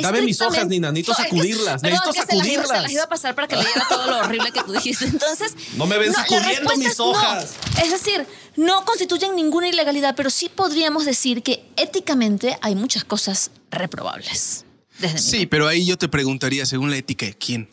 Dame 0.00 0.22
mis 0.22 0.40
hojas, 0.40 0.66
Nina, 0.68 0.90
necesito 0.90 1.12
No, 1.12 1.24
sacudirlas, 1.24 1.82
perdón, 1.82 2.00
necesito 2.00 2.12
que 2.12 2.32
sacudirlas. 2.32 2.68
Se 2.68 2.82
las 2.82 2.92
iba 2.92 3.02
a 3.02 3.08
pasar 3.10 3.34
para 3.34 3.46
que 3.46 3.56
leyera 3.56 3.86
todo 3.90 4.10
lo 4.10 4.18
horrible 4.20 4.50
que 4.50 4.62
tú 4.62 4.72
dijiste. 4.72 5.04
Entonces... 5.04 5.54
No 5.76 5.86
me 5.86 5.98
ven 5.98 6.12
la 6.12 6.14
sacudiendo 6.14 6.76
mis 6.76 6.88
es 6.88 6.98
no. 6.98 7.04
hojas. 7.04 7.54
Es 7.82 7.90
decir, 7.90 8.26
no 8.56 8.86
constituyen 8.86 9.36
ninguna 9.36 9.68
ilegalidad, 9.68 10.14
pero 10.16 10.30
sí 10.30 10.48
podríamos 10.48 11.04
decir 11.04 11.42
que 11.42 11.68
éticamente 11.76 12.58
hay 12.62 12.74
muchas 12.74 13.04
cosas 13.04 13.50
reprobables. 13.70 14.64
Desde 14.98 15.14
mi 15.14 15.20
Sí, 15.20 15.46
pero 15.46 15.68
ahí 15.68 15.84
yo 15.84 15.98
te 15.98 16.08
preguntaría, 16.08 16.64
según 16.64 16.90
la 16.90 16.96
ética 16.96 17.26
de 17.26 17.34
quién. 17.34 17.68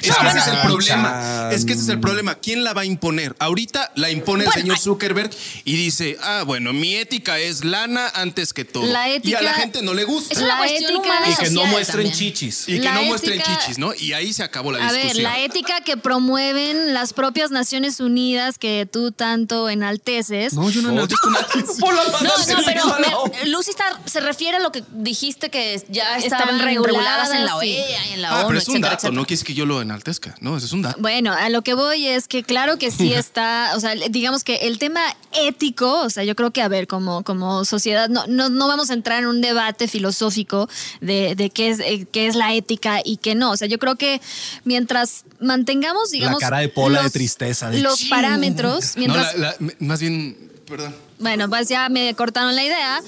Es 0.00 0.08
No, 0.08 0.16
que 0.16 0.22
no, 0.22 0.28
ese 0.30 0.38
es 0.38 0.46
el 0.46 0.60
problema. 0.60 1.48
Es 1.52 1.64
que 1.64 1.72
ese 1.72 1.82
es 1.82 1.88
el 1.88 2.00
problema. 2.00 2.36
¿Quién 2.36 2.62
la 2.64 2.72
va 2.72 2.82
a 2.82 2.84
imponer? 2.84 3.34
Ahorita 3.38 3.90
la 3.96 4.10
impone 4.10 4.44
el 4.44 4.52
señor. 4.52 4.78
Zuckerberg 4.78 5.30
y 5.64 5.76
dice, 5.76 6.16
ah, 6.22 6.44
bueno, 6.46 6.72
mi 6.72 6.94
ética 6.94 7.38
es 7.38 7.64
lana 7.64 8.08
antes 8.14 8.52
que 8.52 8.64
todo. 8.64 8.84
La 8.86 9.08
y 9.08 9.34
a 9.34 9.42
la 9.42 9.54
gente 9.54 9.82
no 9.82 9.92
le 9.94 10.04
gusta. 10.04 10.32
Es 10.34 10.38
una 10.40 10.48
La 10.48 10.58
cuestión 10.58 10.84
ética- 10.92 11.00
humana 11.02 11.26
Y 11.30 11.34
que 11.44 11.50
no 11.50 11.66
muestren 11.66 12.04
también. 12.06 12.14
chichis. 12.14 12.68
Y 12.68 12.74
que 12.78 12.84
La 12.84 12.94
no 12.94 13.02
muestren 13.04 13.42
chichis, 13.42 13.78
¿no? 13.78 13.92
Y 13.94 14.12
ahí 14.12 14.32
se 14.32 14.42
acabó 14.42 14.72
la 14.72 14.78
A 14.86 14.92
ver, 14.92 15.02
discusión. 15.02 15.24
la 15.24 15.38
ética 15.40 15.80
que 15.82 15.96
promueven 15.96 16.94
las 16.94 17.12
propias 17.12 17.50
Naciones 17.50 18.00
Unidas 18.00 18.58
que 18.58 18.86
tú 18.90 19.10
tanto 19.12 19.68
enalteces. 19.68 20.54
no, 20.54 20.70
yo 20.70 20.82
no 20.82 20.90
enaltezco 20.90 21.30
nada. 21.30 21.46
Por 21.80 21.94
las 21.94 22.06
No, 22.06 22.12
manos 22.12 22.46
no, 22.48 22.58
en 22.58 22.64
pero 22.64 23.32
me- 23.42 23.46
Lucy 23.50 23.70
está- 23.70 24.00
se 24.06 24.20
refiere 24.20 24.56
a 24.56 24.60
lo 24.60 24.72
que 24.72 24.82
dijiste 24.92 25.50
que 25.50 25.82
ya 25.88 26.16
estaban 26.18 26.42
Estaban 26.56 26.60
reguladas 26.60 27.30
en 27.32 27.44
la. 27.44 27.56
OEA 27.56 28.06
y 28.06 28.12
en 28.14 28.22
la 28.22 28.30
Ah, 28.30 28.38
ONU, 28.40 28.48
pero 28.48 28.58
es 28.58 28.68
un 28.68 28.74
etcétera, 28.76 28.90
dato, 28.90 28.98
etcétera. 29.00 29.14
no 29.16 29.26
quiere 29.26 29.32
decir 29.38 29.46
que 29.46 29.54
yo 29.54 29.66
lo 29.66 29.71
enaltezca. 29.80 30.34
No, 30.40 30.56
ese 30.56 30.66
es 30.66 30.72
un 30.72 30.82
dato. 30.82 31.00
Bueno, 31.00 31.32
a 31.32 31.48
lo 31.48 31.62
que 31.62 31.74
voy 31.74 32.06
es 32.06 32.28
que 32.28 32.42
claro 32.42 32.76
que 32.78 32.90
sí 32.90 33.12
está, 33.14 33.72
o 33.76 33.80
sea, 33.80 33.94
digamos 34.10 34.44
que 34.44 34.56
el 34.56 34.78
tema 34.78 35.00
ético, 35.32 36.00
o 36.02 36.10
sea, 36.10 36.24
yo 36.24 36.36
creo 36.36 36.50
que, 36.50 36.60
a 36.60 36.68
ver, 36.68 36.86
como, 36.86 37.22
como 37.22 37.64
sociedad, 37.64 38.08
no, 38.08 38.26
no, 38.26 38.48
no 38.50 38.68
vamos 38.68 38.90
a 38.90 38.94
entrar 38.94 39.20
en 39.22 39.28
un 39.28 39.40
debate 39.40 39.88
filosófico 39.88 40.68
de, 41.00 41.34
de 41.36 41.50
qué, 41.50 41.70
es, 41.70 41.80
eh, 41.80 42.06
qué 42.12 42.26
es 42.26 42.34
la 42.34 42.52
ética 42.54 43.00
y 43.04 43.16
qué 43.16 43.34
no. 43.34 43.52
O 43.52 43.56
sea, 43.56 43.68
yo 43.68 43.78
creo 43.78 43.96
que 43.96 44.20
mientras 44.64 45.24
mantengamos, 45.40 46.10
digamos... 46.10 46.38
cara 46.40 46.58
de 46.58 46.68
Pola 46.68 46.98
de 46.98 47.04
los- 47.04 47.12
tristeza, 47.12 47.70
de 47.70 47.80
Los 47.80 48.04
parámetros, 48.04 48.96
No, 48.96 49.00
mientras... 49.00 49.36
la- 49.38 49.56
la- 49.58 49.72
más 49.78 50.00
bien, 50.00 50.36
perdón. 50.66 50.94
Bueno, 51.22 51.48
pues 51.48 51.68
ya 51.68 51.88
me 51.88 52.14
cortaron 52.14 52.56
la 52.56 52.64
idea. 52.64 53.00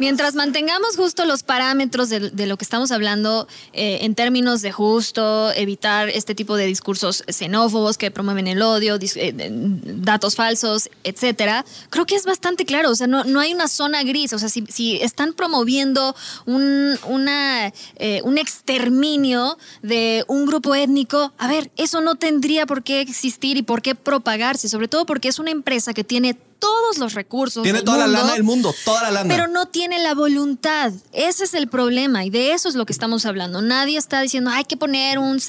Mientras 0.00 0.34
mantengamos 0.34 0.96
justo 0.96 1.24
los 1.24 1.44
parámetros 1.44 2.08
de, 2.08 2.46
lo 2.46 2.56
que 2.56 2.64
estamos 2.64 2.90
hablando 2.90 3.46
eh, 3.72 3.98
en 4.02 4.16
términos 4.16 4.60
de 4.60 4.72
justo, 4.72 5.52
evitar 5.52 6.08
este 6.08 6.34
tipo 6.34 6.56
de 6.56 6.66
discursos 6.66 7.22
xenófobos 7.28 7.96
que 7.96 8.10
promueven 8.10 8.48
el 8.48 8.60
odio, 8.60 8.98
eh, 9.00 9.50
datos 9.84 10.34
falsos, 10.34 10.90
etcétera, 11.04 11.64
creo 11.90 12.06
que 12.06 12.16
es 12.16 12.26
bastante 12.26 12.64
claro. 12.64 12.90
O 12.90 12.96
sea, 12.96 13.06
no, 13.06 13.22
no 13.22 13.38
hay 13.38 13.54
una 13.54 13.68
zona 13.68 14.02
gris. 14.02 14.32
O 14.32 14.40
sea, 14.40 14.48
si, 14.48 14.64
si 14.68 14.96
están 14.96 15.32
promoviendo 15.32 16.16
un, 16.46 16.98
una, 17.06 17.72
eh, 17.96 18.20
un 18.24 18.36
exterminio 18.36 19.56
de 19.82 20.24
un 20.26 20.44
grupo 20.44 20.74
étnico, 20.74 21.32
a 21.38 21.46
ver, 21.46 21.70
eso 21.76 22.00
no 22.00 22.16
tendría 22.16 22.66
por 22.66 22.82
qué 22.82 23.00
existir 23.00 23.56
y 23.56 23.62
por 23.62 23.80
qué 23.80 23.94
propagarse, 23.94 24.68
sobre 24.68 24.88
todo 24.88 25.06
porque 25.06 25.28
es 25.28 25.38
una 25.38 25.52
empresa 25.52 25.94
que 25.94 26.02
tiene 26.02 26.36
todos 26.60 26.98
los 26.98 27.14
recursos. 27.14 27.59
Tiene 27.62 27.78
del 27.78 27.84
toda 27.84 27.98
la 27.98 28.06
lana 28.06 28.32
del 28.32 28.42
mundo, 28.42 28.74
toda 28.84 29.02
la 29.02 29.10
lana. 29.10 29.34
Pero 29.34 29.48
no 29.48 29.66
tiene 29.66 29.98
la 29.98 30.14
voluntad. 30.14 30.92
Ese 31.12 31.44
es 31.44 31.54
el 31.54 31.68
problema 31.68 32.24
y 32.24 32.30
de 32.30 32.52
eso 32.52 32.68
es 32.68 32.74
lo 32.74 32.86
que 32.86 32.92
estamos 32.92 33.26
hablando. 33.26 33.62
Nadie 33.62 33.98
está 33.98 34.20
diciendo 34.20 34.50
hay 34.50 34.64
que 34.64 34.76
poner 34.76 35.18
un, 35.18 35.40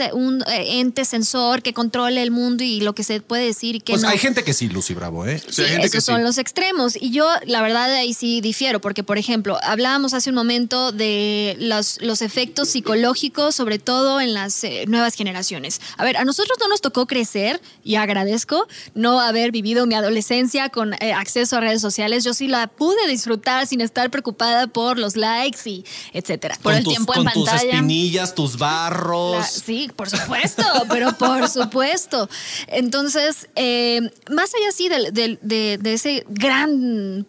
eh, 0.47 0.79
ente 0.79 1.05
sensor 1.05 1.61
que 1.61 1.73
controle 1.73 2.21
el 2.21 2.31
mundo 2.31 2.63
y 2.63 2.81
lo 2.81 2.93
que 2.93 3.03
se 3.03 3.21
puede 3.21 3.45
decir 3.45 3.75
y 3.75 3.79
que 3.79 3.93
pues 3.93 4.03
no. 4.03 4.09
hay 4.09 4.17
gente 4.17 4.43
que 4.43 4.53
sí, 4.53 4.69
Lucy 4.69 4.93
Bravo, 4.93 5.25
¿eh? 5.25 5.39
Sí, 5.39 5.61
Sí, 5.61 5.61
hay 5.63 5.69
gente 5.69 5.87
esos 5.87 5.95
que 5.95 6.01
son 6.01 6.17
sí. 6.17 6.23
los 6.23 6.37
extremos. 6.37 6.95
Y 6.99 7.11
yo, 7.11 7.27
la 7.45 7.61
verdad, 7.61 7.93
ahí 7.93 8.13
sí 8.13 8.41
difiero, 8.41 8.81
porque, 8.81 9.03
por 9.03 9.17
ejemplo, 9.17 9.57
hablábamos 9.63 10.13
hace 10.13 10.29
un 10.29 10.35
momento 10.35 10.91
de 10.91 11.55
los, 11.59 12.01
los 12.01 12.21
efectos 12.21 12.69
psicológicos, 12.69 13.55
sobre 13.55 13.79
todo 13.79 14.21
en 14.21 14.33
las 14.33 14.63
eh, 14.63 14.85
nuevas 14.87 15.15
generaciones. 15.15 15.81
A 15.97 16.03
ver, 16.03 16.17
a 16.17 16.25
nosotros 16.25 16.57
no 16.59 16.67
nos 16.67 16.81
tocó 16.81 17.05
crecer, 17.07 17.61
y 17.83 17.95
agradezco 17.95 18.67
no 18.93 19.19
haber 19.19 19.51
vivido 19.51 19.85
mi 19.85 19.95
adolescencia 19.95 20.69
con 20.69 20.93
eh, 20.93 21.13
acceso 21.13 21.57
a 21.57 21.59
redes 21.59 21.81
sociales. 21.81 22.00
Yo 22.09 22.33
sí 22.33 22.47
la 22.47 22.67
pude 22.67 23.07
disfrutar 23.07 23.67
sin 23.67 23.81
estar 23.81 24.09
preocupada 24.09 24.67
por 24.67 24.97
los 24.97 25.15
likes 25.15 25.59
y 25.69 25.85
etcétera. 26.13 26.55
Por 26.55 26.63
Con 26.71 26.75
el 26.75 26.83
tus- 26.83 26.93
tiempo 26.93 27.13
en 27.15 27.23
con 27.25 27.33
tus 27.33 27.45
pantalla. 27.49 27.71
espinillas, 27.73 28.35
tus 28.35 28.57
barros. 28.57 29.37
La- 29.37 29.43
sí, 29.45 29.89
por 29.95 30.09
supuesto, 30.09 30.63
pero 30.89 31.13
por 31.13 31.47
supuesto. 31.49 32.29
Entonces, 32.67 33.47
eh, 33.55 34.01
más 34.29 34.51
allá 34.55 34.71
sí 34.71 34.89
de, 34.89 35.37
de 35.81 35.93
ese 35.93 36.25
gran 36.29 37.25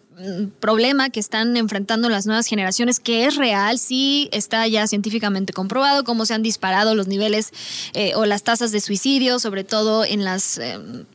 problema 0.59 1.09
que 1.09 1.19
están 1.19 1.57
enfrentando 1.57 2.09
las 2.09 2.25
nuevas 2.25 2.47
generaciones, 2.47 2.99
que 2.99 3.25
es 3.25 3.35
real, 3.35 3.79
sí 3.79 4.29
está 4.31 4.67
ya 4.67 4.87
científicamente 4.87 5.53
comprobado 5.53 6.03
cómo 6.03 6.25
se 6.25 6.33
han 6.33 6.43
disparado 6.43 6.95
los 6.95 7.07
niveles 7.07 7.51
eh, 7.93 8.13
o 8.15 8.25
las 8.25 8.43
tasas 8.43 8.71
de 8.71 8.81
suicidio, 8.81 9.39
sobre 9.39 9.63
todo 9.63 10.05
en 10.05 10.23
la 10.23 10.37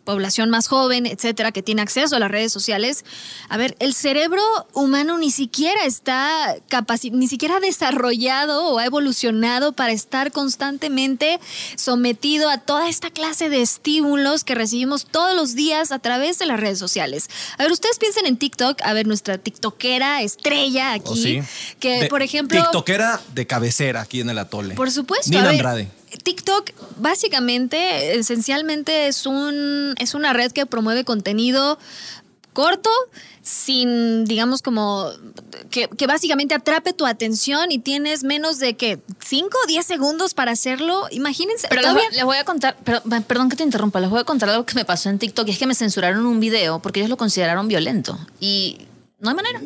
población 0.05 0.51
más 0.51 0.69
joven, 0.69 1.07
etcétera, 1.07 1.53
que 1.53 1.63
tiene 1.63 1.83
acceso 1.83 2.17
a 2.17 2.19
las 2.19 2.31
redes 2.31 2.53
sociales. 2.53 3.05
A 3.49 3.57
ver, 3.57 3.77
el 3.79 3.95
cerebro 3.95 4.43
humano 4.75 5.19
ni 5.19 5.31
siquiera 5.31 5.85
está 5.85 6.57
ni 7.13 7.29
siquiera 7.29 7.57
ha 7.57 7.61
desarrollado 7.61 8.69
o 8.69 8.79
ha 8.79 8.85
evolucionado 8.85 9.73
para 9.73 9.93
estar 9.93 10.33
constantemente 10.33 11.41
sometido 11.77 12.51
a 12.51 12.59
toda 12.59 12.89
esta 12.89 13.11
clase 13.11 13.49
de 13.49 13.63
estímulos 13.63 14.45
que 14.45 14.55
recibimos 14.55 15.07
todos 15.07 15.35
los 15.35 15.55
días 15.55 15.93
a 15.93 15.99
través 15.99 16.39
de 16.39 16.47
las 16.47 16.61
redes 16.61 16.79
sociales. 16.79 17.29
A 17.59 17.63
ver, 17.63 17.73
ustedes 17.73 17.99
piensen 17.99 18.27
en 18.27 18.37
TikTok, 18.37 18.81
a 18.89 18.93
ver, 18.95 19.07
nuestra 19.07 19.39
TikTokera 19.39 20.23
estrella 20.23 20.93
aquí. 20.95 21.05
¿Oh, 21.11 21.17
sí? 21.17 21.41
Que, 21.79 22.03
De- 22.03 22.09
por 22.09 22.23
ejemplo. 22.23 22.61
TikTokera 22.61 23.21
de 23.35 23.47
cabecera 23.47 24.01
aquí 24.03 24.21
en 24.21 24.31
el 24.31 24.39
atole. 24.39 24.75
Por 24.75 24.91
supuesto. 24.91 25.31
Nina 25.31 25.51
Andrade. 25.51 25.89
TikTok 26.23 26.71
básicamente, 26.97 28.19
esencialmente 28.19 29.09
es 29.09 29.27
un 29.27 29.95
es 29.99 30.15
una 30.15 30.33
red 30.33 30.53
que 30.53 30.65
promueve 30.65 31.05
contenido 31.05 31.79
corto, 32.53 32.91
sin, 33.43 34.25
digamos, 34.25 34.63
como 34.63 35.09
que, 35.71 35.89
que 35.89 36.07
básicamente 36.07 36.55
atrape 36.55 36.93
tu 36.93 37.07
atención 37.07 37.71
y 37.73 37.79
tienes 37.79 38.25
menos 38.25 38.59
de 38.59 38.77
que 38.77 38.99
5 39.25 39.49
o 39.65 39.67
10 39.67 39.87
segundos 39.87 40.35
para 40.35 40.53
hacerlo. 40.53 41.07
Imagínense. 41.11 41.67
Pero 41.69 41.83
les, 41.83 41.93
voy- 41.93 42.03
les 42.13 42.25
voy 42.25 42.37
a 42.37 42.45
contar, 42.45 42.77
pero, 42.85 43.01
perdón 43.27 43.49
que 43.49 43.57
te 43.57 43.63
interrumpa, 43.63 44.01
les 44.01 44.11
voy 44.11 44.21
a 44.21 44.25
contar 44.25 44.49
algo 44.51 44.67
que 44.67 44.75
me 44.75 44.85
pasó 44.85 45.09
en 45.09 45.19
TikTok 45.19 45.49
y 45.49 45.53
es 45.53 45.59
que 45.59 45.67
me 45.67 45.75
censuraron 45.75 46.27
un 46.27 46.41
video 46.41 46.81
porque 46.81 47.01
ellos 47.01 47.11
lo 47.11 47.17
consideraron 47.17 47.69
violento 47.69 48.19
y 48.41 48.79
no 49.21 49.31
hay 49.31 49.35
manera, 49.37 49.61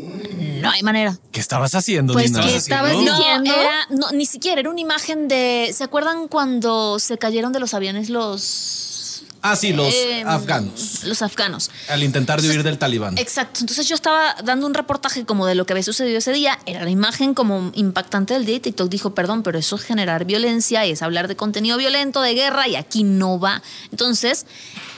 no 0.62 0.70
hay 0.70 0.83
manera. 0.83 1.18
¿Qué 1.30 1.41
estabas 1.41 1.74
haciendo, 1.74 2.12
Pues? 2.14 2.33
¿qué 2.33 2.57
estabas 2.57 2.93
diciendo? 2.93 3.53
era, 3.55 3.87
no, 3.91 4.11
ni 4.12 4.24
siquiera, 4.26 4.61
era 4.61 4.70
una 4.70 4.80
imagen 4.80 5.28
de, 5.28 5.70
¿se 5.74 5.85
acuerdan 5.85 6.28
cuando 6.28 6.99
se 6.99 7.18
cayeron 7.18 7.53
de 7.53 7.61
los 7.61 7.74
aviones 7.74 8.09
los... 8.11 9.02
Ah, 9.43 9.57
sí, 9.57 9.72
los 9.72 9.93
em, 9.93 10.26
afganos. 10.26 11.03
Los 11.05 11.20
afganos. 11.20 11.70
Al 11.88 12.05
intentar 12.05 12.40
de 12.40 12.49
huir 12.49 12.62
del 12.62 12.78
talibán. 12.78 13.18
Exacto. 13.18 13.61
Entonces 13.61 13.88
yo 13.88 13.97
estaba 13.97 14.36
dando 14.45 14.66
un 14.68 14.74
reportaje 14.74 15.24
como 15.24 15.47
de 15.47 15.57
lo 15.57 15.66
que 15.66 15.72
había 15.72 15.82
sucedido 15.82 16.18
ese 16.18 16.32
día. 16.32 16.61
Era 16.64 16.84
la 16.84 16.90
imagen 16.90 17.34
como 17.34 17.72
impactante 17.74 18.34
del 18.34 18.47
día 18.47 18.57
y 18.57 18.61
TikTok 18.61 18.88
dijo, 18.88 19.14
perdón, 19.14 19.43
pero 19.43 19.59
eso 19.59 19.74
es 19.74 19.82
generar 19.82 20.24
violencia 20.26 20.86
y 20.86 20.93
es 20.93 21.03
hablar 21.03 21.26
de 21.26 21.34
contenido 21.34 21.76
violento, 21.76 22.22
de 22.22 22.34
guerra 22.34 22.68
y 22.68 22.76
aquí 22.76 23.03
no 23.03 23.40
va. 23.40 23.62
Entonces, 23.90 24.47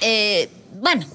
eh, 0.02 0.50
bueno, 0.80 1.06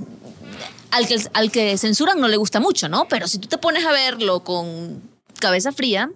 al 0.89 1.07
que, 1.07 1.21
al 1.33 1.51
que 1.51 1.77
censuran 1.77 2.19
no 2.19 2.27
le 2.27 2.37
gusta 2.37 2.59
mucho, 2.59 2.89
¿no? 2.89 3.07
Pero 3.07 3.27
si 3.27 3.37
tú 3.37 3.47
te 3.47 3.59
pones 3.59 3.85
a 3.85 3.91
verlo 3.91 4.43
con 4.43 5.03
cabeza 5.39 5.71
fría, 5.71 6.09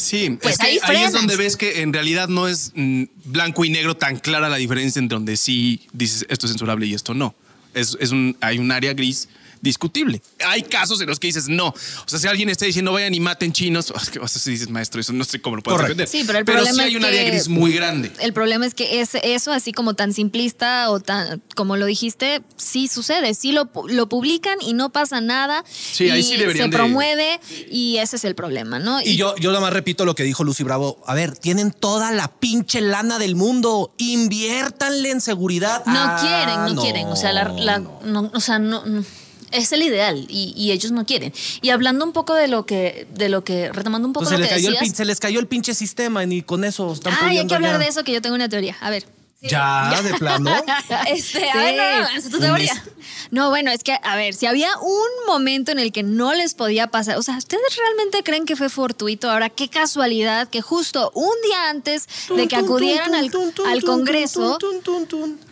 Sí, 0.00 0.38
Pues 0.40 0.54
es 0.54 0.58
que 0.58 0.66
ahí 0.66 0.78
ahí, 0.82 1.04
es 1.04 1.12
donde 1.12 1.36
ves 1.36 1.56
que 1.56 1.82
en 1.82 1.92
realidad 1.92 2.28
no 2.28 2.48
es 2.48 2.72
mm, 2.74 3.04
blanco 3.26 3.64
y 3.64 3.70
negro 3.70 3.96
tan 3.96 4.18
clara 4.18 4.48
la 4.48 4.56
diferencia 4.56 4.98
entre 4.98 5.16
donde 5.16 5.36
sí 5.36 5.86
dices 5.92 6.26
esto 6.28 6.46
es 6.46 6.52
censurable 6.52 6.86
y 6.86 6.94
esto 6.94 7.14
no. 7.14 7.34
Es, 7.74 7.96
es 8.00 8.10
un, 8.10 8.36
hay 8.40 8.58
un 8.58 8.72
área 8.72 8.94
gris 8.94 9.28
discutible. 9.60 10.22
Hay 10.46 10.62
casos 10.62 11.00
en 11.00 11.06
los 11.08 11.18
que 11.18 11.26
dices 11.28 11.48
no. 11.48 11.68
O 11.68 11.74
sea, 12.06 12.18
si 12.18 12.26
alguien 12.26 12.48
está 12.48 12.64
diciendo 12.66 12.92
vayan 12.92 13.14
y 13.14 13.20
maten 13.20 13.52
chinos, 13.52 13.90
o 13.94 13.98
sea, 13.98 14.28
si 14.28 14.50
dices 14.50 14.68
maestro, 14.70 15.00
eso 15.00 15.12
no 15.12 15.24
sé 15.24 15.40
cómo 15.40 15.56
lo 15.56 15.62
puedes 15.62 15.80
Correcto. 15.80 16.02
defender. 16.02 16.08
Sí, 16.20 16.24
pero 16.26 16.38
el 16.38 16.44
sí 16.46 16.52
problema 16.52 16.82
hay 16.84 16.90
es 16.90 16.96
un 16.96 17.04
área 17.04 17.24
que- 17.24 17.30
gris 17.30 17.48
muy 17.48 17.72
grande. 17.72 18.12
El 18.20 18.32
problema 18.32 18.66
es 18.66 18.74
que 18.74 19.00
es 19.00 19.10
eso, 19.22 19.52
así 19.52 19.72
como 19.72 19.94
tan 19.94 20.12
simplista 20.12 20.90
o 20.90 21.00
tan, 21.00 21.42
como 21.54 21.76
lo 21.76 21.86
dijiste, 21.86 22.42
sí 22.56 22.88
sucede, 22.88 23.34
sí 23.34 23.52
lo, 23.52 23.70
lo 23.88 24.08
publican 24.08 24.58
y 24.60 24.72
no 24.72 24.90
pasa 24.90 25.20
nada. 25.20 25.64
Sí, 25.70 26.10
ahí 26.10 26.20
y 26.20 26.22
sí 26.22 26.36
deberían 26.36 26.66
Se 26.66 26.70
de- 26.70 26.76
promueve 26.76 27.40
y 27.70 27.98
ese 27.98 28.16
es 28.16 28.24
el 28.24 28.34
problema, 28.34 28.78
¿no? 28.78 29.00
Y 29.02 29.16
yo, 29.16 29.34
yo 29.36 29.50
nada 29.50 29.60
más 29.60 29.72
repito 29.72 30.04
lo 30.04 30.14
que 30.14 30.22
dijo 30.24 30.44
Lucy 30.44 30.62
Bravo. 30.64 31.02
A 31.06 31.14
ver, 31.14 31.36
tienen 31.36 31.70
toda 31.70 32.10
la 32.12 32.28
pinche 32.28 32.80
lana 32.80 33.18
del 33.18 33.36
mundo. 33.36 33.94
Inviértanle 33.98 35.10
en 35.10 35.20
seguridad. 35.20 35.82
no 35.86 35.92
Ah, 35.98 36.18
quieren, 36.20 36.74
no, 36.74 36.82
quieren. 36.82 37.06
O 37.08 37.16
sea, 37.16 37.32
la, 37.32 37.48
la- 37.48 37.78
no, 37.78 38.30
o 38.32 38.40
sea, 38.40 38.58
no, 38.58 38.84
no. 38.86 39.04
Es 39.52 39.72
el 39.72 39.82
ideal 39.82 40.26
y, 40.28 40.52
y 40.56 40.72
ellos 40.72 40.92
no 40.92 41.04
quieren. 41.06 41.32
Y 41.62 41.70
hablando 41.70 42.04
un 42.04 42.12
poco 42.12 42.34
de 42.34 42.48
lo 42.48 42.66
que, 42.66 43.06
de 43.14 43.28
lo 43.28 43.42
que, 43.44 43.72
retomando 43.72 44.06
un 44.08 44.12
poco 44.12 44.24
Pues 44.26 44.30
se, 44.30 44.34
lo 44.36 44.40
les 44.40 44.48
que 44.48 44.54
cayó 44.56 44.68
el 44.68 44.74
decías. 44.74 44.96
se 44.96 45.04
les 45.04 45.20
cayó 45.20 45.40
el 45.40 45.46
pinche 45.46 45.74
sistema 45.74 46.24
y 46.24 46.42
con 46.42 46.64
eso 46.64 46.92
están 46.92 47.12
Ay, 47.20 47.38
hay 47.38 47.46
que 47.46 47.54
hablar 47.54 47.78
de 47.78 47.86
eso 47.88 48.04
que 48.04 48.12
yo 48.12 48.22
tengo 48.22 48.34
una 48.36 48.48
teoría. 48.48 48.76
A 48.80 48.90
ver. 48.90 49.04
Ya, 49.42 49.98
de 50.02 50.12
plano. 50.18 50.54
Este, 51.08 51.40
Sí. 51.40 51.44
a 51.50 51.56
ver, 51.56 52.04
no, 52.22 52.30
tu 52.30 52.38
teoría. 52.40 52.84
No, 53.30 53.48
bueno, 53.48 53.70
es 53.70 53.82
que, 53.82 53.96
a 54.02 54.14
ver, 54.14 54.34
si 54.34 54.44
había 54.44 54.68
un 54.82 55.08
momento 55.26 55.72
en 55.72 55.78
el 55.78 55.92
que 55.92 56.02
no 56.02 56.34
les 56.34 56.52
podía 56.52 56.88
pasar, 56.88 57.16
o 57.16 57.22
sea, 57.22 57.38
¿ustedes 57.38 57.62
realmente 57.74 58.22
creen 58.22 58.44
que 58.44 58.54
fue 58.54 58.68
fortuito? 58.68 59.30
Ahora, 59.30 59.48
qué 59.48 59.68
casualidad 59.70 60.48
que 60.48 60.60
justo 60.60 61.10
un 61.14 61.32
día 61.42 61.70
antes 61.70 62.06
de 62.36 62.48
que 62.48 62.56
acudieran 62.56 63.14
al, 63.14 63.30
al 63.66 63.82
Congreso, 63.82 64.58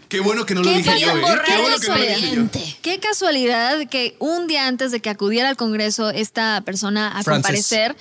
Qué 0.09 0.21
bueno 0.21 0.47
que 0.47 0.55
no 0.55 0.63
lo 0.63 0.71
¿Qué 0.71 0.79
dije 0.79 1.01
yo, 1.01 1.07
pasa? 1.09 1.19
¿eh? 1.19 1.21
Borrar 1.21 1.45
Qué 1.45 1.57
bueno 1.57 1.75
el 1.77 1.81
que 1.81 1.89
no 1.89 1.95
lo 1.97 2.01
dije 2.01 2.13
yo. 2.15 2.43
expediente. 2.43 2.77
Qué 2.83 2.99
casualidad 2.99 3.87
que 3.89 4.17
un 4.19 4.47
día 4.47 4.67
antes 4.67 4.91
de 4.91 5.01
que 5.01 5.11
acudiera 5.11 5.49
al 5.49 5.57
Congreso 5.57 6.11
esta 6.11 6.63
persona 6.65 7.09
a 7.09 7.23
Francis. 7.23 7.45
comparecer, 7.47 7.97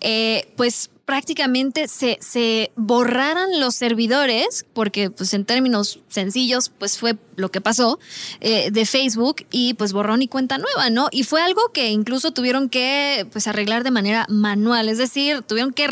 eh, 0.00 0.48
pues 0.56 0.90
prácticamente 1.04 1.88
se, 1.88 2.18
se 2.20 2.70
borraran 2.76 3.60
los 3.60 3.74
servidores, 3.74 4.64
porque 4.72 5.10
pues 5.10 5.34
en 5.34 5.44
términos 5.44 5.98
sencillos, 6.08 6.70
pues 6.78 6.98
fue 6.98 7.16
lo 7.36 7.50
que 7.50 7.60
pasó, 7.60 7.98
eh, 8.40 8.70
de 8.70 8.86
Facebook 8.86 9.44
y 9.50 9.74
pues 9.74 9.92
borrón 9.92 10.22
y 10.22 10.28
cuenta 10.28 10.58
nueva, 10.58 10.90
¿no? 10.90 11.08
Y 11.10 11.24
fue 11.24 11.42
algo 11.42 11.60
que 11.72 11.90
incluso 11.90 12.32
tuvieron 12.32 12.68
que 12.68 13.26
pues 13.32 13.46
arreglar 13.46 13.84
de 13.84 13.90
manera 13.90 14.26
manual, 14.28 14.88
es 14.88 14.98
decir, 14.98 15.42
tuvieron 15.42 15.72
que 15.72 15.84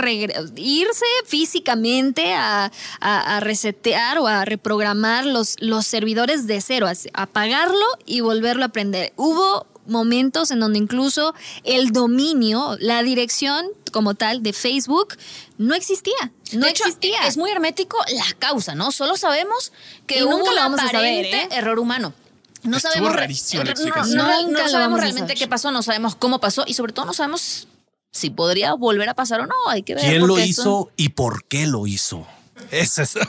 irse 0.57 1.05
físicamente 1.27 2.33
a, 2.35 2.71
a- 3.01 3.41
resetear 3.41 4.19
o 4.19 4.27
a 4.27 4.45
reprogramar 4.45 5.27
los, 5.27 5.57
los 5.61 5.87
servidores 5.87 6.47
de 6.47 6.61
cero, 6.61 6.87
apagarlo 7.15 7.85
y 8.07 8.21
volverlo 8.21 8.65
a 8.65 8.69
prender. 8.69 9.13
Hubo 9.17 9.67
momentos 9.91 10.51
en 10.51 10.61
donde 10.61 10.78
incluso 10.78 11.34
el 11.64 11.93
dominio, 11.93 12.76
la 12.80 13.03
dirección 13.03 13.66
como 13.93 14.14
tal 14.14 14.43
de 14.43 14.53
Facebook 14.53 15.16
no 15.59 15.74
existía. 15.74 16.14
No 16.53 16.61
de 16.66 16.70
hecho, 16.70 16.84
existía. 16.84 17.26
es 17.26 17.36
muy 17.36 17.51
hermético 17.51 17.99
la 18.14 18.24
causa, 18.38 18.74
¿no? 18.74 18.93
Solo 18.93 19.16
sabemos 19.16 19.72
que 20.07 20.20
Y 20.20 20.22
hubo 20.22 20.38
nunca 20.38 20.51
lo 20.53 20.57
vamos 20.57 20.80
a 20.80 20.88
saber, 20.91 20.97
aparente 21.26 21.43
¿eh? 21.43 21.49
error 21.59 21.78
humano. 21.78 22.14
No 22.62 22.76
Estuvo 22.76 22.93
sabemos, 22.93 23.14
la 23.14 23.20
no, 23.22 23.64
no, 23.64 23.70
explicación. 23.70 24.16
no, 24.16 24.24
no 24.43 24.43
Nunca 24.49 24.68
sabemos 24.68 25.01
realmente 25.01 25.34
qué 25.34 25.47
pasó, 25.49 25.70
no 25.72 25.82
sabemos 25.82 26.14
cómo 26.14 26.41
pasó 26.41 26.64
y 26.66 26.74
sobre 26.74 26.93
todo 26.93 27.07
no 27.07 27.14
sabemos 27.14 27.68
si 28.12 28.30
podría 28.30 28.74
volver 28.74 29.09
a 29.09 29.14
pasar 29.14 29.41
o 29.41 29.47
no. 29.47 29.55
Hay 29.68 29.82
que 29.82 29.95
ver. 29.95 30.05
¿Quién 30.05 30.26
lo 30.26 30.36
esto- 30.38 30.47
hizo 30.62 30.91
y 30.97 31.11
por 31.11 31.45
qué 31.45 31.66
lo 31.66 31.86
hizo? 31.86 32.26
Ese 32.70 33.03
es. 33.05 33.14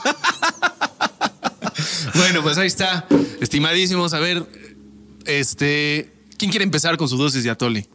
Bueno, 2.16 2.44
pues 2.44 2.58
ahí 2.58 2.68
está. 2.68 3.06
Estimadísimos, 3.40 4.14
a 4.14 4.20
ver, 4.20 4.46
este, 5.26 6.12
¿quién 6.42 6.50
quiere 6.50 6.64
empezar 6.66 6.98
con 6.98 7.08
su 7.08 7.18
dosis 7.18 7.44
de 7.44 7.52
atole? 7.52 7.88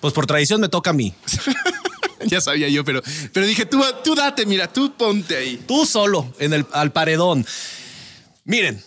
Pues 0.00 0.14
por 0.14 0.24
tradición 0.26 0.62
me 0.62 0.70
toca 0.70 0.90
a 0.90 0.92
mí. 0.94 1.12
ya 2.26 2.40
sabía 2.40 2.70
yo, 2.70 2.86
pero, 2.86 3.02
pero 3.34 3.44
dije, 3.46 3.66
tú, 3.66 3.82
tú 4.02 4.14
date, 4.14 4.46
mira, 4.46 4.72
tú 4.72 4.94
ponte 4.96 5.36
ahí. 5.36 5.62
Tú 5.68 5.84
solo, 5.84 6.32
en 6.38 6.54
el, 6.54 6.64
al 6.72 6.90
paredón. 6.92 7.44
Miren, 8.44 8.82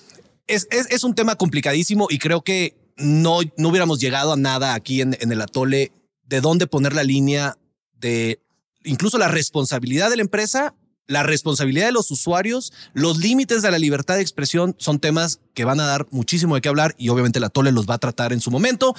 es, 0.47 0.67
es- 0.71 0.88
es 0.89 1.03
un 1.03 1.13
tema 1.13 1.36
complicadísimo 1.36 2.07
y 2.09 2.17
creo 2.17 2.41
que 2.41 2.76
no, 2.97 3.41
no 3.57 3.69
hubiéramos 3.69 3.99
llegado 3.99 4.34
a 4.34 4.38
nada 4.38 4.74
aquí 4.74 5.01
en, 5.01 5.15
en 5.19 5.32
el 5.32 5.41
atole 5.41 5.91
de 6.26 6.41
dónde 6.41 6.65
poner 6.65 6.93
la 6.93 7.03
línea 7.03 7.57
de 7.93 8.39
incluso 8.84 9.19
la 9.19 9.28
responsabilidad 9.28 10.09
de 10.09 10.15
la 10.15 10.24
empresa, 10.24 10.74
la 11.07 11.23
responsabilidad 11.23 11.87
de 11.87 11.91
los 11.91 12.11
usuarios, 12.11 12.71
los 12.93 13.17
límites 13.17 13.61
de 13.61 13.71
la 13.71 13.77
libertad 13.77 14.15
de 14.15 14.21
expresión 14.21 14.75
son 14.79 14.99
temas 14.99 15.39
que 15.53 15.65
van 15.65 15.79
a 15.79 15.85
dar 15.85 16.07
muchísimo 16.11 16.55
de 16.55 16.61
qué 16.61 16.69
hablar 16.69 16.95
y 16.97 17.09
obviamente 17.09 17.39
el 17.39 17.45
atole 17.45 17.71
los 17.71 17.87
va 17.87 17.95
a 17.95 17.99
tratar 17.99 18.33
en 18.33 18.41
su 18.41 18.51
momento. 18.51 18.95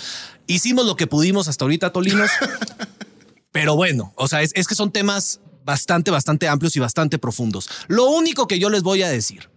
Hicimos 0.46 0.86
lo 0.86 0.96
que 0.96 1.06
pudimos 1.06 1.48
hasta 1.48 1.64
ahorita, 1.64 1.92
Tolinos. 1.92 2.30
Pero 3.52 3.76
bueno, 3.76 4.12
o 4.16 4.28
sea, 4.28 4.42
es, 4.42 4.50
es 4.54 4.66
que 4.66 4.74
son 4.74 4.90
temas 4.90 5.40
bastante, 5.64 6.10
bastante 6.10 6.48
amplios 6.48 6.76
y 6.76 6.80
bastante 6.80 7.18
profundos. 7.18 7.68
Lo 7.88 8.06
único 8.10 8.46
que 8.46 8.58
yo 8.58 8.68
les 8.68 8.82
voy 8.82 9.02
a 9.02 9.08
decir 9.08 9.48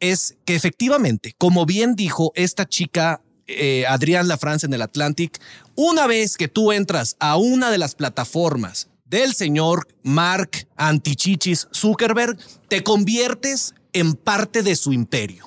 es 0.00 0.36
que 0.46 0.54
efectivamente, 0.54 1.34
como 1.36 1.66
bien 1.66 1.94
dijo 1.94 2.32
esta 2.34 2.66
chica 2.66 3.20
eh, 3.46 3.84
Adrián 3.86 4.28
Lafrance 4.28 4.66
en 4.66 4.74
el 4.74 4.82
Atlantic, 4.82 5.40
una 5.74 6.06
vez 6.06 6.36
que 6.36 6.48
tú 6.48 6.72
entras 6.72 7.16
a 7.20 7.36
una 7.36 7.70
de 7.70 7.78
las 7.78 7.94
plataformas 7.94 8.88
del 9.10 9.34
señor 9.34 9.88
Mark 10.04 10.68
Antichichis 10.76 11.68
Zuckerberg, 11.74 12.38
te 12.68 12.84
conviertes 12.84 13.74
en 13.92 14.14
parte 14.14 14.62
de 14.62 14.76
su 14.76 14.92
imperio. 14.92 15.46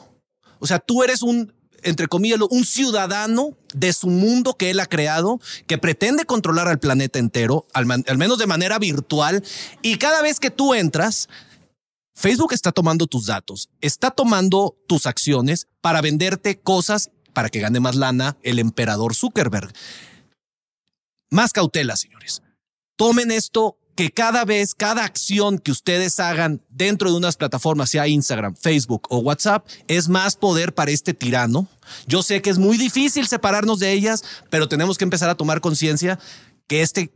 O 0.60 0.68
sea, 0.68 0.80
tú 0.80 1.02
eres 1.02 1.22
un, 1.24 1.54
entre 1.82 2.08
comillas, 2.08 2.40
un 2.50 2.66
ciudadano 2.66 3.58
de 3.74 3.94
su 3.94 4.08
mundo 4.08 4.56
que 4.56 4.70
él 4.70 4.82
ha 4.82 4.86
creado, 4.86 5.40
que 5.66 5.78
pretende 5.78 6.26
controlar 6.26 6.68
al 6.68 6.80
planeta 6.80 7.20
entero, 7.20 7.66
al, 7.74 7.90
al 7.90 8.18
menos 8.18 8.38
de 8.38 8.48
manera 8.48 8.80
virtual, 8.80 9.44
y 9.82 9.98
cada 9.98 10.22
vez 10.22 10.42
que 10.42 10.52
tú 10.52 10.74
entras, 10.74 11.30
Facebook 12.16 12.54
está 12.54 12.74
tomando 12.74 13.08
tus 13.08 13.26
datos, 13.26 13.70
está 13.80 14.12
tomando 14.12 14.78
tus 14.88 15.08
acciones 15.08 15.68
para 15.82 16.02
venderte 16.02 16.60
cosas 16.60 17.12
para 17.32 17.50
que 17.50 17.62
gane 17.62 17.80
más 17.80 17.96
lana 17.96 18.38
el 18.44 18.60
emperador 18.60 19.16
Zuckerberg. 19.16 19.74
Más 21.32 21.52
cautela, 21.52 21.96
señores. 21.96 22.43
Tomen 23.04 23.32
esto 23.32 23.78
que 23.98 24.12
cada 24.12 24.46
vez, 24.46 24.74
cada 24.74 25.04
acción 25.04 25.60
que 25.60 25.72
ustedes 25.72 26.22
hagan 26.22 26.62
dentro 26.70 27.12
de 27.12 27.18
unas 27.18 27.36
plataformas, 27.36 27.90
sea 27.90 28.08
Instagram, 28.08 28.56
Facebook 28.56 29.08
o 29.10 29.18
WhatsApp, 29.18 29.68
es 29.90 30.08
más 30.08 30.38
poder 30.38 30.74
para 30.74 30.92
este 30.92 31.14
tirano. 31.14 31.68
Yo 32.08 32.24
sé 32.24 32.42
que 32.42 32.50
es 32.50 32.60
muy 32.60 32.78
difícil 32.78 33.28
separarnos 33.28 33.80
de 33.80 33.92
ellas, 33.92 34.24
pero 34.50 34.70
tenemos 34.70 34.98
que 34.98 35.04
empezar 35.04 35.30
a 35.30 35.36
tomar 35.36 35.60
conciencia 35.60 36.18
que 36.68 36.82
este 36.82 37.12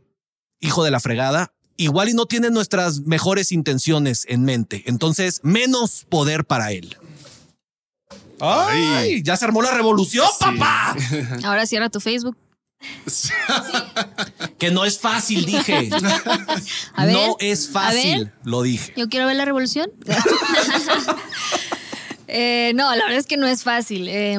hijo 0.60 0.84
de 0.84 0.90
la 0.90 1.00
fregada 1.00 1.54
igual 1.78 2.10
y 2.10 2.12
no 2.12 2.26
tiene 2.26 2.50
nuestras 2.50 3.00
mejores 3.06 3.50
intenciones 3.50 4.26
en 4.28 4.44
mente. 4.44 4.82
Entonces, 4.84 5.40
menos 5.42 6.04
poder 6.10 6.44
para 6.44 6.72
él. 6.72 6.98
Ay, 8.40 9.22
ya 9.22 9.38
se 9.38 9.46
armó 9.46 9.62
la 9.62 9.70
revolución, 9.70 10.28
papá. 10.38 10.94
Ahora 11.44 11.64
cierra 11.64 11.88
tu 11.88 11.98
Facebook. 11.98 12.36
Que 14.58 14.70
no 14.70 14.84
es 14.84 14.98
fácil, 14.98 15.44
dije. 15.44 15.90
A 16.94 17.06
ver, 17.06 17.14
no 17.14 17.36
es 17.40 17.68
a 17.68 17.72
fácil, 17.72 18.24
ver. 18.24 18.32
lo 18.44 18.62
dije. 18.62 18.92
Yo 18.96 19.08
quiero 19.08 19.26
ver 19.26 19.36
la 19.36 19.44
revolución. 19.44 19.90
Eh, 22.30 22.72
no, 22.74 22.94
la 22.94 23.04
verdad 23.04 23.18
es 23.20 23.26
que 23.26 23.38
no 23.38 23.46
es 23.46 23.62
fácil. 23.62 24.06
Eh, 24.06 24.38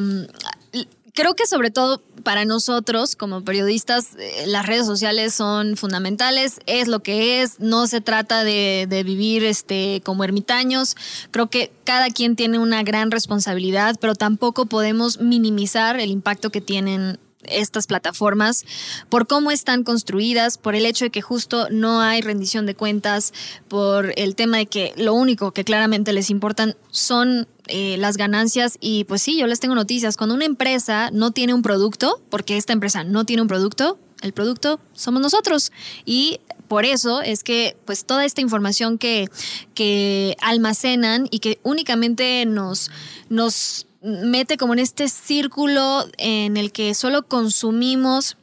creo 1.16 1.36
que 1.36 1.48
sobre 1.48 1.72
todo 1.72 2.04
para 2.24 2.46
nosotros 2.46 3.16
como 3.16 3.44
periodistas 3.44 4.10
eh, 4.20 4.44
las 4.46 4.68
redes 4.68 4.86
sociales 4.86 5.34
son 5.34 5.76
fundamentales, 5.76 6.60
es 6.68 6.88
lo 6.88 7.00
que 7.02 7.42
es, 7.42 7.60
no 7.60 7.88
se 7.88 8.00
trata 8.00 8.44
de, 8.44 8.86
de 8.88 9.04
vivir 9.04 9.44
este, 9.44 10.02
como 10.06 10.24
ermitaños, 10.24 10.96
creo 11.32 11.50
que 11.50 11.72
cada 11.84 12.10
quien 12.10 12.36
tiene 12.36 12.60
una 12.60 12.84
gran 12.84 13.10
responsabilidad, 13.10 13.96
pero 14.00 14.14
tampoco 14.14 14.68
podemos 14.68 15.20
minimizar 15.20 16.00
el 16.00 16.12
impacto 16.12 16.52
que 16.52 16.62
tienen 16.62 17.20
estas 17.44 17.88
plataformas 17.88 18.66
por 19.08 19.28
cómo 19.28 19.52
están 19.52 19.84
construidas, 19.84 20.58
por 20.58 20.76
el 20.76 20.86
hecho 20.86 21.06
de 21.06 21.12
que 21.12 21.22
justo 21.22 21.68
no 21.70 22.02
hay 22.02 22.22
rendición 22.22 22.66
de 22.66 22.76
cuentas, 22.76 23.34
por 23.68 24.14
el 24.18 24.36
tema 24.36 24.58
de 24.58 24.66
que 24.66 24.94
lo 24.98 25.14
único 25.14 25.52
que 25.52 25.64
claramente 25.64 26.14
les 26.14 26.30
importan 26.30 26.76
son 26.92 27.48
eh, 27.68 27.98
las 27.98 28.18
ganancias 28.18 28.78
y 28.82 29.04
pues 29.06 29.22
sí, 29.22 29.38
yo 29.38 29.48
les 29.48 29.60
tengo 29.60 29.76
noticias. 29.76 30.18
Cuando 30.18 30.36
una 30.36 30.46
empresa 30.46 31.12
no 31.12 31.32
tiene 31.32 31.54
un 31.54 31.62
producto, 31.62 32.22
porque 32.30 32.58
esta 32.58 32.74
empresa 32.74 33.04
no 33.04 33.26
tiene 33.26 33.42
un 33.42 33.48
producto, 33.48 33.98
el 34.22 34.34
producto 34.34 34.80
somos 34.94 35.22
nosotros. 35.22 35.72
Y 36.06 36.42
por 36.68 36.86
eso 36.86 37.22
es 37.22 37.44
que 37.44 37.78
pues 37.86 38.06
toda 38.06 38.26
esta 38.26 38.42
información 38.42 38.98
que, 38.98 39.30
que 39.74 40.36
almacenan 40.42 41.28
y 41.32 41.40
que 41.40 41.60
únicamente 41.64 42.46
nos, 42.46 42.92
nos 43.30 43.88
mete 44.02 44.58
como 44.58 44.74
en 44.74 44.80
este 44.80 45.10
círculo 45.10 46.06
en 46.18 46.58
el 46.58 46.72
que 46.72 46.93
solo 46.93 47.28
consumimos 47.28 48.38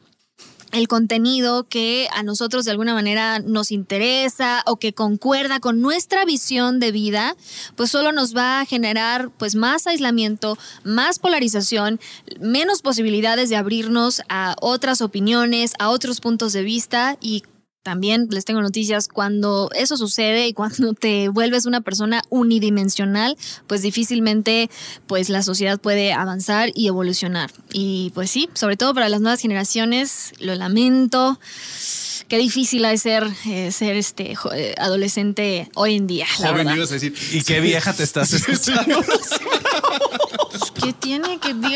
el 0.73 0.89
contenido 0.89 1.65
que 1.69 2.09
a 2.13 2.23
nosotros 2.23 2.65
de 2.65 2.71
alguna 2.73 2.93
manera 2.93 3.39
nos 3.39 3.71
interesa 3.71 4.63
o 4.67 4.77
que 4.77 4.93
concuerda 4.93 5.61
con 5.61 5.81
nuestra 5.81 6.25
visión 6.25 6.81
de 6.81 6.93
vida, 6.93 7.37
pues 7.77 7.91
solo 7.91 8.13
nos 8.13 8.37
va 8.37 8.61
a 8.61 8.67
generar 8.67 9.31
pues 9.39 9.55
más 9.55 9.87
aislamiento, 9.87 10.59
más 10.85 11.19
polarización, 11.19 12.01
menos 12.41 12.83
posibilidades 12.83 13.49
de 13.49 13.57
abrirnos 13.57 14.23
a 14.29 14.57
otras 14.61 15.01
opiniones, 15.01 15.73
a 15.79 15.89
otros 15.89 16.21
puntos 16.21 16.53
de 16.53 16.63
vista 16.63 17.17
y 17.21 17.43
también 17.87 18.27
les 18.33 18.45
tengo 18.45 18.61
noticias, 18.63 19.07
cuando 19.07 19.71
eso 19.73 19.97
sucede 19.97 20.49
y 20.49 20.53
cuando 20.53 20.93
te 20.93 21.29
vuelves 21.29 21.67
una 21.67 21.83
persona 21.83 22.21
unidimensional, 22.31 23.37
pues 23.69 23.81
difícilmente 23.81 24.69
pues 25.07 25.29
la 25.29 25.45
sociedad 25.45 25.79
puede 25.79 26.13
avanzar 26.13 26.71
y 26.75 26.89
evolucionar. 26.89 27.53
Y 27.73 28.11
pues 28.13 28.29
sí, 28.29 28.49
sobre 28.55 28.77
todo 28.77 28.93
para 28.93 29.09
las 29.09 29.21
nuevas 29.21 29.41
generaciones, 29.41 30.33
lo 30.41 30.57
lamento. 30.57 31.39
Qué 32.27 32.39
difícil 32.39 32.85
ha 32.87 32.89
de 32.89 32.99
ser 32.99 33.25
eh, 33.47 33.71
ser 33.71 33.95
este 33.95 34.35
eh, 34.53 34.75
adolescente 34.79 35.71
hoy 35.75 35.95
en 35.95 36.09
día. 36.09 36.27
la 36.41 36.49
Joven, 36.49 36.57
verdad. 36.67 36.75
ibas 36.75 36.91
a 36.91 36.95
decir. 36.95 37.15
Y 37.31 37.43
qué 37.43 37.61
vieja 37.61 37.93
te 37.93 38.03
estás 38.03 38.33
escuchando. 38.33 38.99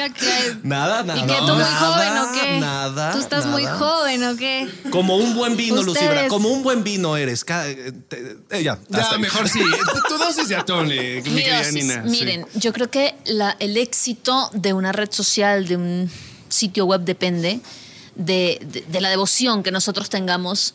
¿Qué 0.08 0.20
tiene 0.20 0.34
que 0.34 0.42
diga 0.42 0.54
que 0.60 0.68
nada, 0.68 1.02
nada. 1.02 1.18
¿Y 1.20 1.26
que 1.26 1.34
tú 1.34 1.42
muy 1.52 1.58
nada, 1.58 1.76
joven 1.78 2.18
o 2.18 2.32
qué? 2.40 2.60
Nada. 2.60 3.12
Tú 3.12 3.18
estás 3.18 3.46
muy 3.46 3.66
joven 3.66 4.24
o 4.24 4.36
qué? 4.36 4.68
Como 4.90 5.16
un 5.16 5.34
buen 5.34 5.56
vino. 5.56 5.82
Lucibra. 5.82 6.28
Como 6.28 6.48
un 6.48 6.62
buen 6.62 6.82
vino 6.84 7.16
eres. 7.16 7.44
Ca- 7.44 7.68
eh, 7.68 7.92
te- 8.08 8.36
eh, 8.50 8.62
ya, 8.62 8.78
Ya, 8.88 9.18
mejor 9.18 9.48
sí. 9.48 9.60
Tu 10.08 10.18
dosis 10.18 10.48
de 10.48 10.56
atole, 10.56 11.22
mi 11.22 11.22
querida. 11.42 11.70
Nina. 11.72 12.02
sí. 12.04 12.10
Miren, 12.10 12.46
yo 12.54 12.72
creo 12.72 12.90
que 12.90 13.14
la- 13.26 13.56
el 13.60 13.76
éxito 13.76 14.50
de 14.54 14.72
una 14.72 14.92
red 14.92 15.10
social, 15.10 15.66
de 15.68 15.76
un 15.76 16.10
sitio 16.48 16.84
web, 16.86 17.02
depende 17.02 17.60
de, 18.16 18.58
de- 18.64 18.82
de 18.88 19.00
la 19.00 19.08
devoción 19.10 19.62
que 19.62 19.70
nosotros 19.70 20.08
tengamos 20.10 20.74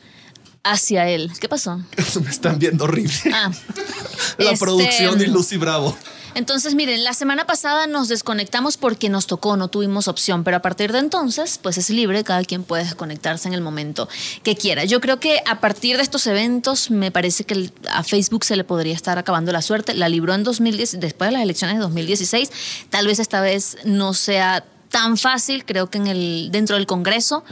hacia 0.63 1.07
él. 1.09 1.31
¿Qué 1.39 1.47
pasó? 1.47 1.77
Me 2.23 2.29
están 2.29 2.57
viendo 2.59 2.85
horrible. 2.85 3.13
Ah, 3.33 3.51
La 4.37 4.51
este, 4.51 4.65
producción 4.65 5.21
y 5.21 5.27
Lucy 5.27 5.57
Bravo. 5.57 5.95
Entonces, 6.35 6.75
miren, 6.75 7.05
la 7.05 7.13
semana 7.13 7.45
pasada 7.45 7.87
nos 7.87 8.09
desconectamos 8.09 8.75
porque 8.75 9.07
nos 9.07 9.25
tocó, 9.25 9.55
no 9.55 9.69
tuvimos 9.69 10.09
opción, 10.09 10.43
pero 10.43 10.57
a 10.57 10.61
partir 10.61 10.91
de 10.91 10.99
entonces, 10.99 11.57
pues 11.63 11.77
es 11.77 11.89
libre, 11.89 12.25
cada 12.25 12.43
quien 12.43 12.63
puede 12.63 12.83
desconectarse 12.83 13.47
en 13.47 13.53
el 13.53 13.61
momento 13.61 14.09
que 14.43 14.57
quiera. 14.57 14.83
Yo 14.83 14.99
creo 14.99 15.17
que 15.17 15.41
a 15.47 15.61
partir 15.61 15.95
de 15.95 16.03
estos 16.03 16.27
eventos, 16.27 16.91
me 16.91 17.09
parece 17.09 17.45
que 17.45 17.71
a 17.89 18.03
Facebook 18.03 18.43
se 18.43 18.57
le 18.57 18.65
podría 18.65 18.93
estar 18.93 19.17
acabando 19.17 19.53
la 19.53 19.61
suerte. 19.61 19.93
La 19.93 20.09
libró 20.09 20.33
en 20.33 20.43
2010, 20.43 20.99
después 20.99 21.29
de 21.29 21.33
las 21.33 21.41
elecciones 21.41 21.77
de 21.77 21.83
2016. 21.83 22.51
Tal 22.89 23.07
vez 23.07 23.19
esta 23.19 23.39
vez 23.39 23.77
no 23.85 24.13
sea 24.13 24.65
tan 24.89 25.17
fácil, 25.17 25.63
creo 25.63 25.89
que 25.89 25.99
en 25.99 26.07
el, 26.07 26.49
dentro 26.51 26.75
del 26.75 26.85
Congreso 26.85 27.45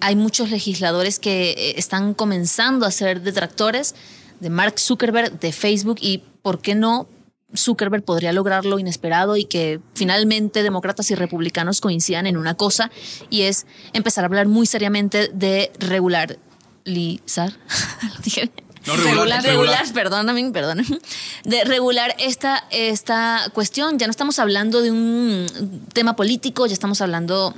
hay 0.00 0.16
muchos 0.16 0.50
legisladores 0.50 1.18
que 1.18 1.50
eh, 1.50 1.74
están 1.76 2.14
comenzando 2.14 2.86
a 2.86 2.90
ser 2.90 3.20
detractores 3.20 3.94
de 4.40 4.48
Mark 4.48 4.80
Zuckerberg, 4.80 5.38
de 5.38 5.52
Facebook 5.52 5.98
y, 6.00 6.24
¿por 6.42 6.60
qué 6.60 6.74
no? 6.74 7.08
Zuckerberg 7.56 8.04
podría 8.04 8.32
lograr 8.32 8.64
lo 8.64 8.78
inesperado 8.78 9.36
y 9.36 9.44
que 9.44 9.80
finalmente 9.94 10.62
demócratas 10.62 11.10
y 11.10 11.14
republicanos 11.14 11.80
coincidan 11.80 12.26
en 12.26 12.36
una 12.36 12.54
cosa 12.54 12.90
y 13.30 13.42
es 13.42 13.66
empezar 13.92 14.24
a 14.24 14.26
hablar 14.26 14.46
muy 14.46 14.66
seriamente 14.66 15.28
de 15.32 15.72
regularizar. 15.78 16.38
Lo 18.02 18.22
dije. 18.22 18.50
No, 18.84 18.96
regular, 18.96 19.42
regular, 19.42 19.84
regular. 19.84 19.92
perdóname, 19.94 20.50
perdóname. 20.50 20.98
De 21.44 21.62
regular 21.64 22.16
esta, 22.18 22.64
esta 22.70 23.48
cuestión. 23.52 23.98
Ya 23.98 24.08
no 24.08 24.10
estamos 24.10 24.40
hablando 24.40 24.82
de 24.82 24.90
un 24.90 25.86
tema 25.92 26.16
político, 26.16 26.66
ya 26.66 26.72
estamos 26.72 27.00
hablando 27.00 27.54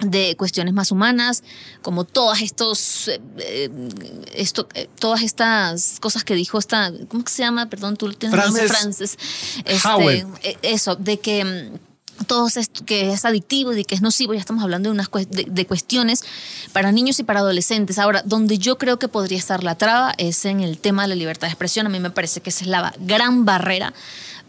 de 0.00 0.36
cuestiones 0.36 0.74
más 0.74 0.92
humanas, 0.92 1.42
como 1.82 2.04
todas 2.04 2.42
estos, 2.42 3.08
eh, 3.08 3.20
eh, 3.38 3.70
esto, 4.34 4.68
eh, 4.74 4.88
todas 4.98 5.22
estas 5.22 5.98
cosas 6.00 6.24
que 6.24 6.34
dijo 6.34 6.58
esta, 6.58 6.92
¿cómo 7.08 7.24
que 7.24 7.32
se 7.32 7.42
llama? 7.42 7.68
Perdón, 7.68 7.96
tú 7.96 8.12
tienes 8.12 8.38
el 8.38 8.44
nombre, 8.44 8.68
Frances 8.68 9.16
eh, 9.64 10.58
eso, 10.62 10.96
de 10.96 11.18
que 11.18 11.44
mm, 11.44 12.24
todo 12.26 12.46
esto 12.48 12.84
que 12.84 13.12
es 13.12 13.24
adictivo 13.24 13.72
y 13.72 13.76
de 13.76 13.84
que 13.84 13.94
es 13.94 14.02
nocivo, 14.02 14.34
ya 14.34 14.40
estamos 14.40 14.62
hablando 14.62 14.88
de 14.88 14.94
unas 14.94 15.10
de, 15.10 15.46
de 15.48 15.66
cuestiones 15.66 16.24
para 16.72 16.92
niños 16.92 17.18
y 17.18 17.24
para 17.24 17.40
adolescentes. 17.40 17.98
Ahora, 17.98 18.22
donde 18.24 18.58
yo 18.58 18.78
creo 18.78 18.98
que 18.98 19.08
podría 19.08 19.38
estar 19.38 19.64
la 19.64 19.76
traba 19.76 20.14
es 20.18 20.44
en 20.44 20.60
el 20.60 20.78
tema 20.78 21.02
de 21.02 21.08
la 21.08 21.14
libertad 21.14 21.46
de 21.46 21.52
expresión. 21.52 21.86
A 21.86 21.90
mí 21.90 22.00
me 22.00 22.10
parece 22.10 22.40
que 22.40 22.50
esa 22.50 22.64
es 22.64 22.68
la 22.68 22.94
gran 23.00 23.44
barrera 23.44 23.92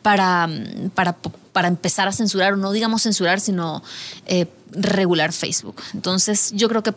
para, 0.01 0.47
mm, 0.47 0.89
para, 0.93 1.13
para 1.53 1.67
empezar 1.67 2.07
a 2.07 2.11
censurar, 2.11 2.53
o 2.53 2.57
no 2.57 2.71
digamos 2.71 3.03
censurar, 3.03 3.39
sino 3.39 3.83
eh, 4.25 4.45
regular 4.71 5.33
Facebook. 5.33 5.81
Entonces, 5.93 6.51
yo 6.53 6.69
creo 6.69 6.83
que 6.83 6.93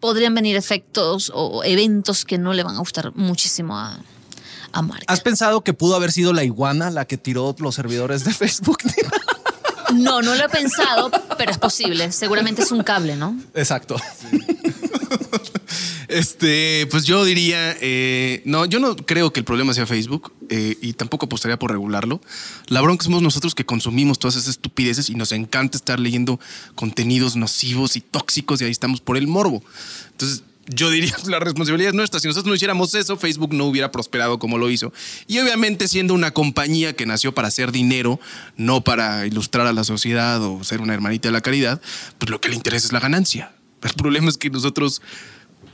podrían 0.00 0.34
venir 0.34 0.56
efectos 0.56 1.32
o 1.34 1.64
eventos 1.64 2.24
que 2.24 2.38
no 2.38 2.52
le 2.52 2.62
van 2.62 2.76
a 2.76 2.78
gustar 2.78 3.14
muchísimo 3.14 3.78
a, 3.78 3.98
a 4.72 4.82
Mark. 4.82 5.04
¿Has 5.06 5.20
pensado 5.20 5.62
que 5.62 5.72
pudo 5.72 5.96
haber 5.96 6.12
sido 6.12 6.32
la 6.32 6.44
iguana 6.44 6.90
la 6.90 7.04
que 7.06 7.16
tiró 7.16 7.54
los 7.58 7.74
servidores 7.74 8.24
de 8.24 8.32
Facebook? 8.34 8.78
No, 9.94 10.22
no 10.22 10.34
lo 10.34 10.44
he 10.44 10.48
pensado, 10.48 11.10
pero 11.36 11.50
es 11.50 11.58
posible. 11.58 12.12
Seguramente 12.12 12.62
es 12.62 12.72
un 12.72 12.82
cable, 12.82 13.16
¿no? 13.16 13.38
Exacto. 13.54 13.96
Este, 16.08 16.86
pues 16.90 17.04
yo 17.04 17.22
diría, 17.24 17.76
eh, 17.82 18.40
no, 18.46 18.64
yo 18.64 18.80
no 18.80 18.96
creo 18.96 19.30
que 19.30 19.40
el 19.40 19.44
problema 19.44 19.74
sea 19.74 19.86
Facebook 19.86 20.32
eh, 20.48 20.76
y 20.80 20.94
tampoco 20.94 21.26
apostaría 21.26 21.58
por 21.58 21.70
regularlo. 21.70 22.22
La 22.68 22.80
bronca 22.80 23.04
somos 23.04 23.20
nosotros 23.20 23.54
que 23.54 23.66
consumimos 23.66 24.18
todas 24.18 24.36
esas 24.36 24.48
estupideces 24.48 25.10
y 25.10 25.14
nos 25.14 25.32
encanta 25.32 25.76
estar 25.76 26.00
leyendo 26.00 26.40
contenidos 26.74 27.36
nocivos 27.36 27.96
y 27.96 28.00
tóxicos 28.00 28.60
y 28.60 28.64
ahí 28.64 28.70
estamos 28.70 29.02
por 29.02 29.18
el 29.18 29.26
morbo. 29.26 29.62
Entonces, 30.12 30.44
yo 30.68 30.90
diría, 30.90 31.14
la 31.26 31.40
responsabilidad 31.40 31.90
es 31.90 31.94
nuestra. 31.94 32.20
Si 32.20 32.26
nosotros 32.26 32.48
no 32.48 32.54
hiciéramos 32.54 32.94
eso, 32.94 33.18
Facebook 33.18 33.52
no 33.52 33.66
hubiera 33.66 33.92
prosperado 33.92 34.38
como 34.38 34.56
lo 34.56 34.70
hizo. 34.70 34.94
Y 35.26 35.38
obviamente 35.40 35.88
siendo 35.88 36.14
una 36.14 36.30
compañía 36.30 36.94
que 36.94 37.04
nació 37.04 37.34
para 37.34 37.48
hacer 37.48 37.70
dinero, 37.70 38.18
no 38.56 38.82
para 38.82 39.26
ilustrar 39.26 39.66
a 39.66 39.74
la 39.74 39.84
sociedad 39.84 40.42
o 40.42 40.64
ser 40.64 40.80
una 40.80 40.94
hermanita 40.94 41.28
de 41.28 41.32
la 41.32 41.42
caridad, 41.42 41.82
pues 42.16 42.30
lo 42.30 42.40
que 42.40 42.48
le 42.48 42.56
interesa 42.56 42.86
es 42.86 42.92
la 42.94 43.00
ganancia. 43.00 43.52
El 43.82 43.92
problema 43.92 44.28
es 44.28 44.38
que 44.38 44.50
nosotros 44.50 45.02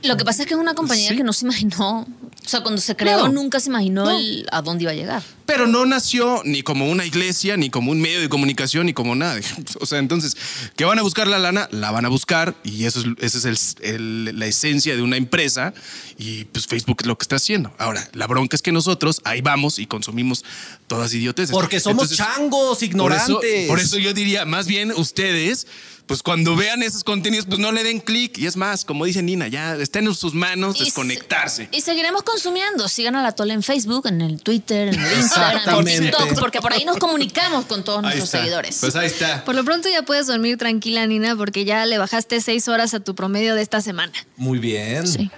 Lo 0.03 0.17
que 0.17 0.25
pasa 0.25 0.43
es 0.43 0.47
que 0.47 0.53
es 0.53 0.59
una 0.59 0.75
compañía 0.75 1.09
Sí. 1.09 1.15
que 1.17 1.23
no 1.23 1.33
se 1.33 1.45
imaginó, 1.45 2.01
o 2.01 2.47
sea, 2.47 2.61
cuando 2.61 2.79
se 2.81 2.95
creó 2.95 3.27
No. 3.27 3.33
nunca 3.33 3.59
se 3.59 3.69
imaginó 3.69 4.05
No. 4.05 4.11
el- 4.17 4.45
a 4.51 4.61
dónde 4.61 4.83
iba 4.83 4.91
a 4.91 4.95
llegar. 4.95 5.23
Pero 5.47 5.67
no 5.67 5.85
nació 5.85 6.41
ni 6.43 6.61
como 6.63 6.89
una 6.89 7.05
iglesia, 7.05 7.55
ni 7.57 7.69
como 7.69 7.91
un 7.91 8.01
medio 8.01 8.19
de 8.19 8.29
comunicación, 8.29 8.85
ni 8.87 8.93
como 8.93 9.15
nada. 9.15 9.39
O 9.79 9.85
sea, 9.85 9.99
entonces, 9.99 10.35
que 10.75 10.85
van 10.85 10.97
a 10.99 11.01
buscar 11.01 11.27
la 11.27 11.39
lana, 11.39 11.67
la 11.71 11.91
van 11.91 12.05
a 12.05 12.09
buscar 12.09 12.55
y 12.63 12.85
eso 12.85 12.99
es, 13.19 13.35
esa 13.35 13.49
es 13.49 13.75
el- 13.81 14.25
el- 14.29 14.39
la 14.39 14.45
esencia 14.47 14.95
de 14.95 15.01
una 15.01 15.17
empresa 15.17 15.73
y 16.17 16.45
pues 16.45 16.67
Facebook 16.67 16.97
es 17.01 17.07
lo 17.07 17.17
que 17.17 17.23
está 17.23 17.35
haciendo. 17.37 17.73
Ahora, 17.77 18.07
la 18.13 18.27
bronca 18.27 18.55
es 18.55 18.61
que 18.61 18.71
nosotros 18.71 19.21
ahí 19.23 19.41
vamos 19.41 19.79
y 19.79 19.85
consumimos 19.87 20.43
todas 20.87 21.13
idioteces. 21.13 21.51
Porque 21.51 21.79
somos 21.79 22.11
Entonces, 22.11 22.17
changos, 22.17 22.61
por 22.67 22.75
eso, 22.77 22.85
ignorantes. 22.85 23.67
por 23.67 23.79
eso 23.79 23.97
yo 23.97 24.13
diría, 24.13 24.45
más 24.45 24.67
bien 24.67 24.91
ustedes 24.91 25.67
pues 26.07 26.21
cuando 26.23 26.55
vean 26.55 26.83
esos 26.83 27.03
contenidos, 27.03 27.45
pues 27.45 27.59
no 27.59 27.71
le 27.71 27.83
den 27.83 27.99
clic. 27.99 28.37
Y 28.37 28.45
es 28.45 28.55
más, 28.57 28.85
como 28.85 29.05
dice 29.05 29.23
Nina, 29.23 29.47
ya 29.47 29.75
está 29.75 29.99
en 29.99 30.13
sus 30.13 30.33
manos 30.33 30.75
Y 30.75 30.79
se- 30.79 30.85
desconectarse. 30.85 31.69
Y 31.71 31.81
seguiremos 31.81 32.23
consumiendo. 32.23 32.87
Sigan 32.87 33.15
a 33.15 33.23
la 33.23 33.31
Tole 33.31 33.53
en 33.53 33.63
Facebook, 33.63 34.07
en 34.07 34.21
el 34.21 34.41
Twitter, 34.41 34.89
en 34.89 34.99
el 35.03 35.17
Instagram, 35.19 35.87
en. 35.87 36.03
TikTok, 36.03 36.39
porque 36.39 36.61
por 36.61 36.73
ahí 36.73 36.85
nos 36.85 36.97
comunicamos 36.97 37.65
con 37.65 37.83
todos 37.83 37.99
Ahí 37.99 38.03
nuestros 38.03 38.25
está. 38.29 38.37
seguidores. 38.39 38.77
Pues 38.79 38.95
ahí 38.95 39.07
está. 39.07 39.43
Por 39.45 39.55
lo 39.55 39.63
pronto 39.63 39.89
ya 39.89 40.03
puedes 40.03 40.27
dormir 40.27 40.57
tranquila, 40.57 41.05
Nina, 41.07 41.35
porque 41.35 41.65
ya 41.65 41.85
le 41.85 41.97
bajaste 41.97 42.39
seis 42.41 42.67
horas 42.67 42.93
a 42.93 42.99
tu 42.99 43.15
promedio 43.15 43.55
de 43.55 43.61
esta 43.61 43.81
semana. 43.81 44.13
Muy 44.37 44.59
bien. 44.59 45.07
Sí. 45.07 45.29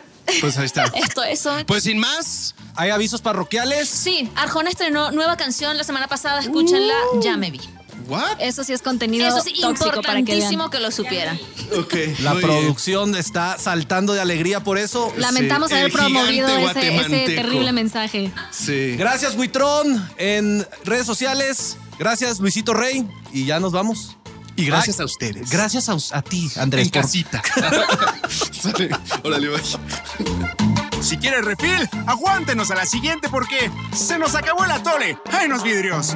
Pues 0.41 0.57
ahí 0.57 0.65
está. 0.65 0.83
Esto, 0.95 1.23
eso. 1.23 1.55
Pues 1.65 1.83
sin 1.83 1.97
más, 1.99 2.53
¿Hay 2.75 2.89
avisos 2.89 3.21
parroquiales? 3.21 3.87
Sí, 3.89 4.29
Arjona 4.35 4.69
estrenó 4.69 5.11
nueva 5.11 5.37
canción 5.37 5.77
la 5.77 5.83
semana 5.85 6.07
pasada. 6.07 6.41
Escúchenla, 6.41 6.93
ya 7.21 7.37
me 7.37 7.49
vi. 7.51 7.61
¿What? 8.07 8.39
Eso 8.39 8.63
sí 8.63 8.73
es 8.73 8.81
contenido 8.81 9.27
Eso 9.27 9.37
es 9.37 9.43
tóxico 9.45 10.01
para 10.01 10.13
que 10.13 10.19
importantísimo 10.19 10.69
que 10.69 10.79
lo 10.79 10.91
supieran. 10.91 11.39
Ok. 11.77 11.93
La 12.19 12.33
bien. 12.33 12.41
producción 12.45 13.15
está 13.15 13.57
saltando 13.57 14.13
de 14.13 14.21
alegría 14.21 14.63
por 14.63 14.77
eso. 14.77 15.13
Lamentamos 15.17 15.69
Sí, 15.69 15.75
haber 15.75 15.91
promovido 15.91 16.47
ese, 16.47 17.25
terrible 17.35 17.71
mensaje. 17.71 18.31
Sí. 18.51 18.95
Gracias, 18.97 19.35
Huitrón, 19.35 20.09
en 20.17 20.65
redes 20.85 21.05
sociales. 21.05 21.77
Gracias, 21.99 22.39
Luisito 22.39 22.73
Rey. 22.73 23.07
Y 23.33 23.45
ya 23.45 23.59
nos 23.59 23.71
vamos. 23.71 24.17
Y 24.55 24.65
gracias 24.65 24.99
Ay, 24.99 25.03
a 25.03 25.05
ustedes. 25.05 25.49
Gracias 25.51 25.87
a, 25.89 26.21
ti, 26.23 26.49
Andrés. 26.55 26.85
En 26.87 26.91
por- 26.91 27.01
casita. 27.03 27.43
Órale. 29.23 29.49
Si 31.01 31.17
quieres 31.17 31.45
refil, 31.45 31.87
aguántenos 32.07 32.71
a 32.71 32.75
la 32.75 32.85
siguiente 32.87 33.29
porque 33.29 33.69
se 33.95 34.17
nos 34.17 34.33
acabó 34.33 34.65
el 34.65 34.71
atole. 34.71 35.17
¡Ay, 35.31 35.47
los 35.47 35.61
vidrios! 35.63 36.15